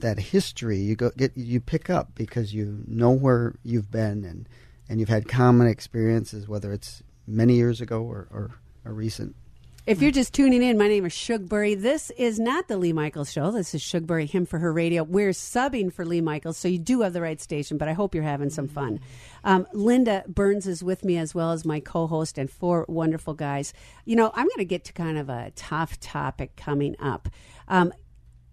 that 0.00 0.18
history, 0.18 0.78
you 0.78 0.96
go 0.96 1.10
get 1.16 1.36
you 1.36 1.60
pick 1.60 1.88
up 1.90 2.14
because 2.14 2.52
you 2.52 2.82
know 2.86 3.10
where 3.10 3.54
you've 3.62 3.90
been 3.90 4.24
and, 4.24 4.48
and 4.88 4.98
you've 4.98 5.08
had 5.08 5.28
common 5.28 5.66
experiences, 5.68 6.48
whether 6.48 6.72
it's 6.72 7.02
many 7.26 7.54
years 7.54 7.80
ago 7.80 8.02
or, 8.02 8.26
or 8.32 8.50
a 8.84 8.92
recent. 8.92 9.36
If 9.84 10.00
you're 10.00 10.12
just 10.12 10.32
tuning 10.32 10.62
in, 10.62 10.78
my 10.78 10.86
name 10.86 11.04
is 11.06 11.12
Shugbury. 11.12 11.74
This 11.74 12.10
is 12.10 12.38
not 12.38 12.68
the 12.68 12.76
Lee 12.76 12.92
Michaels 12.92 13.32
show. 13.32 13.50
This 13.50 13.74
is 13.74 13.82
Shugbury, 13.82 14.30
him 14.30 14.46
for 14.46 14.60
her 14.60 14.72
radio. 14.72 15.02
We're 15.02 15.30
subbing 15.30 15.92
for 15.92 16.04
Lee 16.04 16.20
Michaels, 16.20 16.56
so 16.56 16.68
you 16.68 16.78
do 16.78 17.00
have 17.00 17.12
the 17.12 17.20
right 17.20 17.40
station, 17.40 17.78
but 17.78 17.88
I 17.88 17.92
hope 17.92 18.14
you're 18.14 18.22
having 18.22 18.48
some 18.48 18.68
fun. 18.68 19.00
Um, 19.42 19.66
Linda 19.72 20.22
Burns 20.28 20.68
is 20.68 20.84
with 20.84 21.04
me 21.04 21.16
as 21.18 21.34
well 21.34 21.50
as 21.50 21.64
my 21.64 21.80
co 21.80 22.06
host 22.06 22.38
and 22.38 22.48
four 22.48 22.86
wonderful 22.88 23.34
guys. 23.34 23.74
You 24.04 24.14
know, 24.14 24.30
I'm 24.36 24.46
going 24.46 24.58
to 24.58 24.64
get 24.64 24.84
to 24.84 24.92
kind 24.92 25.18
of 25.18 25.28
a 25.28 25.50
tough 25.56 25.98
topic 25.98 26.54
coming 26.54 26.94
up. 27.00 27.28
Um, 27.66 27.92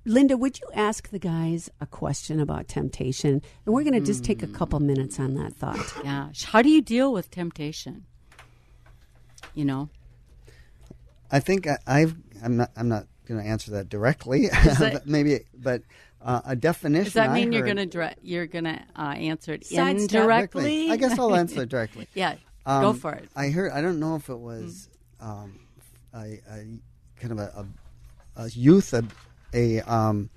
Linda, 0.06 0.36
would 0.36 0.60
you 0.60 0.68
ask 0.74 1.10
the 1.10 1.20
guys 1.20 1.70
a 1.80 1.86
question 1.86 2.40
about 2.40 2.68
temptation? 2.68 3.44
And 3.68 3.76
we're 3.76 3.84
going 3.84 3.94
to 3.94 4.00
just 4.00 4.24
take 4.24 4.42
a 4.42 4.48
couple 4.48 4.80
minutes 4.80 5.20
on 5.20 5.36
that 5.36 5.54
thought. 5.54 5.94
Gosh, 6.02 6.46
how 6.46 6.64
do 6.64 6.70
you 6.70 6.82
deal 6.82 7.14
with 7.14 7.30
temptation? 7.30 8.06
You 9.54 9.66
know, 9.66 9.90
I 11.32 11.40
think 11.40 11.68
I, 11.68 11.78
I've. 11.88 12.16
I'm 12.44 12.58
not. 12.58 12.72
I'm 12.76 12.88
not 12.90 13.06
going 13.28 13.42
to 13.44 13.48
answer 13.48 13.72
that 13.72 13.90
directly. 13.90 14.48
that- 14.64 14.94
but 14.94 15.08
maybe, 15.08 15.42
but 15.58 15.84
uh, 16.22 16.42
a 16.46 16.56
definition. 16.56 17.04
does 17.06 17.14
that 17.14 17.30
I 17.30 17.34
mean 17.34 17.52
you're 17.52 17.64
going 17.64 17.78
to 17.78 17.86
dre- 17.86 18.16
you're 18.22 18.48
going 18.48 18.64
to 18.66 18.80
uh, 18.96 19.02
answer 19.14 19.54
it 19.54 19.66
Sidestep. 19.66 20.02
indirectly? 20.22 20.90
I 20.92 20.98
guess 20.98 21.18
I'll 21.20 21.36
answer 21.36 21.62
it 21.64 21.70
directly. 21.76 22.08
yeah, 22.14 22.36
go 22.66 22.90
Um, 22.90 22.98
for 22.98 23.14
it. 23.14 23.30
I 23.36 23.50
heard. 23.50 23.72
I 23.72 23.82
don't 23.82 24.00
know 24.00 24.16
if 24.16 24.30
it 24.30 24.40
was 24.40 24.90
um, 25.20 25.60
a, 26.14 26.42
a 26.50 26.80
kind 27.20 27.32
of 27.34 27.40
a, 27.40 27.66
a, 28.36 28.44
a 28.46 28.50
youth, 28.50 28.94
a, 28.94 29.04
a 29.54 29.82
um, 29.82 30.30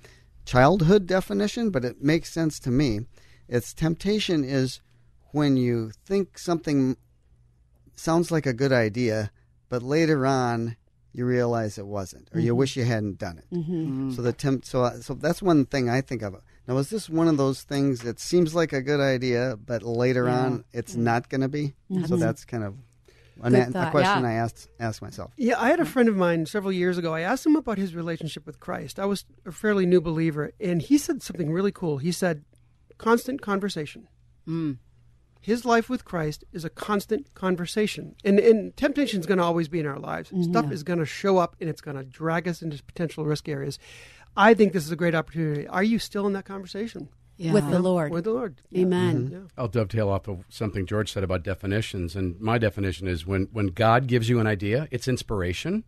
childhood 0.45 1.07
definition, 1.07 1.69
but 1.71 1.83
it 1.83 2.01
makes 2.03 2.31
sense 2.31 2.59
to 2.59 2.69
me. 2.69 3.01
It's 3.49 3.73
temptation 3.73 4.43
is 4.43 4.79
when 5.31 5.57
you 5.57 5.91
think 6.05 6.37
something 6.37 6.95
sounds 7.95 8.31
like 8.31 8.45
a 8.45 8.53
good 8.53 8.71
idea, 8.71 9.31
but 9.69 9.81
later 9.83 10.25
on 10.25 10.75
you 11.13 11.25
realize 11.25 11.77
it 11.77 11.85
wasn't, 11.85 12.29
or 12.33 12.39
you 12.39 12.55
wish 12.55 12.75
you 12.75 12.83
hadn't 12.83 13.17
done 13.19 13.37
it. 13.37 13.45
Mm-hmm. 13.53 14.11
So 14.11 14.21
the 14.21 14.33
temp. 14.33 14.65
So 14.65 14.83
uh, 14.83 14.99
so 14.99 15.13
that's 15.13 15.41
one 15.41 15.65
thing 15.65 15.89
I 15.89 16.01
think 16.01 16.21
of. 16.23 16.35
Now, 16.67 16.77
is 16.77 16.89
this 16.89 17.09
one 17.09 17.27
of 17.27 17.37
those 17.37 17.61
things 17.63 18.01
that 18.01 18.19
seems 18.19 18.55
like 18.55 18.73
a 18.73 18.81
good 18.81 18.99
idea, 18.99 19.57
but 19.63 19.83
later 19.83 20.29
on 20.29 20.63
it's 20.71 20.95
not 20.95 21.29
going 21.29 21.41
to 21.41 21.49
be? 21.49 21.73
So 22.07 22.15
that's 22.15 22.45
kind 22.45 22.63
of 22.63 22.75
an, 23.41 23.55
a 23.55 23.91
question 23.91 24.23
Yeah. 24.23 24.29
I 24.29 24.33
asked 24.33 24.67
asked 24.79 25.01
myself. 25.01 25.31
Yeah, 25.37 25.59
I 25.59 25.69
had 25.69 25.79
a 25.79 25.85
friend 25.85 26.07
of 26.09 26.15
mine 26.15 26.45
several 26.45 26.71
years 26.71 26.97
ago. 26.97 27.13
I 27.13 27.21
asked 27.21 27.45
him 27.45 27.55
about 27.55 27.77
his 27.77 27.95
relationship 27.95 28.45
with 28.45 28.59
Christ. 28.59 28.99
I 28.99 29.05
was 29.05 29.25
a 29.45 29.51
fairly 29.51 29.85
new 29.85 30.01
believer, 30.01 30.51
and 30.59 30.81
he 30.81 30.97
said 30.97 31.21
something 31.21 31.51
really 31.51 31.71
cool. 31.71 31.97
He 31.97 32.11
said, 32.11 32.43
constant 32.97 33.41
conversation. 33.41 34.07
His 35.43 35.65
life 35.65 35.89
with 35.89 36.05
Christ 36.05 36.45
is 36.53 36.63
a 36.63 36.69
constant 36.69 37.33
conversation. 37.33 38.15
And, 38.23 38.39
and 38.39 38.75
temptation 38.77 39.19
is 39.19 39.25
going 39.25 39.39
to 39.39 39.43
always 39.43 39.67
be 39.67 39.81
in 39.81 39.85
our 39.85 39.99
lives. 39.99 40.29
Mm-hmm. 40.29 40.43
Stuff 40.43 40.71
is 40.71 40.83
going 40.83 40.99
to 40.99 41.05
show 41.05 41.37
up, 41.37 41.57
and 41.59 41.69
it's 41.69 41.81
going 41.81 41.97
to 41.97 42.03
drag 42.03 42.47
us 42.47 42.61
into 42.61 42.81
potential 42.81 43.25
risk 43.25 43.49
areas. 43.49 43.77
I 44.37 44.53
think 44.53 44.71
this 44.71 44.85
is 44.85 44.91
a 44.91 44.95
great 44.95 45.13
opportunity. 45.13 45.67
Are 45.67 45.83
you 45.83 45.99
still 45.99 46.25
in 46.27 46.33
that 46.33 46.45
conversation? 46.45 47.09
With 47.37 47.69
the 47.69 47.79
Lord. 47.79 48.13
With 48.13 48.23
the 48.23 48.31
Lord. 48.31 48.61
Amen. 48.73 49.29
Mm-hmm. 49.29 49.45
I'll 49.57 49.67
dovetail 49.67 50.07
off 50.07 50.29
of 50.29 50.45
something 50.47 50.85
George 50.85 51.11
said 51.11 51.25
about 51.25 51.43
definitions, 51.43 52.15
and 52.15 52.39
my 52.39 52.57
definition 52.57 53.07
is 53.07 53.25
when 53.25 53.49
when 53.51 53.67
God 53.67 54.07
gives 54.07 54.29
you 54.29 54.39
an 54.39 54.47
idea, 54.47 54.87
it's 54.91 55.09
inspiration. 55.09 55.83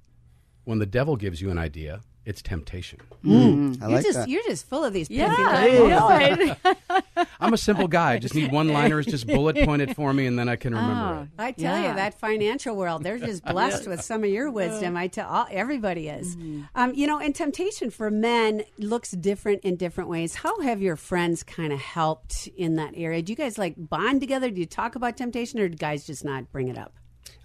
When 0.66 0.80
the 0.80 0.86
devil 0.86 1.16
gives 1.16 1.42
you 1.42 1.52
an 1.52 1.58
idea, 1.58 2.02
it's 2.26 2.42
temptation. 2.42 3.00
I 3.24 3.28
You're 3.28 3.76
like 3.90 4.04
just 4.04 4.18
that. 4.20 4.28
you're 4.30 4.44
just 4.44 4.68
full 4.68 4.84
of 4.84 4.94
these 4.94 5.10
Yeah, 5.10 5.30
pithy 5.30 5.44
I 5.44 5.68
know 5.78 6.56
it. 7.18 7.28
I'm 7.40 7.54
a 7.54 7.58
simple 7.58 7.88
guy. 7.88 8.14
I 8.14 8.18
just 8.20 8.34
need 8.36 8.52
one 8.52 8.70
liners, 8.70 9.06
just 9.06 9.28
bullet 9.28 9.56
pointed 9.64 9.96
for 9.96 10.12
me, 10.14 10.26
and 10.26 10.38
then 10.38 10.50
I 10.50 10.56
can 10.56 10.74
remember 10.74 11.24
it. 11.24 11.30
I 11.38 11.52
tell 11.52 11.80
Yeah. 11.80 11.90
you, 11.90 11.96
that 11.96 12.20
financial 12.20 12.76
world, 12.76 13.04
they're 13.04 13.20
just 13.20 13.44
blessed 13.56 13.88
with 13.88 14.02
some 14.02 14.24
of 14.24 14.30
your 14.30 14.50
wisdom. 14.52 14.98
I 14.98 15.08
tell 15.08 15.28
all, 15.30 15.48
everybody 15.52 16.10
is. 16.10 16.36
Um, 16.76 16.94
you 16.96 17.06
know, 17.08 17.20
and 17.20 17.34
temptation 17.36 17.90
for 17.92 18.10
men 18.10 18.64
looks 18.80 19.12
different 19.12 19.64
in 19.64 19.76
different 19.76 20.10
ways. 20.10 20.36
How 20.36 20.60
have 20.62 20.82
your 20.82 20.96
friends 20.96 21.44
kind 21.44 21.72
of 21.72 21.80
helped 21.80 22.48
in 22.58 22.76
that 22.78 22.94
area? 22.98 23.22
Do 23.22 23.32
you 23.32 23.38
guys 23.38 23.58
like 23.58 23.76
bond 23.78 24.20
together? 24.22 24.50
Do 24.50 24.60
you 24.60 24.66
talk 24.66 24.96
about 24.96 25.16
temptation, 25.18 25.60
or 25.60 25.70
do 25.70 25.76
guys 25.78 26.06
just 26.06 26.26
not 26.26 26.52
bring 26.52 26.68
it 26.70 26.78
up? 26.78 26.94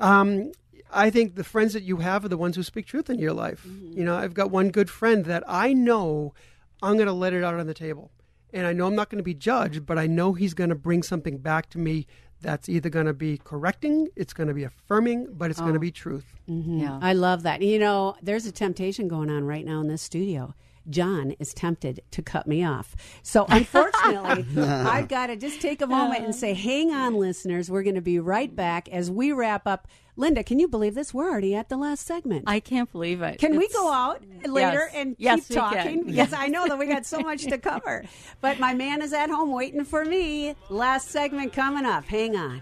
Um, 0.01 0.53
I 0.92 1.11
think 1.11 1.35
the 1.37 1.44
friends 1.44 1.72
that 1.74 1.83
you 1.83 1.98
have 1.98 2.24
are 2.24 2.29
the 2.29 2.37
ones 2.37 2.57
who 2.57 2.62
speak 2.62 2.87
truth 2.87 3.11
in 3.11 3.18
your 3.18 3.33
life. 3.33 3.64
Mm-hmm. 3.66 3.98
You 3.98 4.05
know, 4.05 4.16
I've 4.16 4.35
got 4.35 4.50
one 4.50 4.70
good 4.70 4.90
friend 4.90 5.24
that 5.26 5.44
I 5.46 5.72
know 5.72 6.35
I'm 6.83 6.94
going 6.94 7.07
to 7.07 7.12
let 7.12 7.33
it 7.33 7.44
out 7.44 7.55
on 7.59 7.66
the 7.66 7.74
table. 7.74 8.11
And 8.53 8.66
I 8.66 8.72
know 8.72 8.87
I'm 8.87 8.96
not 8.96 9.11
going 9.11 9.18
to 9.18 9.24
be 9.24 9.35
judged, 9.35 9.87
but 9.87 9.96
I 9.98 10.07
know 10.09 10.33
he's 10.33 10.55
going 10.55 10.70
to 10.70 10.76
bring 10.76 11.03
something 11.03 11.38
back 11.38 11.70
to 11.70 11.79
me 11.79 12.07
that's 12.42 12.68
either 12.68 12.88
going 12.88 13.07
to 13.07 13.12
be 13.12 13.37
correcting, 13.37 14.09
it's 14.16 14.33
going 14.33 14.48
to 14.48 14.55
be 14.55 14.64
affirming, 14.64 15.26
but 15.33 15.50
it's 15.50 15.61
going 15.61 15.74
to 15.74 15.79
Oh. 15.79 15.81
be 15.81 15.90
truth. 15.92 16.24
Yeah. 16.46 16.98
I 17.03 17.12
love 17.12 17.42
that. 17.42 17.61
You 17.62 17.79
know, 17.79 18.16
there's 18.22 18.46
a 18.46 18.53
temptation 18.53 19.09
going 19.09 19.31
on 19.31 19.44
right 19.44 19.64
now 19.64 19.81
in 19.81 19.88
this 19.88 20.00
studio. 20.03 20.55
John 20.88 21.33
is 21.38 21.53
tempted 21.53 22.00
to 22.12 22.22
cut 22.22 22.46
me 22.48 22.64
off. 22.64 22.96
So, 23.22 23.44
unfortunately, 23.50 24.46
I've 24.62 25.09
got 25.09 25.26
to 25.26 25.37
just 25.37 25.61
take 25.61 25.83
a 25.83 25.87
moment 25.87 26.24
and 26.24 26.35
say, 26.35 26.55
hang 26.55 26.90
on, 26.92 27.14
listeners. 27.14 27.70
We're 27.70 27.83
going 27.83 27.94
to 27.96 28.00
be 28.00 28.18
right 28.18 28.55
back 28.57 28.88
as 28.88 29.11
we 29.11 29.33
wrap 29.33 29.66
up. 29.66 29.87
Linda, 30.20 30.44
can 30.44 30.59
you 30.59 30.68
believe 30.68 30.94
this? 30.94 31.14
We're 31.14 31.30
already 31.30 31.54
at 31.54 31.70
the 31.70 31.78
last 31.78 32.06
segment. 32.06 32.44
I 32.46 32.61
can't 32.61 32.92
believe 32.92 33.22
it. 33.22 33.38
Can 33.38 33.56
we 33.56 33.66
go 33.68 33.90
out 33.90 34.22
later 34.46 34.90
Yes. 34.92 34.94
and 34.94 35.16
Yes, 35.18 35.38
keep 35.40 35.48
we 35.48 35.54
can. 35.56 35.72
talking? 35.74 36.02
Because 36.04 36.33
I 36.35 36.46
know 36.48 36.68
that 36.68 36.78
we 36.78 36.85
got 36.85 37.06
so 37.06 37.20
much 37.20 37.44
to 37.44 37.56
cover. 37.56 38.04
But 38.42 38.59
my 38.61 38.74
man 38.74 39.00
is 39.00 39.14
at 39.14 39.30
home 39.30 39.50
waiting 39.50 39.83
for 39.83 40.04
me. 40.04 40.54
Last 40.68 41.09
segment 41.09 41.54
coming 41.54 41.87
up. 41.87 42.04
Hang 42.04 42.37
on. 42.37 42.61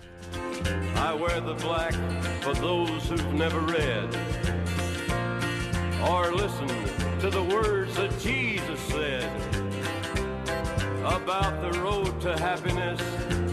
I 0.94 1.12
wear 1.14 1.40
the 1.40 1.54
black 1.54 1.94
for 2.42 2.54
those 2.54 3.02
who've 3.08 3.34
never 3.34 3.58
read 3.58 4.16
or 6.08 6.32
listened 6.32 6.70
to 7.22 7.28
the 7.28 7.42
words 7.42 7.96
that 7.96 8.16
Jesus 8.20 8.78
said 8.82 9.28
about 11.04 11.60
the 11.72 11.76
road 11.80 12.20
to 12.20 12.38
happiness 12.38 13.00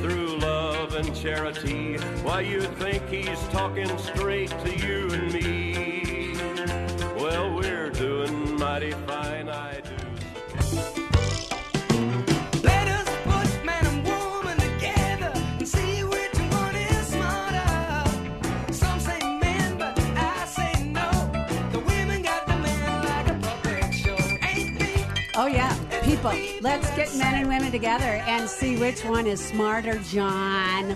through 0.05 0.37
love 0.37 0.93
and 0.93 1.15
charity. 1.15 1.97
Why 2.21 2.41
you 2.41 2.61
think 2.61 3.09
he's 3.09 3.39
talking 3.47 3.89
straight 3.97 4.51
to 4.63 4.77
you 4.77 5.09
and 5.11 5.33
me? 5.33 6.35
Well, 7.17 7.55
we're 7.55 7.89
doing 7.89 8.55
mighty 8.59 8.91
fine, 8.91 9.49
I 9.49 9.81
do. 9.81 9.95
Let 12.61 12.87
us 12.87 13.09
put 13.23 13.65
man 13.65 13.83
and 13.87 14.05
woman 14.05 14.57
together 14.59 15.31
and 15.57 15.67
see 15.67 16.03
which 16.03 16.37
one 16.51 16.75
is 16.75 17.07
smarter. 17.07 18.73
Some 18.73 18.99
say 18.99 19.19
men, 19.39 19.79
but 19.79 19.99
I 20.15 20.45
say 20.45 20.83
no. 20.83 21.09
The 21.71 21.79
women 21.79 22.21
got 22.21 22.45
the 22.45 22.57
men 22.57 23.05
like 23.05 23.27
a 23.27 23.39
puppet 23.41 23.91
show. 23.91 24.17
Oh, 25.33 25.47
yeah. 25.47 25.74
People, 26.31 26.61
let's 26.61 26.89
get 26.95 27.15
men 27.17 27.35
and 27.35 27.47
women 27.47 27.71
together 27.71 28.03
and 28.03 28.49
see 28.49 28.77
which 28.77 29.05
one 29.05 29.27
is 29.27 29.43
smarter, 29.43 29.99
John. 29.99 30.91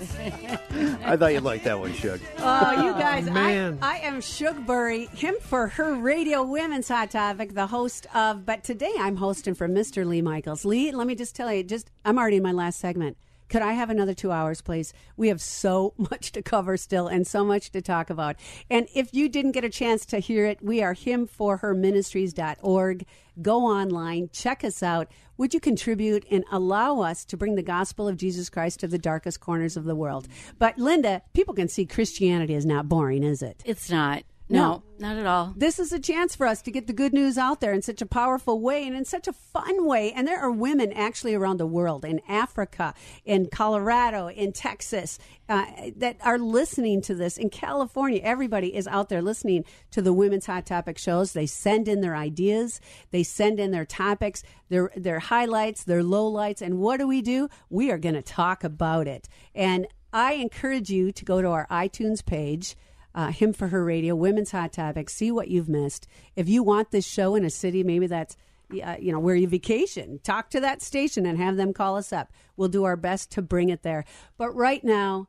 I 1.04 1.16
thought 1.18 1.34
you'd 1.34 1.44
like 1.44 1.64
that 1.66 1.80
one, 1.80 1.94
Shug. 1.94 2.20
Oh, 2.40 2.84
you 2.84 2.94
guys, 2.94 3.30
man. 3.30 3.78
I, 3.80 3.98
I 3.98 3.98
am 4.00 4.22
Shugbury, 4.22 5.08
him 5.16 5.36
for 5.40 5.68
her 5.68 5.94
radio 5.94 6.42
women's 6.42 6.88
hot 6.88 7.12
topic, 7.12 7.54
the 7.54 7.68
host 7.68 8.08
of, 8.16 8.44
but 8.46 8.64
today 8.64 8.94
I'm 8.98 9.18
hosting 9.18 9.54
for 9.54 9.68
Mr. 9.68 10.04
Lee 10.04 10.24
Michaels. 10.24 10.66
Lee, 10.66 10.92
let 10.92 11.06
me 11.06 11.14
just 11.14 11.36
tell 11.36 11.54
you, 11.54 11.64
just 11.64 11.92
I'm 12.04 12.18
already 12.18 12.38
in 12.38 12.44
my 12.44 12.52
last 12.52 12.80
segment. 12.80 13.16
Could 13.50 13.62
I 13.64 13.74
have 13.74 13.90
another 13.90 14.14
two 14.14 14.32
hours, 14.32 14.62
please? 14.62 14.94
We 15.18 15.28
have 15.30 15.42
so 15.42 15.96
much 15.98 16.32
to 16.34 16.42
cover 16.42 16.78
still 16.78 17.08
and 17.08 17.28
so 17.28 17.44
much 17.44 17.72
to 17.72 17.82
talk 17.82 18.10
about. 18.10 18.38
And 18.70 18.88
if 18.96 19.14
you 19.14 19.28
didn't 19.28 19.52
get 19.52 19.66
a 19.66 19.70
chance 19.70 20.06
to 20.08 20.20
hear 20.20 20.46
it, 20.46 20.64
we 20.64 20.82
are 20.82 20.96
himforherministries.org. 20.96 23.06
Go 23.42 23.66
online, 23.66 24.30
check 24.34 24.64
us 24.64 24.82
out. 24.84 25.10
Would 25.38 25.54
you 25.54 25.60
contribute 25.60 26.26
and 26.30 26.44
allow 26.52 27.02
us 27.02 27.26
to 27.26 27.36
bring 27.38 27.56
the 27.56 27.64
gospel 27.64 28.08
of 28.08 28.18
Jesus 28.18 28.50
Christ 28.50 28.80
to 28.82 28.88
the 28.88 28.98
darkest 28.98 29.40
corners 29.40 29.78
of 29.78 29.86
the 29.86 29.96
world? 29.96 30.28
But 30.58 30.78
Linda, 30.78 31.22
people 31.34 31.54
can 31.54 31.70
see 31.70 31.86
Christianity 31.86 32.54
is 32.54 32.66
not 32.66 32.90
boring, 32.90 33.24
is 33.24 33.42
it? 33.42 33.64
It's 33.66 33.90
not. 33.90 34.24
No. 34.52 34.84
No, 35.00 35.08
not 35.10 35.18
at 35.18 35.28
all. 35.28 35.54
This 35.56 35.78
is 35.78 35.94
a 35.94 36.00
chance 36.00 36.36
for 36.36 36.48
us 36.48 36.64
to 36.64 36.72
get 36.72 36.88
the 36.88 36.94
good 36.94 37.14
news 37.14 37.38
out 37.38 37.62
there 37.62 37.72
in 37.72 37.84
such 37.84 38.02
a 38.02 38.06
powerful 38.08 38.60
way 38.60 38.86
and 38.86 38.96
in 38.96 39.06
such 39.06 39.28
a 39.28 39.34
fun 39.34 39.86
way. 39.86 40.12
And 40.12 40.28
there 40.28 40.40
are 40.40 40.52
women 40.52 40.92
actually 40.92 41.36
around 41.36 41.58
the 41.58 41.68
world, 41.68 42.04
in 42.04 42.20
Africa, 42.28 42.96
in 43.26 43.48
Colorado, 43.52 44.28
in 44.28 44.52
Texas, 44.52 45.20
uh, 45.50 45.66
that 45.98 46.18
are 46.24 46.40
listening 46.40 47.02
to 47.04 47.14
this. 47.14 47.38
In 47.38 47.52
California, 47.52 48.22
everybody 48.24 48.76
is 48.76 48.88
out 48.88 49.10
there 49.10 49.22
listening 49.22 49.66
to 49.92 50.02
the 50.02 50.14
Women's 50.14 50.48
Hot 50.48 50.66
Topic 50.66 50.98
shows. 50.98 51.34
They 51.34 51.46
send 51.46 51.88
in 51.88 52.02
their 52.02 52.16
ideas, 52.16 52.82
they 53.12 53.22
send 53.22 53.60
in 53.60 53.70
their 53.70 53.86
topics, 53.86 54.42
their, 54.70 54.92
their 54.96 55.20
highlights, 55.20 55.84
their 55.84 56.02
lowlights. 56.02 56.64
And 56.64 56.80
what 56.80 56.98
do 56.98 57.08
we 57.08 57.22
do? 57.22 57.50
We 57.70 57.92
are 57.92 58.00
going 58.00 58.16
to 58.16 58.24
talk 58.24 58.64
about 58.64 59.08
it. 59.08 59.30
And 59.54 59.86
I 60.12 60.34
encourage 60.34 60.90
you 60.90 61.12
to 61.12 61.24
go 61.24 61.40
to 61.40 61.50
our 61.50 61.68
iTunes 61.70 62.26
page 62.26 62.76
uh, 63.20 63.32
Him 63.34 63.52
for 63.52 63.68
Her 63.68 63.84
Radio, 63.84 64.16
Women's 64.16 64.52
Hot 64.52 64.72
Topics. 64.72 65.14
See 65.14 65.30
what 65.30 65.50
you've 65.50 65.68
missed. 65.68 66.08
If 66.38 66.48
you 66.48 66.64
want 66.64 66.92
this 66.92 67.06
show 67.06 67.36
in 67.36 67.44
a 67.44 67.50
city, 67.50 67.84
maybe 67.84 68.08
that's 68.08 68.38
uh, 68.82 68.96
you 68.98 69.12
know 69.12 69.20
where 69.20 69.36
you 69.36 69.46
vacation. 69.46 70.20
Talk 70.24 70.50
to 70.52 70.62
that 70.62 70.82
station 70.82 71.26
and 71.26 71.38
have 71.38 71.58
them 71.58 71.74
call 71.74 71.98
us 71.98 72.14
up. 72.14 72.32
We'll 72.56 72.70
do 72.70 72.86
our 72.86 72.96
best 72.96 73.30
to 73.32 73.42
bring 73.42 73.68
it 73.68 73.84
there. 73.84 74.06
But 74.38 74.56
right 74.56 74.82
now, 74.86 75.28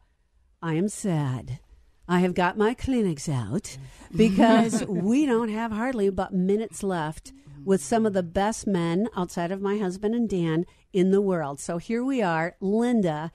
I 0.63 0.75
am 0.75 0.89
sad. 0.89 1.59
I 2.07 2.21
have 2.21 2.35
got 2.35 2.57
my 2.57 2.77
Kleenex 2.77 3.29
out 3.29 3.77
because 4.17 4.85
we 4.87 5.27
don't 5.27 5.49
have 5.49 5.73
hardly 5.73 6.11
but 6.11 6.33
minutes 6.33 6.85
left 6.85 7.33
with 7.65 7.83
some 7.83 8.07
of 8.07 8.13
the 8.13 8.23
best 8.23 8.69
men 8.69 9.09
outside 9.17 9.51
of 9.51 9.61
my 9.61 9.79
husband 9.79 10.15
and 10.15 10.29
Dan 10.29 10.65
in 10.93 11.11
the 11.11 11.21
world. 11.21 11.59
So 11.59 11.79
here 11.79 12.05
we 12.05 12.23
are, 12.23 12.55
Linda. 12.61 13.33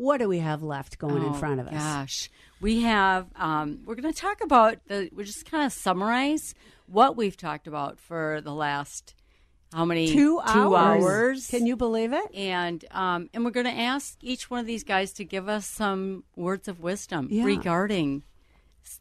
What 0.00 0.16
do 0.18 0.28
we 0.28 0.38
have 0.38 0.62
left 0.62 0.96
going 0.98 1.22
in 1.22 1.28
Oh, 1.28 1.32
front 1.34 1.60
of 1.60 1.66
us? 1.66 1.74
Gosh, 1.74 2.30
we 2.58 2.80
have. 2.80 3.26
Um, 3.36 3.80
we're 3.84 3.96
going 3.96 4.10
to 4.14 4.18
talk 4.18 4.42
about 4.42 4.78
the. 4.86 5.10
We're 5.12 5.26
just 5.26 5.44
kind 5.50 5.66
of 5.66 5.72
summarize 5.74 6.54
what 6.86 7.18
we've 7.18 7.36
talked 7.36 7.66
about 7.66 7.98
for 8.00 8.40
the 8.42 8.54
last 8.54 9.14
how 9.74 9.84
many 9.84 10.08
Two 10.08 10.40
two 10.52 10.74
hours. 10.74 11.04
hours. 11.04 11.46
Can 11.48 11.66
you 11.66 11.76
believe 11.76 12.14
it? 12.14 12.34
And 12.34 12.82
um, 12.92 13.28
and 13.34 13.44
we're 13.44 13.50
going 13.50 13.66
to 13.66 13.78
ask 13.78 14.16
each 14.22 14.48
one 14.48 14.58
of 14.58 14.64
these 14.66 14.84
guys 14.84 15.12
to 15.12 15.24
give 15.24 15.50
us 15.50 15.66
some 15.66 16.24
words 16.34 16.66
of 16.66 16.80
wisdom 16.80 17.28
Yeah. 17.30 17.44
regarding, 17.44 18.22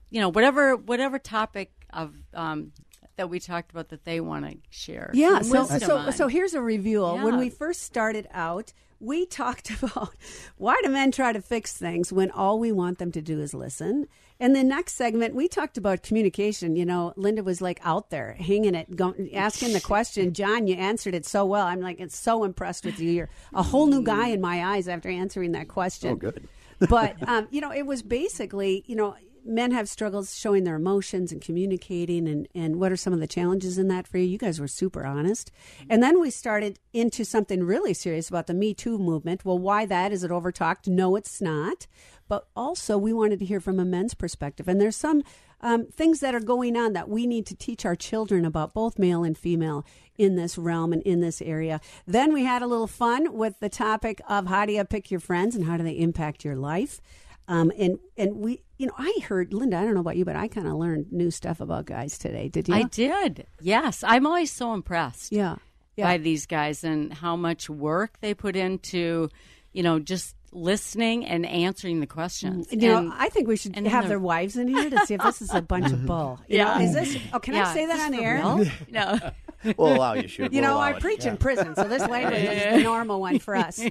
you 0.09 0.19
know, 0.19 0.27
whatever 0.27 0.75
whatever 0.75 1.17
topic 1.17 1.71
of 1.91 2.13
um, 2.33 2.73
that 3.19 3.29
we 3.29 3.37
talked 3.37 3.71
about 3.71 3.89
that 3.89 4.05
they 4.05 4.21
want 4.21 4.49
to 4.49 4.57
share. 4.69 5.11
Yeah, 5.13 5.41
so 5.41 5.65
so 5.65 5.97
on. 5.97 6.13
so 6.13 6.29
here's 6.29 6.53
a 6.53 6.61
review. 6.61 7.03
When 7.03 7.37
we 7.37 7.49
first 7.49 7.83
started 7.83 8.29
out, 8.31 8.71
we 9.01 9.25
talked 9.41 9.71
about 9.71 10.15
why 10.55 10.79
do 10.81 10.89
men 10.89 11.11
try 11.11 11.33
to 11.33 11.41
fix 11.41 11.75
things 11.75 12.13
when 12.13 12.31
all 12.31 12.59
we 12.59 12.71
want 12.71 12.97
them 12.97 13.11
to 13.11 13.21
do 13.21 13.41
is 13.41 13.53
listen. 13.53 14.07
And 14.39 14.55
the 14.55 14.63
next 14.63 14.93
segment, 14.93 15.35
we 15.35 15.49
talked 15.49 15.77
about 15.77 16.01
communication. 16.01 16.77
You 16.77 16.85
know, 16.85 17.11
Linda 17.17 17.43
was 17.43 17.61
like 17.61 17.81
out 17.83 18.09
there 18.09 18.37
hanging 18.39 18.73
it, 18.73 18.95
going, 18.95 19.35
asking 19.35 19.73
the 19.73 19.81
question. 19.81 20.33
John, 20.41 20.65
you 20.65 20.75
answered 20.75 21.13
it 21.13 21.25
so 21.25 21.45
well. 21.45 21.67
I'm 21.67 21.81
like, 21.81 21.99
it's 21.99 22.17
so 22.17 22.45
impressed 22.45 22.85
with 22.85 23.01
you. 23.01 23.11
You're 23.11 23.29
a 23.53 23.63
whole 23.63 23.87
new 23.87 24.01
guy 24.01 24.29
in 24.29 24.39
my 24.39 24.63
eyes 24.63 24.87
after 24.87 25.09
answering 25.09 25.51
that 25.51 25.67
question. 25.67 26.11
Oh, 26.11 26.15
good. 26.15 26.47
but 26.89 27.27
um, 27.27 27.49
you 27.51 27.59
know, 27.59 27.73
it 27.73 27.85
was 27.85 28.01
basically, 28.01 28.85
you 28.87 28.95
know, 28.95 29.17
men 29.45 29.71
have 29.71 29.89
struggles 29.89 30.37
showing 30.37 30.63
their 30.63 30.75
emotions 30.75 31.31
and 31.31 31.41
communicating, 31.41 32.27
and 32.27 32.47
and 32.53 32.77
what 32.77 32.91
are 32.91 32.97
some 32.97 33.13
of 33.13 33.19
the 33.19 33.27
challenges 33.27 33.77
in 33.77 33.87
that 33.89 34.07
for 34.07 34.17
you? 34.17 34.25
You 34.25 34.37
guys 34.37 34.59
were 34.59 34.67
super 34.67 35.05
honest, 35.05 35.51
and 35.89 36.01
then 36.01 36.19
we 36.19 36.29
started 36.29 36.79
into 36.93 37.23
something 37.23 37.63
really 37.63 37.93
serious 37.93 38.29
about 38.29 38.47
the 38.47 38.53
Me 38.53 38.73
Too 38.73 38.97
movement. 38.97 39.45
Well, 39.45 39.59
why 39.59 39.85
that? 39.85 40.11
Is 40.11 40.23
it 40.23 40.31
overtalked? 40.31 40.87
No, 40.87 41.15
it's 41.15 41.41
not. 41.41 41.87
But 42.27 42.47
also, 42.55 42.97
we 42.97 43.11
wanted 43.11 43.39
to 43.39 43.45
hear 43.45 43.59
from 43.59 43.79
a 43.79 43.85
men's 43.85 44.13
perspective, 44.13 44.67
and 44.67 44.79
there's 44.79 44.95
some. 44.95 45.23
Um, 45.61 45.87
things 45.87 46.21
that 46.21 46.33
are 46.33 46.39
going 46.39 46.77
on 46.77 46.93
that 46.93 47.09
we 47.09 47.27
need 47.27 47.45
to 47.47 47.53
teach 47.53 47.83
our 47.85 47.93
children 47.97 48.45
about, 48.45 48.73
both 48.73 48.97
male 48.97 49.25
and 49.25 49.37
female, 49.37 49.85
in 50.17 50.37
this 50.37 50.57
realm 50.57 50.93
and 50.93 51.01
in 51.03 51.19
this 51.19 51.41
area. 51.41 51.81
Then 52.07 52.31
we 52.31 52.45
had 52.45 52.61
a 52.61 52.67
little 52.67 52.87
fun 52.87 53.33
with 53.33 53.59
the 53.59 53.67
topic 53.67 54.21
of 54.29 54.47
how 54.47 54.65
do 54.65 54.71
you 54.71 54.85
pick 54.85 55.11
your 55.11 55.19
friends 55.19 55.57
and 55.57 55.65
how 55.65 55.75
do 55.75 55.83
they 55.83 55.97
impact 55.97 56.45
your 56.45 56.55
life. 56.55 57.01
Um, 57.49 57.71
and 57.79 57.97
and 58.15 58.35
we, 58.37 58.61
you 58.77 58.85
know, 58.85 58.93
I 58.97 59.17
heard 59.23 59.53
Linda. 59.53 59.77
I 59.77 59.83
don't 59.83 59.95
know 59.95 60.01
about 60.01 60.17
you, 60.17 60.23
but 60.23 60.35
I 60.35 60.47
kind 60.47 60.67
of 60.67 60.73
learned 60.75 61.11
new 61.11 61.31
stuff 61.31 61.59
about 61.59 61.85
guys 61.85 62.17
today. 62.19 62.47
Did 62.47 62.69
you? 62.69 62.75
I 62.75 62.83
did. 62.83 63.47
Yes, 63.59 64.03
I'm 64.07 64.27
always 64.27 64.51
so 64.51 64.73
impressed. 64.73 65.31
Yeah. 65.31 65.55
Yeah. 65.95 66.05
by 66.05 66.17
these 66.17 66.45
guys 66.45 66.85
and 66.85 67.11
how 67.11 67.35
much 67.35 67.69
work 67.69 68.19
they 68.21 68.33
put 68.33 68.55
into, 68.55 69.27
you 69.73 69.83
know, 69.83 69.99
just 69.99 70.33
listening 70.51 71.25
and 71.25 71.45
answering 71.45 71.99
the 71.99 72.07
questions. 72.07 72.67
You 72.71 72.89
know, 72.89 73.13
I 73.15 73.29
think 73.29 73.47
we 73.47 73.55
should 73.57 73.77
and 73.77 73.87
have 73.87 74.05
the- 74.05 74.09
their 74.09 74.19
wives 74.19 74.55
in 74.57 74.67
here 74.67 74.89
to 74.89 75.05
see 75.05 75.13
if 75.15 75.21
this 75.21 75.41
is 75.41 75.53
a 75.53 75.61
bunch 75.61 75.91
of 75.91 76.05
bull. 76.05 76.39
You 76.47 76.57
Yeah. 76.57 76.77
know, 76.77 76.83
is 76.85 76.93
this? 76.93 77.17
Oh, 77.33 77.39
can 77.39 77.55
I 77.55 77.73
say 77.73 77.85
that 77.85 77.99
on 77.99 78.13
air? 78.13 78.35
real? 78.35 78.65
no. 78.91 79.17
We'll 79.77 79.93
allow 79.93 80.13
you, 80.13 80.25
Shug. 80.29 80.53
You 80.53 80.61
We'll 80.61 80.71
know, 80.71 80.77
I 80.77 80.91
it. 80.91 81.01
preach 81.01 81.25
in 81.25 81.35
prison, 81.35 81.75
so 81.75 81.83
this 81.83 82.01
language 82.07 82.43
is 82.45 82.77
the 82.77 82.81
normal 82.81 83.19
one 83.19 83.39
for 83.39 83.57
us. 83.57 83.83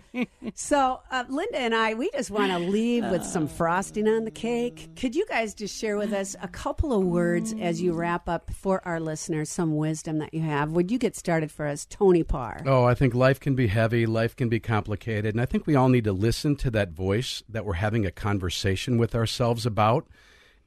So, 0.54 1.00
uh, 1.10 1.24
Linda 1.28 1.58
and 1.58 1.74
I, 1.74 1.92
we 1.92 2.10
just 2.12 2.30
want 2.30 2.52
to 2.52 2.58
leave 2.58 3.04
with 3.10 3.22
some 3.22 3.46
frosting 3.46 4.08
on 4.08 4.24
the 4.24 4.30
cake. 4.30 4.88
Could 4.96 5.14
you 5.14 5.26
guys 5.26 5.52
just 5.52 5.78
share 5.78 5.98
with 5.98 6.14
us 6.14 6.34
a 6.40 6.48
couple 6.48 6.94
of 6.98 7.04
words 7.04 7.54
as 7.60 7.82
you 7.82 7.92
wrap 7.92 8.30
up 8.30 8.50
for 8.50 8.80
our 8.86 8.98
listeners, 8.98 9.50
some 9.50 9.76
wisdom 9.76 10.16
that 10.20 10.32
you 10.32 10.40
have? 10.40 10.70
Would 10.72 10.90
you 10.90 10.96
get 10.96 11.14
started 11.14 11.50
for 11.52 11.66
us, 11.66 11.84
Tony 11.90 12.22
Parr? 12.22 12.62
Oh, 12.64 12.84
I 12.84 12.94
think 12.94 13.14
life 13.14 13.38
can 13.38 13.54
be 13.54 13.66
heavy, 13.66 14.06
life 14.06 14.34
can 14.34 14.48
be 14.48 14.60
complicated, 14.60 15.34
and 15.34 15.40
I 15.40 15.44
think 15.44 15.66
we 15.66 15.74
all 15.74 15.90
need 15.90 16.04
to 16.04 16.12
listen 16.12 16.47
to 16.56 16.70
that 16.72 16.90
voice 16.90 17.42
that 17.48 17.64
we're 17.64 17.74
having 17.74 18.04
a 18.06 18.10
conversation 18.10 18.98
with 18.98 19.14
ourselves 19.14 19.64
about. 19.66 20.06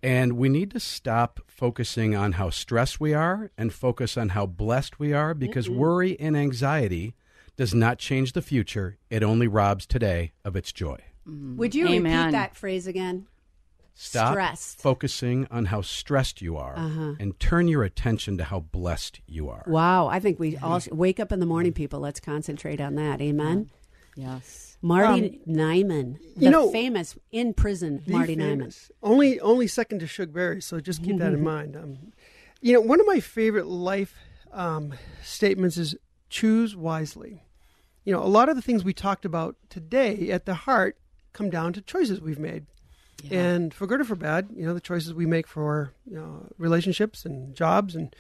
And 0.04 0.34
we 0.34 0.50
need 0.50 0.72
to 0.72 0.80
stop 0.80 1.40
focusing 1.48 2.16
on 2.16 2.34
how 2.34 2.50
stressed 2.50 3.00
we 3.00 3.14
are 3.14 3.52
and 3.58 3.72
focus 3.72 4.18
on 4.18 4.30
how 4.30 4.48
blessed 4.48 5.00
we 5.00 5.14
are 5.14 5.34
because 5.36 5.70
worry 5.70 6.20
and 6.20 6.36
anxiety 6.36 7.14
does 7.56 7.76
not 7.76 8.00
change 8.00 8.34
the 8.34 8.42
future. 8.42 8.98
It 9.12 9.22
only 9.22 9.48
robs 9.48 9.86
today 9.86 10.32
of 10.44 10.56
its 10.56 10.72
joy. 10.72 10.98
Would 11.28 11.76
you 11.76 11.88
Amen. 11.88 12.18
repeat 12.18 12.32
that 12.32 12.56
phrase 12.56 12.88
again? 12.88 13.28
Stop 13.94 14.32
Stressed. 14.34 14.82
focusing 14.82 15.46
on 15.52 15.66
how 15.66 15.82
stressed 15.82 16.42
you 16.42 16.58
are 16.58 16.74
Uh-huh. 16.76 17.14
and 17.20 17.40
turn 17.40 17.68
your 17.68 17.84
attention 17.84 18.38
to 18.40 18.46
how 18.46 18.62
blessed 18.62 19.20
you 19.28 19.50
are. 19.50 19.64
Wow, 19.68 20.08
I 20.08 20.20
think 20.20 20.40
we 20.40 20.58
all 20.58 20.80
should 20.80 20.94
wake 20.98 21.20
up 21.20 21.32
in 21.32 21.40
the 21.40 21.46
morning, 21.46 21.74
people. 21.74 22.00
Let's 22.00 22.20
concentrate 22.20 22.82
on 22.82 22.96
that. 22.96 23.22
Amen. 23.22 23.70
Yes. 24.16 24.71
Marty 24.82 25.40
Nyman, 25.48 26.18
the 26.36 26.46
you 26.46 26.50
know- 26.50 26.72
famous 26.72 27.18
in 27.32 27.54
prison 27.54 28.04
Marty 28.08 28.36
famous. 28.36 28.92
Only 29.04 29.40
only 29.40 29.68
second 29.68 30.00
to 30.00 30.08
Shug 30.08 30.34
Berry, 30.34 30.62
so 30.62 30.80
just 30.80 31.04
keep 31.04 31.18
that 31.20 31.34
in 31.34 31.44
mind. 31.56 31.76
Um, 31.76 32.14
you 32.62 32.74
know, 32.74 32.82
one 32.82 33.00
of 33.00 33.08
my 33.08 33.20
favorite 33.20 33.68
life 33.68 34.16
um, 34.52 34.94
statements 35.24 35.78
is 35.78 35.96
choose 36.30 36.76
wisely. 36.76 37.44
You 38.06 38.14
know, 38.14 38.24
a 38.24 38.26
lot 38.26 38.50
of 38.50 38.56
the 38.56 38.62
things 38.62 38.84
we 38.84 38.94
talked 38.94 39.26
about 39.26 39.56
today 39.70 40.32
at 40.32 40.46
the 40.46 40.56
heart 40.56 40.98
come 41.34 41.50
down 41.50 41.74
to 41.74 41.82
choices 41.82 42.20
we've 42.20 42.40
made. 42.40 42.66
And 43.30 43.72
for 43.72 43.86
good 43.86 44.02
or 44.02 44.04
for 44.04 44.16
bad, 44.16 44.50
you 44.56 44.66
know, 44.66 44.74
the 44.74 44.82
choices 44.82 45.14
we 45.14 45.28
make 45.28 45.46
for 45.46 45.94
you 46.10 46.16
know, 46.16 46.48
relationships 46.58 47.24
and 47.24 47.54
jobs 47.56 47.96
and 47.96 48.16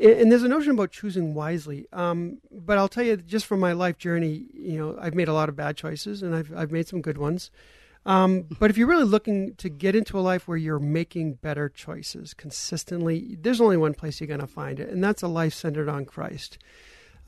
and 0.00 0.32
there's 0.32 0.42
a 0.42 0.48
notion 0.48 0.72
about 0.72 0.90
choosing 0.90 1.34
wisely. 1.34 1.86
Um, 1.92 2.38
but 2.50 2.78
I'll 2.78 2.88
tell 2.88 3.04
you, 3.04 3.16
just 3.16 3.46
from 3.46 3.60
my 3.60 3.72
life 3.72 3.98
journey, 3.98 4.46
you 4.52 4.78
know, 4.78 4.96
I've 5.00 5.14
made 5.14 5.28
a 5.28 5.34
lot 5.34 5.48
of 5.48 5.56
bad 5.56 5.76
choices, 5.76 6.22
and 6.22 6.34
I've 6.34 6.52
I've 6.56 6.72
made 6.72 6.88
some 6.88 7.02
good 7.02 7.18
ones. 7.18 7.50
Um, 8.06 8.46
but 8.58 8.70
if 8.70 8.78
you're 8.78 8.88
really 8.88 9.04
looking 9.04 9.54
to 9.56 9.68
get 9.68 9.94
into 9.94 10.18
a 10.18 10.22
life 10.22 10.48
where 10.48 10.56
you're 10.56 10.78
making 10.78 11.34
better 11.34 11.68
choices 11.68 12.32
consistently, 12.32 13.36
there's 13.38 13.60
only 13.60 13.76
one 13.76 13.92
place 13.92 14.20
you're 14.20 14.26
going 14.26 14.40
to 14.40 14.46
find 14.46 14.80
it, 14.80 14.88
and 14.88 15.04
that's 15.04 15.22
a 15.22 15.28
life 15.28 15.52
centered 15.52 15.88
on 15.88 16.06
Christ. 16.06 16.56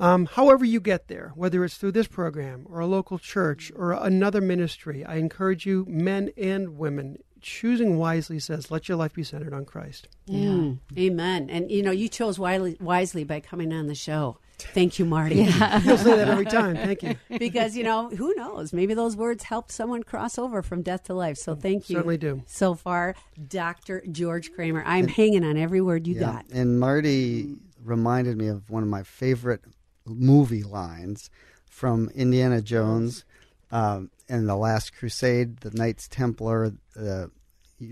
Um, 0.00 0.26
however, 0.26 0.64
you 0.64 0.80
get 0.80 1.08
there, 1.08 1.32
whether 1.34 1.64
it's 1.64 1.76
through 1.76 1.92
this 1.92 2.08
program 2.08 2.66
or 2.68 2.80
a 2.80 2.86
local 2.86 3.18
church 3.18 3.70
or 3.76 3.92
another 3.92 4.40
ministry, 4.40 5.04
I 5.04 5.16
encourage 5.16 5.66
you, 5.66 5.84
men 5.86 6.30
and 6.38 6.78
women, 6.78 7.18
choosing 7.42 7.98
wisely 7.98 8.38
says, 8.38 8.70
let 8.70 8.88
your 8.88 8.96
life 8.96 9.14
be 9.14 9.22
centered 9.24 9.52
on 9.52 9.64
Christ. 9.64 10.08
Mm, 10.28 10.78
amen. 10.96 11.50
And 11.50 11.70
you 11.70 11.82
know, 11.82 11.90
you 11.90 12.08
chose 12.08 12.38
wisely, 12.38 12.76
wisely 12.80 13.24
by 13.24 13.40
coming 13.40 13.72
on 13.72 13.86
the 13.88 13.94
show. 13.94 14.38
Thank 14.58 14.98
you, 14.98 15.04
Marty. 15.04 15.34
You'll 15.36 15.98
say 15.98 16.16
that 16.16 16.28
every 16.28 16.44
time. 16.44 16.76
Thank 16.76 17.02
you. 17.02 17.16
because 17.38 17.76
you 17.76 17.82
know, 17.82 18.10
who 18.10 18.32
knows? 18.36 18.72
Maybe 18.72 18.94
those 18.94 19.16
words 19.16 19.42
helped 19.42 19.72
someone 19.72 20.04
cross 20.04 20.38
over 20.38 20.62
from 20.62 20.82
death 20.82 21.04
to 21.04 21.14
life. 21.14 21.36
So 21.36 21.54
thank 21.56 21.90
you. 21.90 21.96
Certainly 21.96 22.18
do. 22.18 22.42
So 22.46 22.74
far, 22.74 23.16
Dr. 23.48 24.04
George 24.10 24.52
Kramer. 24.52 24.84
I'm 24.86 25.08
hanging 25.08 25.44
on 25.44 25.56
every 25.56 25.80
word 25.80 26.06
you 26.06 26.14
Yeah. 26.14 26.20
got. 26.32 26.46
And 26.52 26.78
Marty 26.78 27.56
reminded 27.84 28.36
me 28.38 28.46
of 28.46 28.70
one 28.70 28.84
of 28.84 28.88
my 28.88 29.02
favorite 29.02 29.62
movie 30.06 30.62
lines 30.62 31.28
from 31.68 32.08
Indiana 32.14 32.62
Jones 32.62 33.24
um, 33.72 34.10
and 34.32 34.48
the 34.48 34.56
Last 34.56 34.94
Crusade, 34.96 35.58
the 35.58 35.70
Knights 35.70 36.08
Templar, 36.08 36.72
uh, 36.98 37.26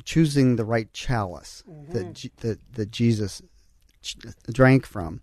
choosing 0.04 0.56
the 0.56 0.64
right 0.64 0.90
chalice 0.92 1.62
that, 1.90 2.14
Je- 2.14 2.30
that 2.38 2.58
that 2.74 2.90
Jesus 2.90 3.42
ch- 4.02 4.16
drank 4.50 4.86
from, 4.86 5.20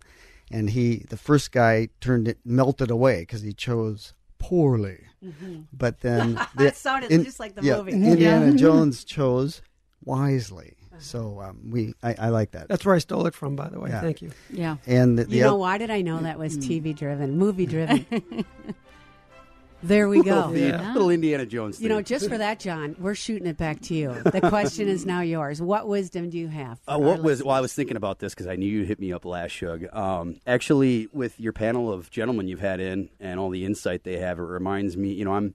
and 0.50 0.70
he 0.70 1.04
the 1.10 1.16
first 1.16 1.50
guy 1.52 1.88
turned 2.00 2.28
it 2.28 2.38
melted 2.44 2.90
away 2.90 3.20
because 3.22 3.42
he 3.42 3.52
chose 3.52 4.14
poorly. 4.38 5.00
But 5.72 6.00
then 6.00 6.40
It 6.58 6.76
sounded 6.76 7.10
just 7.24 7.40
like 7.40 7.54
the 7.56 7.62
yeah, 7.62 7.78
movie. 7.78 7.92
Indiana 7.92 8.46
Yeah. 8.50 8.56
Jones 8.64 9.04
chose 9.04 9.60
wisely. 10.04 10.74
So 11.00 11.40
um, 11.40 11.70
we, 11.70 11.94
I, 12.02 12.14
I 12.18 12.28
like 12.30 12.50
that. 12.52 12.66
That's 12.68 12.84
where 12.84 12.94
I 12.94 12.98
stole 12.98 13.26
it 13.26 13.34
from, 13.34 13.54
by 13.54 13.68
the 13.68 13.78
way. 13.78 13.90
Yeah. 13.90 14.00
Thank 14.00 14.20
you. 14.20 14.32
Yeah. 14.50 14.76
And 14.84 15.16
the, 15.16 15.24
the 15.24 15.36
You 15.36 15.42
know, 15.44 15.54
why 15.54 15.78
did 15.78 15.90
I 15.90 16.02
know 16.02 16.18
that 16.18 16.38
was 16.40 16.58
TV 16.58 16.94
driven, 16.94 17.38
movie 17.38 17.66
driven? 17.66 18.04
there 19.82 20.08
we 20.08 20.22
go. 20.22 20.46
Little, 20.52 20.92
little 20.92 21.10
Indiana 21.10 21.46
Jones. 21.46 21.80
You 21.80 21.88
know, 21.88 22.02
just 22.02 22.28
for 22.28 22.36
that, 22.38 22.58
John, 22.60 22.96
we're 22.98 23.14
shooting 23.14 23.46
it 23.46 23.56
back 23.56 23.80
to 23.82 23.94
you. 23.94 24.12
The 24.24 24.40
question 24.48 24.88
is 24.88 25.06
now 25.06 25.20
yours. 25.20 25.62
What 25.62 25.86
wisdom 25.88 26.30
do 26.30 26.38
you 26.38 26.48
have? 26.48 26.80
for 26.80 26.92
Uh, 26.92 26.98
what 26.98 27.22
was? 27.22 27.42
Well, 27.42 27.54
I 27.54 27.60
was 27.60 27.72
thinking 27.74 27.96
about 27.96 28.18
this 28.18 28.34
because 28.34 28.46
I 28.46 28.56
knew 28.56 28.66
you 28.68 28.84
hit 28.84 28.98
me 28.98 29.12
up 29.12 29.24
last, 29.24 29.52
Shug. 29.52 29.84
Um, 29.94 30.36
actually, 30.46 31.08
with 31.12 31.38
your 31.38 31.52
panel 31.52 31.92
of 31.92 32.10
gentlemen 32.10 32.48
you've 32.48 32.60
had 32.60 32.80
in 32.80 33.08
and 33.20 33.38
all 33.38 33.50
the 33.50 33.64
insight 33.64 34.04
they 34.04 34.18
have, 34.18 34.38
it 34.38 34.42
reminds 34.42 34.96
me. 34.96 35.12
You 35.12 35.24
know, 35.24 35.34
I'm. 35.34 35.54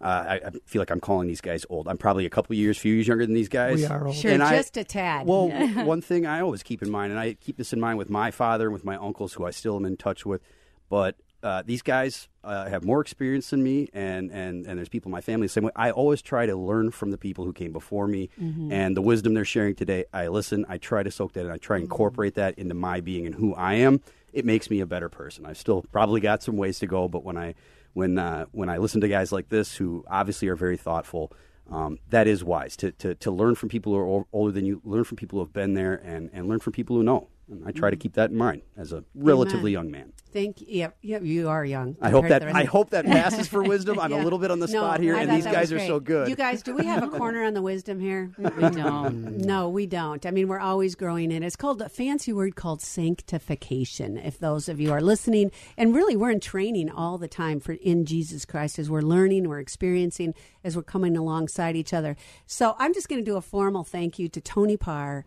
Uh, 0.00 0.06
I, 0.28 0.34
I 0.48 0.50
feel 0.66 0.82
like 0.82 0.90
I'm 0.90 1.00
calling 1.00 1.28
these 1.28 1.40
guys 1.40 1.64
old. 1.70 1.88
I'm 1.88 1.96
probably 1.96 2.26
a 2.26 2.30
couple 2.30 2.54
years, 2.56 2.76
few 2.76 2.92
years 2.92 3.06
younger 3.08 3.24
than 3.24 3.34
these 3.34 3.48
guys. 3.48 3.76
We 3.76 3.86
are 3.86 4.06
old. 4.06 4.14
Sure, 4.16 4.32
And 4.32 4.42
I- 4.42 4.56
just 4.56 4.76
a 4.76 4.84
tad. 4.84 5.26
Well, 5.26 5.48
one 5.86 6.02
thing 6.02 6.26
I 6.26 6.40
always 6.40 6.62
keep 6.62 6.82
in 6.82 6.90
mind, 6.90 7.12
and 7.12 7.18
I 7.18 7.34
keep 7.34 7.56
this 7.56 7.72
in 7.72 7.80
mind 7.80 7.96
with 7.96 8.10
my 8.10 8.30
father 8.30 8.66
and 8.66 8.74
with 8.74 8.84
my 8.84 8.96
uncles, 8.96 9.32
who 9.32 9.46
I 9.46 9.50
still 9.50 9.76
am 9.76 9.86
in 9.86 9.96
touch 9.96 10.26
with, 10.26 10.42
but 10.90 11.16
uh, 11.44 11.62
these 11.64 11.82
guys 11.82 12.28
uh, 12.42 12.68
have 12.68 12.84
more 12.84 13.00
experience 13.00 13.50
than 13.50 13.62
me, 13.62 13.88
and, 13.92 14.30
and, 14.32 14.66
and 14.66 14.78
there's 14.78 14.88
people 14.88 15.10
in 15.10 15.12
my 15.12 15.20
family 15.20 15.46
the 15.46 15.52
same 15.52 15.64
way. 15.64 15.70
I 15.76 15.90
always 15.92 16.22
try 16.22 16.46
to 16.46 16.56
learn 16.56 16.90
from 16.90 17.10
the 17.10 17.18
people 17.18 17.44
who 17.44 17.52
came 17.52 17.70
before 17.72 18.08
me, 18.08 18.30
Mhm. 18.40 18.72
and 18.72 18.96
the 18.96 19.02
wisdom 19.02 19.34
they're 19.34 19.44
sharing 19.44 19.74
today. 19.74 20.06
I 20.12 20.28
listen, 20.28 20.64
I 20.68 20.78
try 20.78 21.02
to 21.02 21.10
soak 21.10 21.34
that, 21.34 21.44
in, 21.46 21.50
I 21.52 21.58
try 21.58 21.76
to 21.78 21.82
incorporate 21.84 22.34
that 22.34 22.58
into 22.58 22.74
my 22.74 23.00
being 23.00 23.26
and 23.26 23.34
who 23.36 23.54
I 23.54 23.74
am. 23.74 24.00
It 24.32 24.44
makes 24.44 24.68
me 24.70 24.80
a 24.80 24.86
better 24.86 25.08
person. 25.08 25.46
I've 25.46 25.58
still 25.58 25.84
probably 25.92 26.20
got 26.20 26.42
some 26.42 26.56
ways 26.56 26.78
to 26.80 26.86
go, 26.86 27.06
but 27.08 27.22
when 27.24 27.36
I 27.36 27.54
when 27.92 28.18
uh, 28.18 28.46
when 28.50 28.68
I 28.68 28.78
listen 28.78 29.00
to 29.02 29.08
guys 29.08 29.30
like 29.30 29.48
this 29.50 29.76
who 29.76 30.04
obviously 30.08 30.48
are 30.48 30.56
very 30.56 30.76
thoughtful, 30.76 31.30
um, 31.70 31.98
that 32.10 32.26
is 32.26 32.42
wise 32.42 32.76
to, 32.78 32.90
to 32.92 33.14
to 33.14 33.30
learn 33.30 33.54
from 33.54 33.68
people 33.68 33.92
who 33.92 34.00
are 34.18 34.24
older 34.32 34.50
than 34.50 34.66
you, 34.66 34.80
learn 34.84 35.04
from 35.04 35.16
people 35.16 35.38
who 35.38 35.44
have 35.44 35.52
been 35.52 35.74
there, 35.74 35.94
and 36.04 36.30
and 36.32 36.48
learn 36.48 36.58
from 36.58 36.72
people 36.72 36.96
who 36.96 37.02
know. 37.04 37.28
And 37.50 37.62
I 37.66 37.72
try 37.72 37.90
to 37.90 37.96
keep 37.96 38.14
that 38.14 38.30
in 38.30 38.36
mind 38.38 38.62
as 38.76 38.92
a 38.92 39.04
relatively 39.14 39.72
Amen. 39.76 39.84
young 39.84 39.90
man. 39.90 40.12
Thank 40.32 40.62
you. 40.62 40.66
Yeah, 40.68 40.88
yeah, 41.02 41.20
you 41.20 41.48
are 41.48 41.64
young. 41.64 41.96
I 42.00 42.10
hope 42.10 42.26
that 42.28 42.42
I 42.42 42.64
hope 42.64 42.90
that 42.90 43.04
passes 43.18 43.46
for 43.46 43.62
wisdom. 43.62 44.00
I'm 44.00 44.10
Yeah. 44.10 44.22
a 44.22 44.24
little 44.24 44.38
bit 44.40 44.50
on 44.50 44.58
the 44.58 44.66
No, 44.66 44.80
spot 44.80 44.98
here, 45.00 45.14
I 45.14 45.20
and 45.22 45.30
these 45.30 45.44
guys 45.44 45.72
are 45.72 45.78
so 45.78 46.00
good. 46.00 46.28
You 46.28 46.34
guys, 46.34 46.62
do 46.62 46.74
we 46.74 46.86
have 46.86 47.02
a 47.04 47.08
corner 47.08 47.44
on 47.44 47.54
the 47.54 47.62
wisdom 47.62 48.00
here? 48.00 48.32
We 48.38 48.70
don't. 48.70 49.36
no, 49.38 49.68
we 49.68 49.86
don't. 49.86 50.24
I 50.26 50.30
mean, 50.32 50.48
we're 50.48 50.58
always 50.58 50.94
growing 50.96 51.30
in. 51.30 51.42
It's 51.44 51.54
called 51.54 51.80
a 51.82 51.88
fancy 51.88 52.32
word 52.32 52.56
called 52.56 52.80
sanctification. 52.82 54.16
If 54.16 54.38
those 54.38 54.68
of 54.68 54.80
you 54.80 54.90
are 54.92 55.00
listening, 55.00 55.50
and 55.76 55.94
really, 55.94 56.16
we're 56.16 56.30
in 56.30 56.40
training 56.40 56.90
all 56.90 57.18
the 57.18 57.28
time 57.28 57.60
for 57.60 57.72
in 57.72 58.04
Jesus 58.04 58.44
Christ 58.44 58.78
as 58.78 58.88
we're 58.90 59.02
learning, 59.02 59.48
we're 59.48 59.60
experiencing, 59.60 60.34
as 60.64 60.76
we're 60.76 60.82
coming 60.82 61.16
alongside 61.16 61.76
each 61.76 61.92
other. 61.92 62.16
So, 62.46 62.74
I'm 62.78 62.94
just 62.94 63.08
going 63.08 63.20
to 63.24 63.30
do 63.30 63.36
a 63.36 63.40
formal 63.42 63.84
thank 63.84 64.18
you 64.18 64.28
to 64.28 64.40
Tony 64.40 64.76
Parr, 64.76 65.26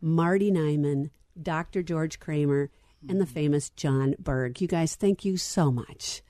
Marty 0.00 0.50
Nyman, 0.50 1.10
Dr. 1.42 1.82
George 1.82 2.18
Kramer, 2.20 2.70
and 3.08 3.20
the 3.20 3.24
mm-hmm. 3.24 3.32
famous 3.32 3.70
John 3.70 4.14
Berg. 4.18 4.60
You 4.60 4.68
guys, 4.68 4.96
thank 4.96 5.24
you 5.24 5.36
so 5.36 5.70
much. 5.70 6.22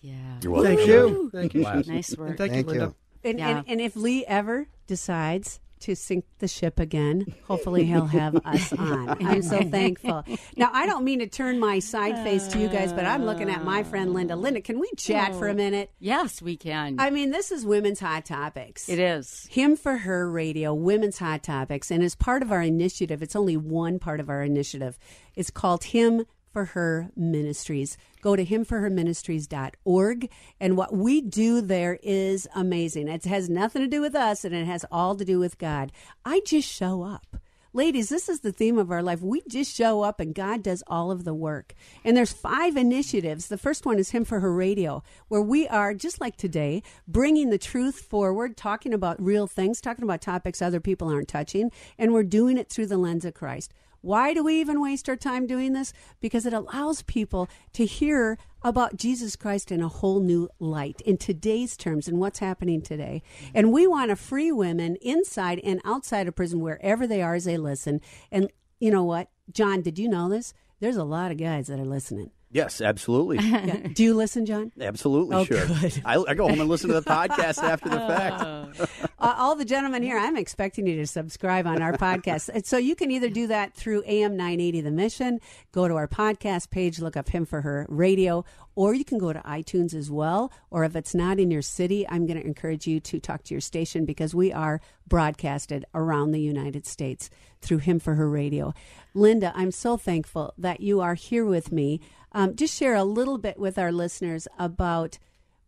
Yeah. 0.00 0.14
You're 0.42 0.52
welcome. 0.52 0.76
Thank 0.76 0.88
you. 0.88 1.30
Thank 1.32 1.54
you. 1.54 1.62
Nice 1.62 2.10
And 2.10 2.18
work. 2.18 2.38
thank, 2.38 2.54
you, 2.54 2.62
Linda. 2.62 2.94
And, 3.24 3.38
Yeah. 3.38 3.48
and, 3.48 3.68
and 3.68 3.80
if 3.80 3.96
Lee 3.96 4.24
ever 4.26 4.68
decides 4.86 5.60
to 5.80 5.96
sink 5.96 6.24
the 6.38 6.48
ship 6.48 6.78
again, 6.78 7.26
hopefully 7.46 7.84
he'll 7.84 8.06
have 8.06 8.36
us 8.44 8.72
on. 8.78 9.16
I'm 9.24 9.42
so 9.42 9.62
thankful. 9.62 10.24
Now, 10.56 10.70
I 10.72 10.86
don't 10.86 11.04
mean 11.04 11.20
to 11.20 11.26
turn 11.26 11.58
my 11.58 11.78
side 11.78 12.22
face 12.24 12.46
to 12.48 12.58
you 12.58 12.68
guys, 12.68 12.92
but 12.92 13.06
I'm 13.06 13.24
looking 13.24 13.50
at 13.50 13.64
my 13.64 13.82
friend 13.82 14.12
Linda. 14.14 14.36
Linda, 14.36 14.60
can 14.60 14.78
we 14.78 14.90
chat 14.96 15.34
for 15.34 15.48
a 15.48 15.52
oh, 15.52 15.54
minute? 15.54 15.90
Yes, 15.98 16.40
we 16.40 16.56
can. 16.56 16.96
I 16.98 17.10
mean, 17.10 17.30
this 17.30 17.50
is 17.50 17.64
Women's 17.64 18.00
Hot 18.00 18.24
Topics. 18.24 18.88
it 18.88 18.98
is. 18.98 19.46
Him 19.50 19.76
for 19.76 19.98
Her 19.98 20.30
Radio, 20.30 20.74
Women's 20.74 21.18
Hot 21.18 21.42
Topics. 21.42 21.90
And 21.90 22.02
as 22.02 22.14
part 22.14 22.42
of 22.42 22.52
our 22.52 22.62
initiative, 22.62 23.22
it's 23.22 23.36
only 23.36 23.56
one 23.56 23.98
part 23.98 24.20
of 24.20 24.28
our 24.28 24.42
initiative. 24.42 24.98
It's 25.34 25.50
called 25.50 25.84
Him 25.84 26.24
for 26.52 26.66
Her 26.66 27.10
Ministries. 27.16 27.96
Go 28.20 28.36
to 28.36 28.44
himforherministries.org. 28.44 30.30
And 30.60 30.76
what 30.76 30.94
we 30.94 31.20
do 31.20 31.60
there 31.60 31.98
is 32.02 32.48
amazing. 32.54 33.08
It 33.08 33.24
has 33.24 33.48
nothing 33.48 33.82
to 33.82 33.88
do 33.88 34.00
with 34.00 34.14
us 34.14 34.44
and 34.44 34.54
it 34.54 34.66
has 34.66 34.84
all 34.90 35.14
to 35.16 35.24
do 35.24 35.38
with 35.38 35.58
God. 35.58 35.92
I 36.24 36.40
just 36.44 36.68
show 36.68 37.02
up. 37.02 37.36
Ladies, 37.72 38.08
this 38.08 38.28
is 38.28 38.40
the 38.40 38.50
theme 38.50 38.78
of 38.78 38.90
our 38.90 39.00
life. 39.00 39.22
We 39.22 39.42
just 39.48 39.72
show 39.72 40.02
up 40.02 40.18
and 40.18 40.34
God 40.34 40.64
does 40.64 40.82
all 40.88 41.12
of 41.12 41.22
the 41.22 41.32
work. 41.32 41.74
And 42.04 42.16
there's 42.16 42.32
five 42.32 42.76
initiatives. 42.76 43.46
The 43.46 43.56
first 43.56 43.86
one 43.86 44.00
is 44.00 44.10
Him 44.10 44.24
for 44.24 44.40
Her 44.40 44.52
Radio, 44.52 45.04
where 45.28 45.40
we 45.40 45.68
are, 45.68 45.94
just 45.94 46.20
like 46.20 46.36
today, 46.36 46.82
bringing 47.06 47.50
the 47.50 47.58
truth 47.58 48.00
forward, 48.00 48.56
talking 48.56 48.92
about 48.92 49.22
real 49.22 49.46
things, 49.46 49.80
talking 49.80 50.02
about 50.02 50.20
topics 50.20 50.60
other 50.60 50.80
people 50.80 51.08
aren't 51.08 51.28
touching, 51.28 51.70
and 51.96 52.12
we're 52.12 52.24
doing 52.24 52.58
it 52.58 52.68
through 52.68 52.86
the 52.86 52.98
lens 52.98 53.24
of 53.24 53.34
Christ. 53.34 53.72
Why 54.02 54.32
do 54.32 54.42
we 54.42 54.60
even 54.60 54.80
waste 54.80 55.08
our 55.08 55.16
time 55.16 55.46
doing 55.46 55.72
this? 55.72 55.92
Because 56.20 56.46
it 56.46 56.52
allows 56.52 57.02
people 57.02 57.48
to 57.74 57.84
hear 57.84 58.38
about 58.62 58.96
Jesus 58.96 59.36
Christ 59.36 59.70
in 59.70 59.82
a 59.82 59.88
whole 59.88 60.20
new 60.20 60.48
light 60.58 61.00
in 61.02 61.16
today's 61.16 61.76
terms 61.76 62.08
and 62.08 62.18
what's 62.18 62.38
happening 62.38 62.82
today. 62.82 63.22
And 63.54 63.72
we 63.72 63.86
want 63.86 64.10
to 64.10 64.16
free 64.16 64.52
women 64.52 64.96
inside 65.02 65.60
and 65.64 65.80
outside 65.84 66.28
of 66.28 66.34
prison, 66.34 66.60
wherever 66.60 67.06
they 67.06 67.22
are 67.22 67.34
as 67.34 67.44
they 67.44 67.56
listen. 67.56 68.00
And 68.30 68.50
you 68.78 68.90
know 68.90 69.04
what? 69.04 69.28
John, 69.52 69.82
did 69.82 69.98
you 69.98 70.08
know 70.08 70.28
this? 70.28 70.54
There's 70.80 70.96
a 70.96 71.04
lot 71.04 71.30
of 71.30 71.36
guys 71.38 71.66
that 71.66 71.78
are 71.78 71.84
listening. 71.84 72.30
Yes, 72.52 72.80
absolutely. 72.80 73.38
Yeah. 73.60 73.76
Do 73.92 74.02
you 74.02 74.14
listen, 74.14 74.44
John? 74.46 74.72
Absolutely, 74.80 75.36
Oh, 75.36 75.44
sure. 75.44 75.64
I, 76.04 76.16
I 76.28 76.34
go 76.34 76.48
home 76.48 76.60
and 76.60 76.68
listen 76.68 76.88
to 76.88 76.94
the 77.00 77.02
podcast 77.10 77.62
after 77.62 77.88
the 77.88 77.98
fact. 77.98 78.90
Uh, 79.18 79.34
all 79.38 79.54
the 79.54 79.64
gentlemen 79.64 80.02
here, 80.02 80.16
I'm 80.18 80.36
expecting 80.36 80.86
you 80.86 80.96
to 80.96 81.06
subscribe 81.06 81.66
on 81.66 81.80
our 81.82 81.92
podcast. 81.92 82.48
And 82.52 82.64
So 82.66 82.76
you 82.78 82.96
can 82.96 83.10
either 83.10 83.28
do 83.28 83.46
that 83.48 83.74
through 83.74 84.02
AM 84.06 84.36
980 84.36 84.80
The 84.80 84.90
Mission, 84.90 85.40
go 85.72 85.86
to 85.88 85.94
our 85.94 86.08
podcast 86.08 86.70
page, 86.70 86.98
look 87.00 87.16
up 87.16 87.28
Him 87.28 87.44
for 87.44 87.60
Her 87.60 87.86
Radio, 87.88 88.44
or 88.74 88.94
you 88.94 89.04
can 89.04 89.18
go 89.18 89.32
to 89.32 89.40
iTunes 89.40 89.94
as 89.94 90.10
well. 90.10 90.50
Or 90.70 90.84
if 90.84 90.96
it's 90.96 91.14
not 91.14 91.38
in 91.38 91.50
your 91.50 91.62
city, 91.62 92.06
I'm 92.08 92.26
going 92.26 92.40
to 92.40 92.46
encourage 92.46 92.86
you 92.86 92.98
to 93.00 93.20
talk 93.20 93.42
to 93.44 93.54
your 93.54 93.60
station 93.60 94.04
because 94.04 94.34
we 94.34 94.52
are 94.52 94.80
broadcasted 95.06 95.84
around 95.94 96.30
the 96.32 96.40
United 96.40 96.86
States 96.86 97.30
through 97.60 97.78
Him 97.78 97.98
for 98.00 98.14
Her 98.14 98.28
Radio. 98.28 98.72
Linda, 99.14 99.52
I'm 99.54 99.70
so 99.72 99.96
thankful 99.96 100.54
that 100.56 100.80
you 100.80 101.00
are 101.00 101.14
here 101.14 101.44
with 101.44 101.70
me. 101.70 102.00
Um, 102.32 102.56
just 102.56 102.76
share 102.76 102.94
a 102.94 103.04
little 103.04 103.38
bit 103.38 103.58
with 103.58 103.78
our 103.78 103.92
listeners 103.92 104.46
about 104.58 105.18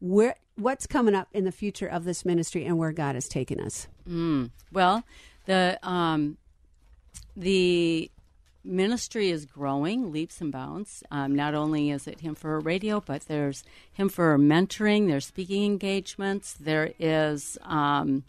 where 0.00 0.36
what's 0.56 0.86
coming 0.86 1.14
up 1.14 1.28
in 1.32 1.44
the 1.44 1.52
future 1.52 1.86
of 1.86 2.04
this 2.04 2.24
ministry 2.24 2.64
and 2.64 2.78
where 2.78 2.92
God 2.92 3.14
has 3.14 3.28
taken 3.28 3.60
us. 3.60 3.88
Mm. 4.08 4.50
Well, 4.70 5.04
the 5.46 5.78
um, 5.82 6.36
the 7.36 8.10
ministry 8.64 9.30
is 9.30 9.46
growing 9.46 10.12
leaps 10.12 10.40
and 10.40 10.52
bounds. 10.52 11.02
Um, 11.10 11.34
not 11.34 11.54
only 11.54 11.90
is 11.90 12.06
it 12.06 12.20
him 12.20 12.34
for 12.34 12.60
radio, 12.60 13.00
but 13.00 13.22
there's 13.22 13.64
him 13.92 14.08
for 14.08 14.38
mentoring. 14.38 15.08
There's 15.08 15.26
speaking 15.26 15.64
engagements. 15.64 16.54
There 16.54 16.92
is. 16.98 17.58
Um, 17.62 18.24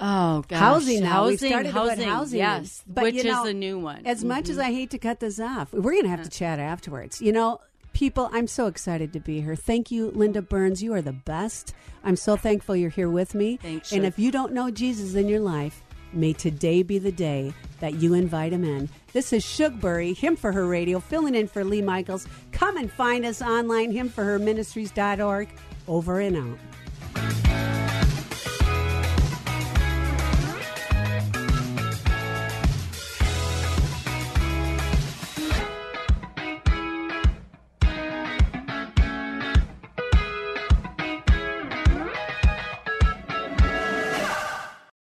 Oh 0.00 0.42
gosh, 0.48 0.58
housing 0.58 1.02
Housing, 1.02 1.48
started 1.48 1.68
to 1.68 1.72
put 1.74 1.88
housing, 1.90 2.08
housing. 2.08 2.38
yes, 2.38 2.82
But, 2.86 3.04
which 3.04 3.14
you 3.14 3.24
know, 3.24 3.44
is 3.44 3.50
a 3.50 3.54
new 3.54 3.78
one. 3.78 4.02
As 4.04 4.24
much 4.24 4.48
as 4.48 4.56
Mhm. 4.56 4.62
I 4.64 4.72
hate 4.72 4.90
to 4.90 4.98
cut 4.98 5.20
this 5.20 5.38
off, 5.38 5.72
we're 5.72 5.92
going 5.92 6.02
to 6.04 6.08
have 6.10 6.22
to 6.22 6.30
chat 6.30 6.58
afterwards. 6.58 7.20
You 7.22 7.32
know, 7.32 7.60
people, 7.92 8.28
I'm 8.32 8.46
so 8.48 8.66
excited 8.66 9.12
to 9.12 9.20
be 9.20 9.40
here. 9.40 9.54
Thank 9.56 9.90
you, 9.90 10.10
Linda 10.10 10.42
Burns. 10.42 10.82
You 10.82 10.92
are 10.94 11.02
the 11.02 11.12
best. 11.12 11.74
I'm 12.02 12.16
so 12.16 12.36
thankful 12.36 12.74
you're 12.76 12.90
here 12.90 13.08
with 13.08 13.34
me. 13.34 13.58
Thanks, 13.62 13.92
and 13.92 14.04
if 14.04 14.18
you 14.18 14.30
don't 14.32 14.52
know 14.52 14.70
Jesus 14.70 15.14
in 15.14 15.28
your 15.28 15.40
life, 15.40 15.82
may 16.12 16.32
today 16.32 16.82
be 16.82 16.98
the 16.98 17.12
day 17.12 17.52
that 17.80 17.94
you 17.94 18.14
invite 18.14 18.52
him 18.52 18.64
in. 18.64 18.88
This 19.12 19.32
is 19.32 19.44
Shugbury, 19.44 20.16
Him 20.16 20.34
for 20.36 20.50
Her 20.52 20.66
Radio, 20.66 20.98
filling 21.00 21.34
in 21.36 21.46
for 21.46 21.64
Lee 21.64 21.82
Michaels. 21.82 22.26
Come 22.52 22.76
and 22.76 22.90
find 22.90 23.24
us 23.24 23.40
online, 23.40 23.92
Him 23.92 24.08
for 24.08 24.24
Her 24.24 24.38
himforherministries.org. 24.38 25.48
Over 25.86 26.20
and 26.20 26.36
out. 26.36 27.63